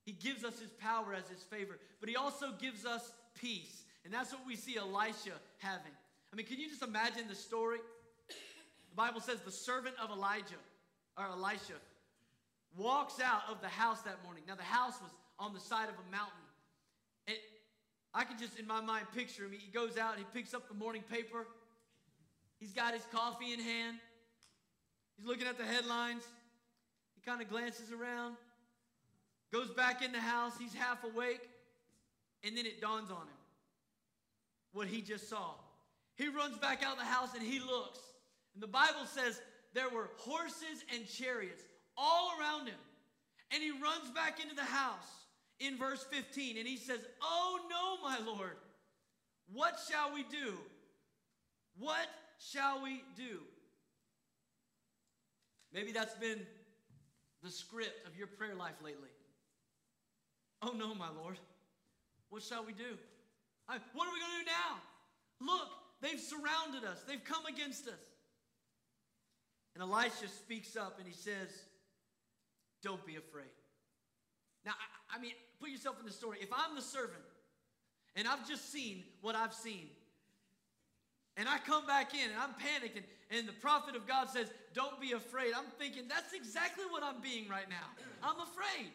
He 0.05 0.13
gives 0.13 0.45
us 0.45 0.59
his 0.59 0.71
power 0.71 1.15
as 1.15 1.29
his 1.29 1.43
favor, 1.45 1.79
but 2.01 2.09
he 2.09 2.17
also 2.17 2.53
gives 2.61 2.85
us 2.85 3.13
peace. 3.41 3.85
And 4.05 4.13
that's 4.13 4.33
what 4.33 4.47
we 4.47 4.57
see 4.57 4.77
Elisha 4.77 5.33
having. 5.59 5.93
I 6.33 6.37
mean, 6.37 6.47
can 6.47 6.59
you 6.59 6.69
just 6.69 6.83
imagine 6.83 7.29
the 7.29 7.35
story? 7.35 7.79
The 8.29 8.97
Bible 8.97 9.21
says 9.21 9.41
the 9.41 9.51
servant 9.51 9.95
of 10.03 10.11
Elijah, 10.11 10.61
or 11.17 11.27
Elisha, 11.27 11.75
walks 12.77 13.21
out 13.21 13.43
of 13.51 13.61
the 13.61 13.69
house 13.69 14.03
that 14.03 14.23
morning. 14.25 14.43
Now, 14.47 14.55
the 14.55 14.63
house 14.63 14.95
was 15.01 15.11
on 15.39 15.53
the 15.55 15.61
side 15.61 15.89
of 15.89 15.95
a 15.95 16.11
mountain. 16.11 16.33
And 17.27 17.37
I 18.15 18.25
can 18.25 18.39
just, 18.39 18.59
in 18.59 18.67
my 18.67 18.81
mind, 18.81 19.07
picture 19.15 19.45
him. 19.45 19.53
He 19.53 19.71
goes 19.71 19.97
out, 19.97 20.17
he 20.17 20.25
picks 20.33 20.55
up 20.55 20.69
the 20.69 20.75
morning 20.75 21.03
paper, 21.11 21.47
he's 22.59 22.73
got 22.73 22.95
his 22.95 23.03
coffee 23.13 23.53
in 23.53 23.61
hand, 23.61 23.97
he's 25.17 25.27
looking 25.27 25.47
at 25.47 25.59
the 25.59 25.65
headlines, 25.65 26.23
he 27.15 27.21
kind 27.29 27.41
of 27.43 27.49
glances 27.49 27.93
around, 27.93 28.37
goes 29.53 29.71
back 29.71 30.03
in 30.03 30.13
the 30.13 30.21
house, 30.21 30.53
he's 30.59 30.75
half 30.75 31.05
awake, 31.05 31.49
and 32.45 32.57
then 32.57 32.67
it 32.67 32.81
dawns 32.81 33.11
on 33.11 33.23
him 33.23 33.39
what 34.73 34.87
he 34.87 35.01
just 35.01 35.29
saw. 35.29 35.55
He 36.17 36.29
runs 36.29 36.59
back 36.59 36.83
out 36.85 36.93
of 36.95 36.99
the 36.99 37.05
house 37.05 37.35
and 37.35 37.43
he 37.43 37.61
looks. 37.61 37.99
And 38.55 38.63
the 38.63 38.69
Bible 38.69 39.07
says 39.07 39.41
there 39.75 39.89
were 39.89 40.11
horses 40.19 40.85
and 40.95 41.07
chariots 41.09 41.63
all 41.97 42.33
around 42.39 42.67
him. 42.67 42.79
And 43.51 43.63
he 43.63 43.71
runs 43.71 44.11
back 44.15 44.41
into 44.43 44.55
the 44.55 44.65
house 44.65 45.27
in 45.61 45.77
verse 45.77 46.05
15 46.11 46.59
and 46.59 46.67
he 46.67 46.77
says, 46.77 47.01
Oh 47.23 47.61
no, 47.71 48.09
my 48.09 48.19
Lord, 48.25 48.57
what 49.53 49.79
shall 49.91 50.13
we 50.13 50.23
do? 50.25 50.55
What 51.79 52.09
shall 52.39 52.83
we 52.83 53.03
do? 53.17 53.41
Maybe 55.73 55.93
that's 55.93 56.15
been 56.15 56.41
the 57.43 57.51
script 57.51 58.07
of 58.07 58.17
your 58.17 58.27
prayer 58.27 58.55
life 58.55 58.75
lately. 58.85 59.09
Oh 60.63 60.73
no, 60.77 60.95
my 60.95 61.09
Lord, 61.11 61.39
what 62.31 62.43
shall 62.43 62.65
we 62.65 62.73
do? 62.73 62.99
I, 63.69 63.79
what 63.93 64.09
are 64.09 64.13
we 64.13 64.21
going 64.21 64.33
to 64.33 64.45
do 64.45 64.51
now? 64.51 65.53
Look, 65.53 65.69
they've 66.01 66.21
surrounded 66.21 66.89
us, 66.89 67.03
they've 67.07 67.25
come 67.25 67.47
against 67.47 67.87
us. 67.87 68.01
And 69.75 69.83
Elisha 69.83 70.27
speaks 70.27 70.77
up 70.77 70.99
and 70.99 71.07
he 71.07 71.15
says, 71.15 71.49
Don't 72.83 73.05
be 73.07 73.17
afraid. 73.17 73.55
Now, 74.67 74.73
I, 74.73 75.17
I 75.17 75.21
mean, 75.21 75.33
put 75.61 75.71
yourself 75.71 75.97
in 76.01 76.07
the 76.07 76.13
story. 76.13 76.39
If 76.41 76.49
I'm 76.53 76.75
the 76.75 76.83
servant 76.83 77.23
and 78.17 78.27
I've 78.27 78.47
just 78.49 78.73
seen 78.73 79.05
what 79.21 79.37
I've 79.37 79.55
seen, 79.55 79.87
and 81.37 81.49
I 81.49 81.59
come 81.59 81.87
back 81.87 82.15
in 82.15 82.31
and 82.31 82.39
I'm 82.41 82.55
panicking, 82.59 83.05
and 83.31 83.47
the 83.47 83.53
prophet 83.53 83.95
of 83.95 84.09
God 84.09 84.29
says, 84.31 84.51
Don't 84.75 85.01
be 85.01 85.13
afraid. 85.13 85.53
I'm 85.57 85.71
thinking, 85.79 86.05
That's 86.09 86.33
exactly 86.33 86.85
what 86.91 87.05
I'm 87.05 87.21
being 87.23 87.49
right 87.49 87.69
now. 87.71 87.87
I'm 88.23 88.41
afraid. 88.41 88.91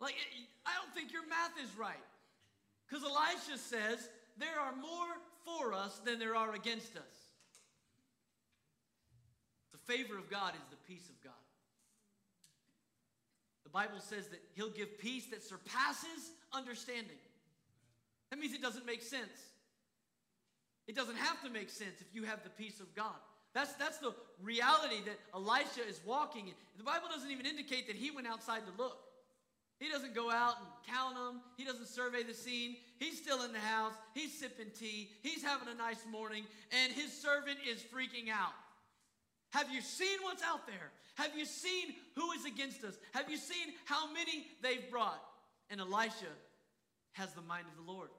Like, 0.00 0.14
I 0.66 0.70
don't 0.80 0.94
think 0.94 1.12
your 1.12 1.26
math 1.26 1.58
is 1.62 1.76
right. 1.76 2.02
Because 2.88 3.04
Elisha 3.04 3.58
says, 3.58 4.08
There 4.38 4.60
are 4.60 4.74
more 4.76 5.14
for 5.44 5.74
us 5.74 6.00
than 6.04 6.18
there 6.18 6.36
are 6.36 6.54
against 6.54 6.96
us. 6.96 7.24
The 9.72 9.92
favor 9.92 10.16
of 10.18 10.30
God 10.30 10.54
is 10.54 10.66
the 10.70 10.76
peace 10.88 11.08
of 11.08 11.22
God. 11.22 11.32
The 13.64 13.70
Bible 13.70 14.00
says 14.00 14.28
that 14.28 14.40
He'll 14.54 14.70
give 14.70 14.98
peace 14.98 15.26
that 15.26 15.42
surpasses 15.42 16.32
understanding. 16.52 17.18
That 18.30 18.38
means 18.38 18.54
it 18.54 18.62
doesn't 18.62 18.86
make 18.86 19.02
sense. 19.02 19.52
It 20.86 20.94
doesn't 20.94 21.16
have 21.16 21.42
to 21.42 21.50
make 21.50 21.70
sense 21.70 22.00
if 22.00 22.14
you 22.14 22.24
have 22.24 22.42
the 22.44 22.50
peace 22.50 22.80
of 22.80 22.94
God. 22.94 23.16
That's, 23.54 23.72
that's 23.74 23.98
the 23.98 24.12
reality 24.42 24.96
that 25.06 25.18
Elisha 25.32 25.86
is 25.88 26.00
walking 26.04 26.48
in. 26.48 26.54
The 26.76 26.82
Bible 26.84 27.06
doesn't 27.08 27.30
even 27.30 27.46
indicate 27.46 27.86
that 27.86 27.96
he 27.96 28.10
went 28.10 28.26
outside 28.26 28.62
to 28.66 28.82
look. 28.82 28.98
He 29.80 29.88
doesn't 29.88 30.14
go 30.14 30.30
out 30.30 30.54
and 30.58 30.94
count 30.94 31.14
them. 31.16 31.40
He 31.56 31.64
doesn't 31.64 31.88
survey 31.88 32.22
the 32.22 32.34
scene. 32.34 32.76
He's 32.98 33.18
still 33.18 33.42
in 33.42 33.52
the 33.52 33.58
house. 33.58 33.92
He's 34.14 34.32
sipping 34.32 34.70
tea. 34.78 35.10
He's 35.22 35.42
having 35.42 35.68
a 35.68 35.74
nice 35.74 36.04
morning, 36.10 36.44
and 36.72 36.92
his 36.92 37.12
servant 37.12 37.58
is 37.68 37.82
freaking 37.82 38.30
out. 38.32 38.52
Have 39.50 39.70
you 39.70 39.80
seen 39.80 40.18
what's 40.22 40.42
out 40.42 40.66
there? 40.66 40.90
Have 41.16 41.36
you 41.36 41.44
seen 41.44 41.94
who 42.16 42.32
is 42.32 42.44
against 42.44 42.82
us? 42.82 42.98
Have 43.12 43.30
you 43.30 43.36
seen 43.36 43.74
how 43.84 44.12
many 44.12 44.46
they've 44.62 44.90
brought? 44.90 45.22
And 45.70 45.80
Elisha 45.80 46.32
has 47.12 47.32
the 47.32 47.42
mind 47.42 47.66
of 47.70 47.84
the 47.84 47.90
Lord. 47.90 48.10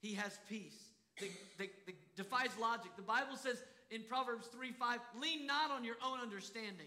He 0.00 0.14
has 0.14 0.38
peace 0.48 0.76
that, 1.20 1.30
that, 1.58 1.68
that 1.86 1.94
defies 2.16 2.50
logic. 2.60 2.92
The 2.96 3.02
Bible 3.02 3.36
says 3.36 3.62
in 3.90 4.02
Proverbs 4.08 4.46
3 4.48 4.72
5, 4.72 5.00
lean 5.20 5.46
not 5.46 5.70
on 5.70 5.84
your 5.84 5.96
own 6.04 6.20
understanding. 6.20 6.86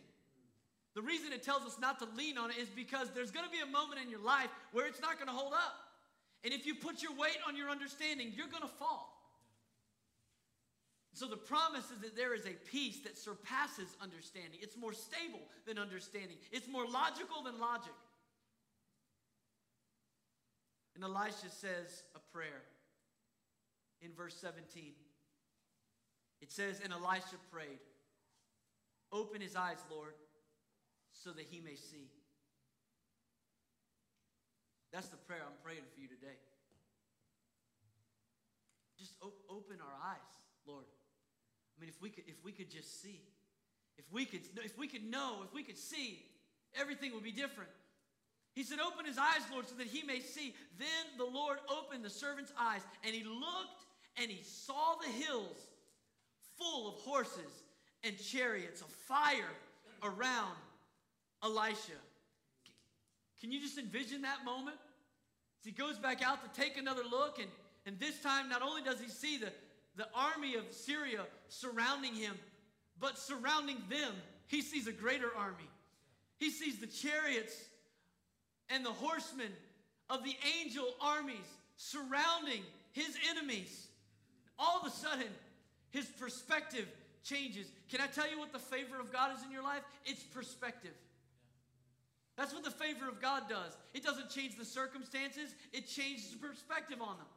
The 0.98 1.04
reason 1.04 1.32
it 1.32 1.44
tells 1.44 1.62
us 1.62 1.78
not 1.80 2.00
to 2.00 2.08
lean 2.18 2.40
on 2.40 2.50
it 2.50 2.58
is 2.58 2.70
because 2.70 3.12
there's 3.14 3.30
going 3.30 3.46
to 3.46 3.52
be 3.52 3.62
a 3.62 3.72
moment 3.72 4.02
in 4.02 4.10
your 4.10 4.20
life 4.20 4.50
where 4.72 4.88
it's 4.88 5.00
not 5.00 5.20
going 5.20 5.28
to 5.28 5.34
hold 5.34 5.54
up. 5.54 5.78
And 6.44 6.52
if 6.52 6.66
you 6.66 6.74
put 6.74 7.04
your 7.04 7.12
weight 7.14 7.38
on 7.48 7.56
your 7.56 7.70
understanding, 7.70 8.34
you're 8.36 8.48
going 8.48 8.64
to 8.64 8.76
fall. 8.80 9.14
So 11.14 11.28
the 11.28 11.38
promise 11.38 11.86
is 11.92 12.00
that 12.02 12.18
there 12.18 12.34
is 12.34 12.48
a 12.48 12.58
peace 12.72 13.02
that 13.04 13.16
surpasses 13.16 13.96
understanding. 14.02 14.58
It's 14.60 14.76
more 14.76 14.92
stable 14.92 15.46
than 15.68 15.78
understanding, 15.78 16.38
it's 16.52 16.68
more 16.68 16.88
logical 16.88 17.44
than 17.46 17.60
logic. 17.60 17.94
And 20.96 21.04
Elisha 21.04 21.52
says 21.52 22.02
a 22.16 22.20
prayer 22.34 22.64
in 24.02 24.14
verse 24.14 24.36
17. 24.42 24.94
It 26.42 26.52
says, 26.52 26.82
And 26.84 26.92
Elisha 26.92 27.38
prayed, 27.52 27.78
Open 29.12 29.42
his 29.42 29.56
eyes, 29.56 29.78
Lord, 29.92 30.14
so 31.24 31.32
that 31.32 31.46
he 31.50 31.60
may 31.60 31.76
see. 31.76 32.10
That's 34.92 35.08
the 35.08 35.18
prayer 35.18 35.42
I'm 35.46 35.58
praying 35.64 35.84
for 35.94 36.00
you 36.00 36.08
today. 36.08 36.38
Just 38.98 39.14
op- 39.22 39.44
open 39.50 39.78
our 39.82 40.10
eyes, 40.10 40.36
Lord. 40.66 40.86
I 41.78 41.82
mean, 41.82 41.90
if 41.90 42.02
we 42.02 42.10
could, 42.10 42.24
if 42.28 42.44
we 42.44 42.52
could 42.52 42.72
just 42.72 43.02
see, 43.02 43.22
if 43.98 44.06
we 44.12 44.26
could, 44.26 44.42
if 44.64 44.78
we 44.78 44.88
could 44.88 45.04
know, 45.04 45.42
if 45.46 45.54
we 45.54 45.64
could 45.64 45.78
see, 45.78 46.26
everything 46.80 47.14
would 47.14 47.24
be 47.24 47.32
different. 47.32 47.70
He 48.54 48.64
said, 48.64 48.80
Open 48.80 49.06
his 49.06 49.20
eyes, 49.20 49.42
Lord, 49.52 49.68
so 49.68 49.76
that 49.76 49.86
he 49.86 50.02
may 50.02 50.20
see. 50.20 50.56
Then 50.80 51.18
the 51.18 51.26
Lord 51.26 51.60
opened 51.70 52.04
the 52.04 52.10
servant's 52.10 52.52
eyes, 52.60 52.82
and 53.04 53.14
he 53.14 53.24
looked 53.24 53.86
and 54.20 54.32
he 54.32 54.42
saw 54.44 54.96
the 55.00 55.12
hills 55.12 55.58
full 56.58 56.90
of 56.90 56.96
horses 57.02 57.64
and 58.04 58.18
chariots 58.18 58.82
of 58.82 58.88
fire 58.88 59.54
around 60.02 60.56
Elisha. 61.48 61.98
Can 63.40 63.52
you 63.52 63.62
just 63.62 63.78
envision 63.78 64.24
that 64.24 64.44
moment? 64.44 64.78
As 65.62 65.66
he 65.66 65.72
goes 65.72 65.98
back 65.98 66.22
out 66.22 66.40
to 66.44 66.62
take 66.62 66.78
another 66.78 67.04
look, 67.10 67.40
and, 67.40 67.50
and 67.86 68.00
this 68.00 68.20
time 68.22 68.50
not 68.50 68.62
only 68.62 68.82
does 68.82 69.00
he 69.00 69.08
see 69.08 69.38
the, 69.38 69.52
the 69.96 70.08
army 70.14 70.56
of 70.56 70.64
Syria 70.72 71.22
surrounding 71.50 72.14
him, 72.14 72.34
but 73.00 73.18
surrounding 73.18 73.78
them, 73.90 74.14
he 74.48 74.62
sees 74.62 74.88
a 74.88 74.92
greater 74.92 75.30
army. 75.38 75.70
He 76.38 76.50
sees 76.50 76.80
the 76.80 76.88
chariots 76.88 77.56
and 78.70 78.86
the 78.86 78.92
horsemen 78.92 79.52
of 80.10 80.24
the 80.24 80.36
angel 80.60 80.86
armies 81.02 81.48
surrounding 81.78 82.62
his 82.92 83.16
enemies. 83.30 83.88
All 84.60 84.80
of 84.82 84.88
a 84.88 84.92
sudden, 84.92 85.28
his 85.92 86.06
perspective 86.06 86.88
changes. 87.24 87.68
Can 87.90 88.02
I 88.02 88.08
tell 88.08 88.30
you 88.30 88.40
what 88.40 88.52
the 88.52 88.60
favor 88.60 89.00
of 89.00 89.12
God 89.12 89.36
is 89.36 89.44
in 89.44 89.52
your 89.52 89.64
life? 89.64 89.84
It's 90.06 90.24
perspective. 90.24 90.94
That's 92.38 92.54
what 92.54 92.63
the 92.63 92.71
favor 92.71 93.10
of 93.10 93.19
God 93.19 93.50
does. 93.50 93.75
It 93.94 94.04
doesn't 94.04 94.29
change 94.29 94.58
the 94.58 94.65
circumstances, 94.65 95.56
it 95.73 95.88
changes 95.88 96.31
the 96.31 96.38
perspective 96.38 97.02
on 97.02 97.17
them. 97.17 97.27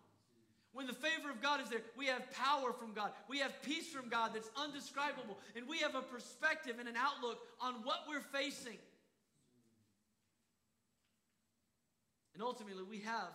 When 0.72 0.86
the 0.86 0.92
favor 0.92 1.30
of 1.30 1.42
God 1.42 1.60
is 1.60 1.68
there, 1.68 1.80
we 1.96 2.06
have 2.06 2.22
power 2.30 2.72
from 2.72 2.92
God. 2.92 3.10
We 3.28 3.38
have 3.38 3.60
peace 3.62 3.88
from 3.88 4.08
God 4.08 4.30
that's 4.34 4.50
undescribable. 4.56 5.36
And 5.56 5.66
we 5.66 5.78
have 5.78 5.96
a 5.96 6.02
perspective 6.02 6.76
and 6.78 6.88
an 6.88 6.94
outlook 6.96 7.40
on 7.60 7.74
what 7.82 8.04
we're 8.08 8.20
facing. 8.20 8.78
And 12.34 12.42
ultimately, 12.42 12.84
we 12.88 13.00
have 13.00 13.34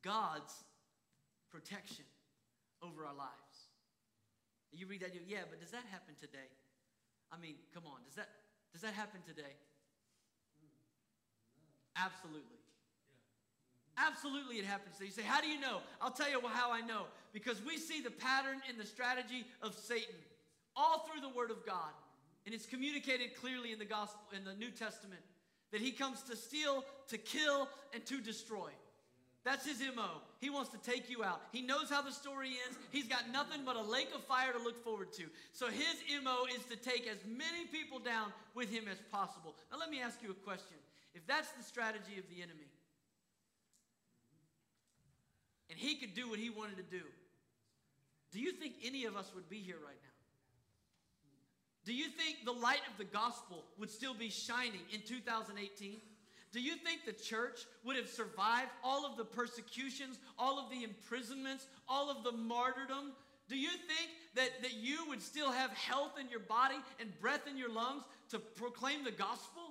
God's 0.00 0.54
protection 1.50 2.06
over 2.82 3.04
our 3.04 3.14
lives. 3.14 3.30
You 4.72 4.86
read 4.86 5.02
that, 5.02 5.14
you 5.14 5.20
yeah, 5.28 5.44
but 5.50 5.60
does 5.60 5.70
that 5.72 5.84
happen 5.90 6.14
today? 6.18 6.48
I 7.30 7.36
mean, 7.38 7.56
come 7.74 7.84
on, 7.86 8.00
does 8.06 8.14
that 8.16 8.28
does 8.72 8.80
that 8.80 8.94
happen 8.94 9.20
today? 9.26 9.52
Absolutely. 11.96 12.58
Absolutely, 13.96 14.56
it 14.56 14.64
happens. 14.64 14.96
So 14.98 15.04
you 15.04 15.10
say, 15.10 15.22
How 15.22 15.40
do 15.40 15.48
you 15.48 15.60
know? 15.60 15.78
I'll 16.00 16.10
tell 16.10 16.30
you 16.30 16.40
how 16.52 16.72
I 16.72 16.80
know. 16.80 17.04
Because 17.32 17.62
we 17.62 17.76
see 17.76 18.00
the 18.00 18.10
pattern 18.10 18.58
in 18.68 18.78
the 18.78 18.86
strategy 18.86 19.44
of 19.62 19.74
Satan. 19.74 20.14
all 20.74 21.06
through 21.06 21.20
the 21.20 21.28
Word 21.28 21.50
of 21.50 21.66
God. 21.66 21.92
And 22.46 22.54
it's 22.54 22.66
communicated 22.66 23.36
clearly 23.36 23.72
in 23.72 23.78
the 23.78 23.84
gospel, 23.84 24.20
in 24.34 24.44
the 24.44 24.54
New 24.54 24.70
Testament, 24.70 25.20
that 25.70 25.80
he 25.82 25.92
comes 25.92 26.22
to 26.22 26.36
steal, 26.36 26.84
to 27.08 27.18
kill, 27.18 27.68
and 27.92 28.04
to 28.06 28.20
destroy. 28.20 28.70
That's 29.44 29.66
his 29.66 29.82
MO. 29.94 30.22
He 30.40 30.50
wants 30.50 30.70
to 30.70 30.78
take 30.78 31.10
you 31.10 31.24
out. 31.24 31.40
He 31.52 31.62
knows 31.62 31.90
how 31.90 32.00
the 32.00 32.12
story 32.12 32.50
ends. 32.66 32.78
He's 32.90 33.08
got 33.08 33.30
nothing 33.32 33.62
but 33.64 33.76
a 33.76 33.82
lake 33.82 34.08
of 34.14 34.22
fire 34.24 34.52
to 34.52 34.58
look 34.58 34.82
forward 34.84 35.12
to. 35.14 35.24
So 35.52 35.66
his 35.66 35.96
MO 36.22 36.46
is 36.56 36.64
to 36.70 36.76
take 36.76 37.08
as 37.08 37.18
many 37.26 37.66
people 37.66 37.98
down 37.98 38.32
with 38.54 38.70
him 38.70 38.84
as 38.90 38.98
possible. 39.10 39.56
Now, 39.70 39.78
let 39.78 39.90
me 39.90 40.00
ask 40.00 40.22
you 40.22 40.30
a 40.30 40.34
question. 40.34 40.76
If 41.14 41.26
that's 41.26 41.50
the 41.52 41.62
strategy 41.62 42.18
of 42.18 42.24
the 42.28 42.42
enemy, 42.42 42.70
and 45.70 45.78
he 45.78 45.96
could 45.96 46.14
do 46.14 46.28
what 46.28 46.38
he 46.38 46.50
wanted 46.50 46.76
to 46.76 46.82
do, 46.82 47.04
do 48.32 48.40
you 48.40 48.52
think 48.52 48.74
any 48.84 49.04
of 49.04 49.16
us 49.16 49.30
would 49.34 49.48
be 49.48 49.58
here 49.58 49.76
right 49.76 50.00
now? 50.02 50.08
Do 51.84 51.92
you 51.92 52.08
think 52.08 52.44
the 52.44 52.52
light 52.52 52.80
of 52.90 52.96
the 52.96 53.04
gospel 53.04 53.64
would 53.78 53.90
still 53.90 54.14
be 54.14 54.30
shining 54.30 54.80
in 54.92 55.00
2018? 55.02 56.00
Do 56.52 56.60
you 56.60 56.76
think 56.76 57.04
the 57.04 57.12
church 57.12 57.60
would 57.84 57.96
have 57.96 58.08
survived 58.08 58.70
all 58.84 59.06
of 59.06 59.16
the 59.16 59.24
persecutions, 59.24 60.18
all 60.38 60.58
of 60.58 60.70
the 60.70 60.84
imprisonments, 60.84 61.66
all 61.88 62.10
of 62.10 62.24
the 62.24 62.32
martyrdom? 62.32 63.12
Do 63.48 63.56
you 63.58 63.70
think 63.70 64.10
that, 64.34 64.62
that 64.62 64.74
you 64.74 64.98
would 65.08 65.22
still 65.22 65.50
have 65.50 65.70
health 65.70 66.12
in 66.20 66.28
your 66.28 66.40
body 66.40 66.76
and 67.00 67.10
breath 67.20 67.46
in 67.50 67.56
your 67.56 67.72
lungs 67.72 68.04
to 68.30 68.38
proclaim 68.38 69.02
the 69.02 69.10
gospel? 69.10 69.61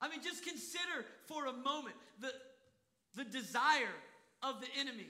I 0.00 0.08
mean, 0.08 0.22
just 0.22 0.44
consider 0.44 1.04
for 1.26 1.46
a 1.46 1.52
moment 1.52 1.96
the, 2.20 2.32
the 3.16 3.24
desire 3.24 3.94
of 4.42 4.60
the 4.60 4.68
enemy 4.78 5.08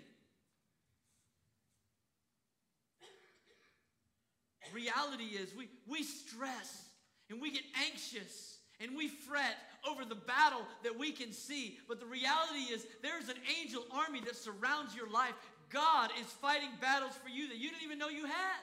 reality 4.73 5.25
is 5.25 5.55
we, 5.57 5.69
we 5.87 6.03
stress 6.03 6.85
and 7.31 7.41
we 7.41 7.51
get 7.51 7.63
anxious 7.91 8.59
and 8.81 8.97
we 8.97 9.09
fret 9.09 9.57
over 9.89 10.05
the 10.05 10.15
battle 10.15 10.63
that 10.85 10.99
we 10.99 11.13
can 11.13 11.33
see. 11.33 11.79
But 11.89 12.01
the 12.01 12.07
reality 12.07 12.73
is 12.73 12.87
there's 13.03 13.29
an 13.29 13.41
angel 13.61 13.85
army 13.93 14.21
that 14.25 14.37
surrounds 14.37 14.95
your 14.95 15.11
life. 15.11 15.35
God 15.71 16.11
is 16.21 16.27
fighting 16.27 16.71
battles 16.81 17.13
for 17.23 17.29
you 17.29 17.49
that 17.49 17.57
you 17.57 17.71
didn't 17.71 17.85
even 17.85 17.99
know 17.99 18.09
you 18.09 18.25
had. 18.25 18.61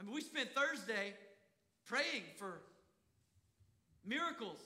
I 0.00 0.02
mean, 0.02 0.14
we 0.14 0.20
spent 0.20 0.50
Thursday 0.54 1.14
praying 1.86 2.22
for 2.36 2.60
miracles. 4.04 4.58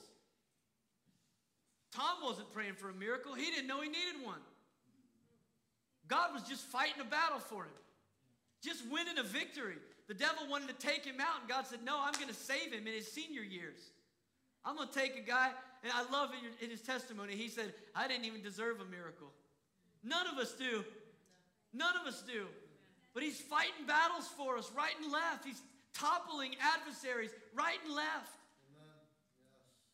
Tom 1.91 2.17
wasn't 2.23 2.51
praying 2.53 2.75
for 2.75 2.89
a 2.89 2.93
miracle, 2.93 3.33
he 3.33 3.45
didn't 3.45 3.67
know 3.67 3.81
he 3.81 3.89
needed 3.89 4.23
one. 4.23 4.39
God 6.07 6.33
was 6.33 6.43
just 6.43 6.63
fighting 6.63 7.01
a 7.01 7.05
battle 7.05 7.39
for 7.39 7.63
him, 7.63 7.71
just 8.63 8.83
winning 8.91 9.17
a 9.17 9.23
victory. 9.23 9.75
The 10.07 10.15
devil 10.15 10.47
wanted 10.49 10.69
to 10.69 10.87
take 10.87 11.05
him 11.05 11.21
out, 11.21 11.41
and 11.41 11.49
God 11.49 11.67
said, 11.67 11.79
No, 11.85 11.99
I'm 12.01 12.13
going 12.13 12.29
to 12.29 12.33
save 12.33 12.73
him 12.73 12.87
in 12.87 12.93
his 12.93 13.11
senior 13.11 13.43
years. 13.43 13.77
I'm 14.65 14.75
going 14.75 14.89
to 14.89 14.93
take 14.93 15.15
a 15.17 15.21
guy, 15.21 15.51
and 15.83 15.93
I 15.93 16.11
love 16.11 16.31
in, 16.31 16.65
in 16.65 16.71
his 16.71 16.81
testimony, 16.81 17.35
he 17.35 17.47
said, 17.47 17.73
I 17.95 18.07
didn't 18.07 18.25
even 18.25 18.41
deserve 18.41 18.81
a 18.81 18.85
miracle. 18.85 19.29
None 20.03 20.27
of 20.27 20.37
us 20.39 20.53
do. 20.53 20.83
None 21.73 21.93
of 22.01 22.07
us 22.07 22.23
do. 22.23 22.45
But 23.13 23.23
he's 23.23 23.39
fighting 23.39 23.85
battles 23.85 24.27
for 24.35 24.57
us 24.57 24.71
right 24.75 24.93
and 25.01 25.11
left. 25.11 25.45
He's 25.45 25.61
toppling 25.93 26.55
adversaries 26.61 27.31
right 27.53 27.77
and 27.85 27.95
left. 27.95 28.39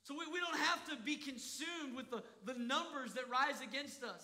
So 0.04 0.14
we, 0.14 0.26
we 0.32 0.40
don't 0.40 0.58
have 0.58 0.86
to 0.90 0.96
be 1.04 1.16
consumed 1.16 1.96
with 1.96 2.12
the, 2.12 2.24
the 2.46 2.54
numbers 2.60 3.14
that 3.14 3.30
rise 3.30 3.62
against 3.62 4.04
us. 4.04 4.24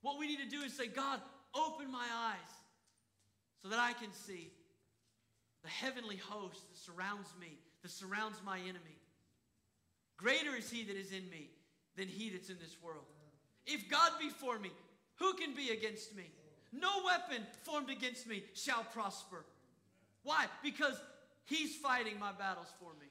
What 0.00 0.18
we 0.18 0.26
need 0.26 0.38
to 0.38 0.48
do 0.48 0.62
is 0.64 0.72
say, 0.72 0.86
God, 0.86 1.20
open 1.54 1.90
my 1.90 2.06
eyes 2.12 2.52
so 3.62 3.68
that 3.68 3.78
I 3.78 3.92
can 3.92 4.12
see 4.12 4.50
the 5.62 5.68
heavenly 5.68 6.16
host 6.16 6.60
that 6.70 6.78
surrounds 6.78 7.28
me, 7.40 7.58
that 7.82 7.90
surrounds 7.90 8.38
my 8.44 8.58
enemy. 8.58 8.98
Greater 10.16 10.56
is 10.56 10.70
he 10.70 10.84
that 10.84 10.96
is 10.96 11.10
in 11.10 11.28
me 11.30 11.50
than 11.96 12.08
he 12.08 12.30
that's 12.30 12.50
in 12.50 12.58
this 12.58 12.76
world. 12.82 13.04
If 13.66 13.90
God 13.90 14.12
be 14.18 14.30
for 14.30 14.58
me, 14.58 14.70
who 15.16 15.34
can 15.34 15.54
be 15.54 15.70
against 15.70 16.14
me? 16.16 16.30
No 16.72 16.90
weapon 17.04 17.46
formed 17.62 17.90
against 17.90 18.26
me 18.26 18.44
shall 18.54 18.84
prosper. 18.92 19.44
Why? 20.24 20.46
Because 20.62 20.98
he's 21.44 21.76
fighting 21.76 22.18
my 22.18 22.32
battles 22.32 22.68
for 22.80 22.90
me. 22.98 23.06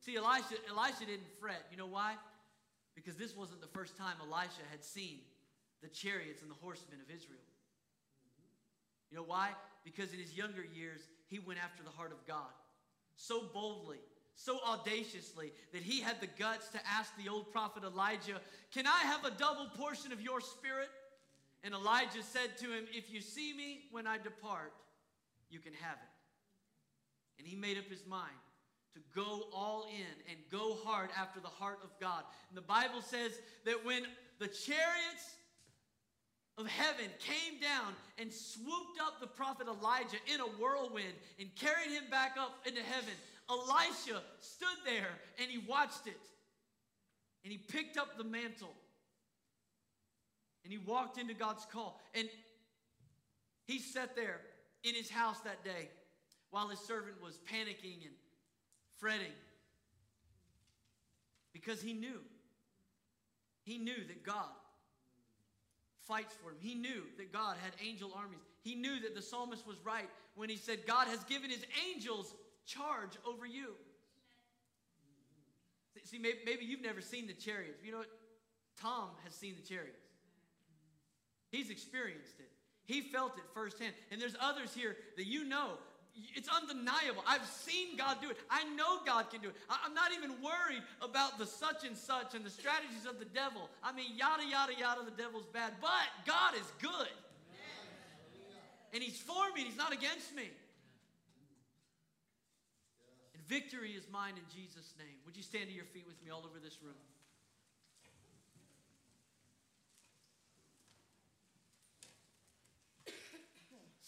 See, 0.00 0.16
Elisha, 0.16 0.56
Elisha 0.68 1.06
didn't 1.06 1.30
fret. 1.40 1.64
You 1.70 1.76
know 1.76 1.86
why? 1.86 2.14
Because 2.94 3.16
this 3.16 3.36
wasn't 3.36 3.60
the 3.60 3.68
first 3.68 3.96
time 3.96 4.16
Elisha 4.20 4.62
had 4.70 4.84
seen 4.84 5.20
the 5.82 5.88
chariots 5.88 6.42
and 6.42 6.50
the 6.50 6.56
horsemen 6.60 6.98
of 7.00 7.14
Israel. 7.14 7.40
You 9.10 9.18
know 9.18 9.24
why? 9.24 9.50
Because 9.84 10.12
in 10.12 10.18
his 10.18 10.36
younger 10.36 10.64
years, 10.74 11.00
he 11.28 11.38
went 11.38 11.58
after 11.62 11.82
the 11.82 11.90
heart 11.90 12.12
of 12.12 12.26
God 12.26 12.52
so 13.16 13.42
boldly, 13.52 13.98
so 14.34 14.58
audaciously, 14.66 15.52
that 15.72 15.82
he 15.82 16.00
had 16.00 16.20
the 16.20 16.28
guts 16.38 16.68
to 16.70 16.78
ask 16.88 17.12
the 17.16 17.28
old 17.28 17.52
prophet 17.52 17.84
Elijah, 17.84 18.40
Can 18.72 18.86
I 18.86 19.00
have 19.04 19.24
a 19.24 19.30
double 19.30 19.66
portion 19.76 20.12
of 20.12 20.20
your 20.20 20.40
spirit? 20.40 20.88
And 21.62 21.74
Elijah 21.74 22.22
said 22.22 22.56
to 22.58 22.66
him, 22.66 22.86
If 22.92 23.12
you 23.12 23.20
see 23.20 23.52
me 23.54 23.82
when 23.90 24.06
I 24.06 24.16
depart, 24.16 24.72
you 25.50 25.58
can 25.58 25.72
have 25.74 25.96
it. 25.96 26.12
And 27.38 27.46
he 27.46 27.56
made 27.56 27.78
up 27.78 27.88
his 27.88 28.06
mind 28.06 28.36
to 28.94 29.00
go 29.14 29.44
all 29.52 29.86
in 29.88 30.30
and 30.30 30.38
go 30.50 30.76
hard 30.84 31.10
after 31.16 31.40
the 31.40 31.48
heart 31.48 31.78
of 31.82 31.90
God. 32.00 32.22
And 32.48 32.56
the 32.56 32.62
Bible 32.62 33.02
says 33.02 33.32
that 33.64 33.84
when 33.84 34.02
the 34.38 34.48
chariots 34.48 35.36
of 36.58 36.66
heaven 36.66 37.06
came 37.18 37.60
down 37.60 37.92
and 38.18 38.32
swooped 38.32 39.00
up 39.00 39.20
the 39.20 39.26
prophet 39.26 39.66
Elijah 39.68 40.18
in 40.32 40.40
a 40.40 40.44
whirlwind 40.44 41.14
and 41.38 41.54
carried 41.54 41.90
him 41.90 42.04
back 42.10 42.36
up 42.38 42.58
into 42.66 42.82
heaven, 42.82 43.14
Elisha 43.48 44.22
stood 44.40 44.78
there 44.84 45.08
and 45.40 45.50
he 45.50 45.58
watched 45.58 46.06
it. 46.06 46.20
And 47.42 47.50
he 47.50 47.58
picked 47.58 47.96
up 47.96 48.18
the 48.18 48.24
mantle 48.24 48.74
and 50.64 50.72
he 50.72 50.78
walked 50.78 51.18
into 51.18 51.34
God's 51.34 51.64
call. 51.72 52.00
And 52.14 52.28
he 53.66 53.78
sat 53.78 54.14
there 54.14 54.40
in 54.84 54.94
his 54.94 55.10
house 55.10 55.40
that 55.40 55.64
day 55.64 55.88
while 56.50 56.68
his 56.68 56.80
servant 56.80 57.22
was 57.22 57.38
panicking 57.50 58.02
and 58.02 58.14
fretting 58.98 59.32
because 61.52 61.80
he 61.80 61.92
knew. 61.92 62.20
He 63.62 63.78
knew 63.78 64.04
that 64.08 64.24
God 64.24 64.48
fights 66.06 66.34
for 66.42 66.50
him. 66.50 66.56
He 66.60 66.74
knew 66.74 67.02
that 67.18 67.32
God 67.32 67.56
had 67.62 67.72
angel 67.86 68.12
armies. 68.16 68.40
He 68.62 68.74
knew 68.74 69.00
that 69.00 69.14
the 69.14 69.22
psalmist 69.22 69.66
was 69.66 69.76
right 69.84 70.08
when 70.34 70.48
he 70.48 70.56
said, 70.56 70.86
God 70.86 71.06
has 71.08 71.22
given 71.24 71.50
his 71.50 71.64
angels 71.88 72.34
charge 72.66 73.16
over 73.26 73.46
you. 73.46 73.74
See, 76.04 76.18
maybe, 76.18 76.38
maybe 76.44 76.64
you've 76.64 76.82
never 76.82 77.00
seen 77.00 77.26
the 77.26 77.34
chariots. 77.34 77.82
You 77.84 77.92
know 77.92 77.98
what? 77.98 78.10
Tom 78.80 79.10
has 79.24 79.34
seen 79.34 79.54
the 79.60 79.66
chariots. 79.66 80.00
He's 81.50 81.70
experienced 81.70 82.38
it. 82.38 82.50
He 82.90 83.02
felt 83.02 83.38
it 83.38 83.44
firsthand. 83.54 83.94
And 84.10 84.20
there's 84.20 84.34
others 84.40 84.74
here 84.74 84.96
that 85.16 85.26
you 85.26 85.44
know 85.44 85.78
it's 86.34 86.48
undeniable. 86.48 87.22
I've 87.24 87.46
seen 87.46 87.96
God 87.96 88.16
do 88.20 88.30
it. 88.30 88.36
I 88.50 88.64
know 88.74 88.98
God 89.06 89.30
can 89.30 89.40
do 89.40 89.48
it. 89.48 89.54
I'm 89.70 89.94
not 89.94 90.10
even 90.12 90.30
worried 90.42 90.82
about 91.00 91.38
the 91.38 91.46
such 91.46 91.86
and 91.86 91.96
such 91.96 92.34
and 92.34 92.44
the 92.44 92.50
strategies 92.50 93.06
of 93.08 93.20
the 93.20 93.26
devil. 93.26 93.70
I 93.84 93.92
mean, 93.92 94.16
yada, 94.16 94.42
yada, 94.42 94.72
yada, 94.76 95.04
the 95.04 95.14
devil's 95.14 95.46
bad. 95.52 95.74
But 95.80 96.10
God 96.26 96.54
is 96.54 96.66
good. 96.82 97.14
And 98.92 99.02
He's 99.02 99.20
for 99.20 99.52
me, 99.54 99.62
He's 99.62 99.78
not 99.78 99.92
against 99.92 100.34
me. 100.34 100.50
And 103.34 103.42
victory 103.46 103.92
is 103.92 104.02
mine 104.10 104.34
in 104.34 104.42
Jesus' 104.50 104.94
name. 104.98 105.14
Would 105.26 105.36
you 105.36 105.44
stand 105.44 105.68
to 105.68 105.74
your 105.74 105.86
feet 105.86 106.08
with 106.08 106.18
me 106.24 106.32
all 106.32 106.42
over 106.44 106.58
this 106.58 106.78
room? 106.82 106.98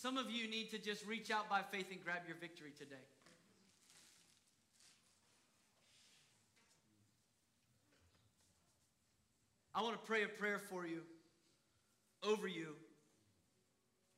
Some 0.02 0.18
of 0.18 0.32
you 0.32 0.50
need 0.50 0.68
to 0.72 0.78
just 0.78 1.06
reach 1.06 1.30
out 1.30 1.48
by 1.48 1.60
faith 1.62 1.92
and 1.92 2.02
grab 2.02 2.22
your 2.26 2.34
victory 2.34 2.72
today. 2.76 3.06
I 9.72 9.80
want 9.80 9.94
to 9.94 10.04
pray 10.04 10.24
a 10.24 10.26
prayer 10.26 10.58
for 10.58 10.88
you, 10.88 11.02
over 12.24 12.48
you. 12.48 12.74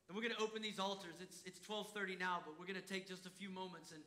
And 0.08 0.16
we're 0.16 0.22
going 0.22 0.34
to 0.34 0.40
open 0.40 0.62
these 0.62 0.78
altars. 0.78 1.20
It's, 1.20 1.42
it's 1.44 1.60
1230 1.68 2.16
now, 2.16 2.40
but 2.46 2.58
we're 2.58 2.64
going 2.64 2.80
to 2.80 2.88
take 2.88 3.06
just 3.06 3.26
a 3.26 3.30
few 3.36 3.50
moments. 3.50 3.92
And 3.92 4.00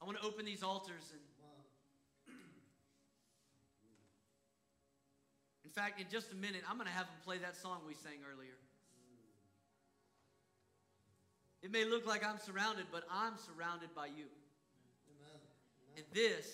I 0.00 0.04
want 0.04 0.20
to 0.20 0.24
open 0.24 0.44
these 0.44 0.62
altars. 0.62 1.10
And 1.10 2.36
in 5.64 5.70
fact, 5.72 6.00
in 6.00 6.06
just 6.12 6.30
a 6.30 6.36
minute, 6.36 6.62
I'm 6.70 6.76
going 6.76 6.86
to 6.86 6.94
have 6.94 7.06
them 7.06 7.18
play 7.24 7.38
that 7.38 7.56
song 7.56 7.80
we 7.88 7.94
sang 7.94 8.22
earlier. 8.22 8.54
It 11.62 11.72
may 11.72 11.84
look 11.84 12.06
like 12.06 12.24
I'm 12.24 12.38
surrounded, 12.38 12.86
but 12.92 13.04
I'm 13.10 13.34
surrounded 13.36 13.94
by 13.94 14.06
you. 14.06 14.26
Amen. 15.10 15.40
And 15.96 16.04
this 16.12 16.46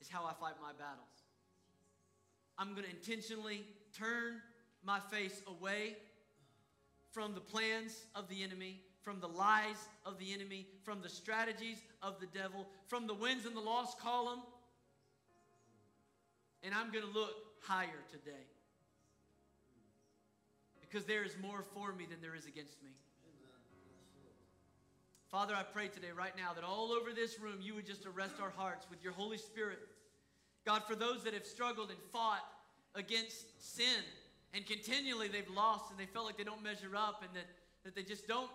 is 0.00 0.08
how 0.08 0.24
I 0.24 0.32
fight 0.32 0.54
my 0.60 0.72
battles. 0.72 1.06
I'm 2.58 2.74
going 2.74 2.84
to 2.84 2.90
intentionally 2.90 3.64
turn 3.96 4.40
my 4.84 4.98
face 5.10 5.42
away 5.46 5.96
from 7.12 7.34
the 7.34 7.40
plans 7.40 8.04
of 8.14 8.28
the 8.28 8.42
enemy, 8.42 8.80
from 9.02 9.20
the 9.20 9.28
lies 9.28 9.88
of 10.06 10.18
the 10.18 10.32
enemy, 10.32 10.66
from 10.82 11.02
the 11.02 11.08
strategies 11.08 11.78
of 12.02 12.20
the 12.20 12.26
devil, 12.26 12.66
from 12.86 13.06
the 13.06 13.14
wins 13.14 13.46
in 13.46 13.54
the 13.54 13.60
loss 13.60 13.94
column. 13.94 14.40
And 16.62 16.74
I'm 16.74 16.90
going 16.92 17.04
to 17.04 17.10
look 17.10 17.34
higher 17.62 17.88
today. 18.10 18.46
Because 20.80 21.04
there 21.04 21.24
is 21.24 21.36
more 21.40 21.64
for 21.74 21.92
me 21.92 22.06
than 22.08 22.20
there 22.20 22.34
is 22.34 22.46
against 22.46 22.82
me. 22.82 22.90
Father, 25.30 25.54
I 25.54 25.62
pray 25.62 25.86
today, 25.86 26.08
right 26.16 26.36
now, 26.36 26.52
that 26.54 26.64
all 26.64 26.90
over 26.90 27.12
this 27.12 27.38
room 27.38 27.58
you 27.60 27.76
would 27.76 27.86
just 27.86 28.04
arrest 28.04 28.40
our 28.42 28.50
hearts 28.50 28.86
with 28.90 29.02
your 29.04 29.12
Holy 29.12 29.38
Spirit. 29.38 29.78
God, 30.66 30.82
for 30.88 30.96
those 30.96 31.22
that 31.22 31.34
have 31.34 31.46
struggled 31.46 31.90
and 31.90 31.98
fought 32.12 32.44
against 32.96 33.46
sin 33.76 34.02
and 34.52 34.66
continually 34.66 35.28
they've 35.28 35.48
lost 35.54 35.84
and 35.90 36.00
they 36.00 36.06
felt 36.06 36.26
like 36.26 36.36
they 36.36 36.42
don't 36.42 36.64
measure 36.64 36.96
up 36.96 37.22
and 37.22 37.30
that, 37.36 37.46
that 37.84 37.94
they 37.94 38.02
just 38.02 38.26
don't, 38.26 38.50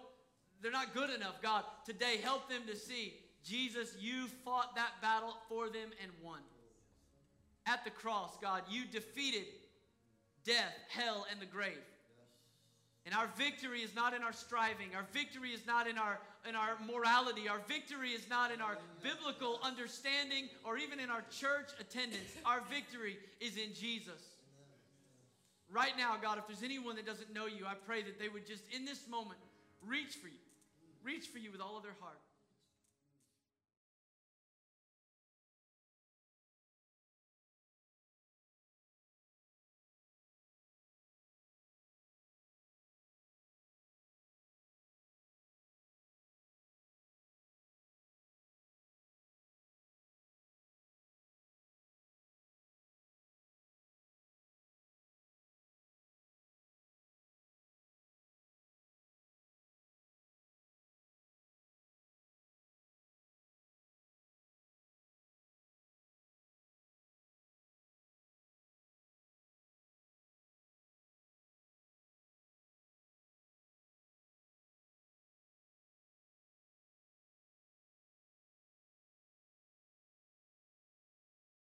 they're 0.61 0.71
not 0.71 0.93
good 0.93 1.09
enough, 1.09 1.41
God, 1.41 1.63
today 1.85 2.17
help 2.21 2.49
them 2.49 2.63
to 2.67 2.75
see 2.75 3.13
Jesus, 3.45 3.95
you 3.99 4.27
fought 4.43 4.75
that 4.75 5.01
battle 5.01 5.37
for 5.47 5.69
them 5.69 5.91
and 6.01 6.11
won. 6.21 6.39
At 7.65 7.85
the 7.85 7.91
cross, 7.91 8.31
God, 8.41 8.63
you 8.69 8.83
defeated 8.91 9.45
death, 10.43 10.73
hell, 10.89 11.25
and 11.31 11.39
the 11.39 11.45
grave. 11.45 11.77
And 13.05 13.13
our 13.13 13.29
victory 13.37 13.81
is 13.81 13.93
not 13.93 14.15
in 14.15 14.23
our 14.23 14.33
striving. 14.33 14.95
Our 14.95 15.05
victory 15.13 15.51
is 15.51 15.61
not 15.67 15.87
in 15.87 15.97
our, 15.97 16.19
in 16.49 16.55
our 16.55 16.75
morality. 16.91 17.47
Our 17.47 17.59
victory 17.67 18.09
is 18.09 18.27
not 18.29 18.51
in 18.51 18.61
our 18.61 18.77
biblical 19.03 19.59
understanding 19.63 20.49
or 20.63 20.79
even 20.79 20.99
in 20.99 21.11
our 21.11 21.23
church 21.29 21.69
attendance. 21.79 22.33
Our 22.45 22.61
victory 22.69 23.17
is 23.39 23.57
in 23.57 23.75
Jesus. 23.75 24.17
Right 25.71 25.93
now, 25.97 26.15
God, 26.19 26.39
if 26.39 26.47
there's 26.47 26.63
anyone 26.63 26.95
that 26.95 27.05
doesn't 27.05 27.31
know 27.31 27.45
you, 27.45 27.65
I 27.67 27.75
pray 27.85 28.01
that 28.01 28.19
they 28.19 28.29
would 28.29 28.47
just, 28.47 28.63
in 28.75 28.85
this 28.85 29.07
moment, 29.07 29.39
reach 29.85 30.15
for 30.15 30.27
you. 30.27 30.41
Reach 31.03 31.27
for 31.27 31.37
you 31.37 31.51
with 31.51 31.61
all 31.61 31.77
of 31.77 31.83
their 31.83 31.95
heart. 31.99 32.17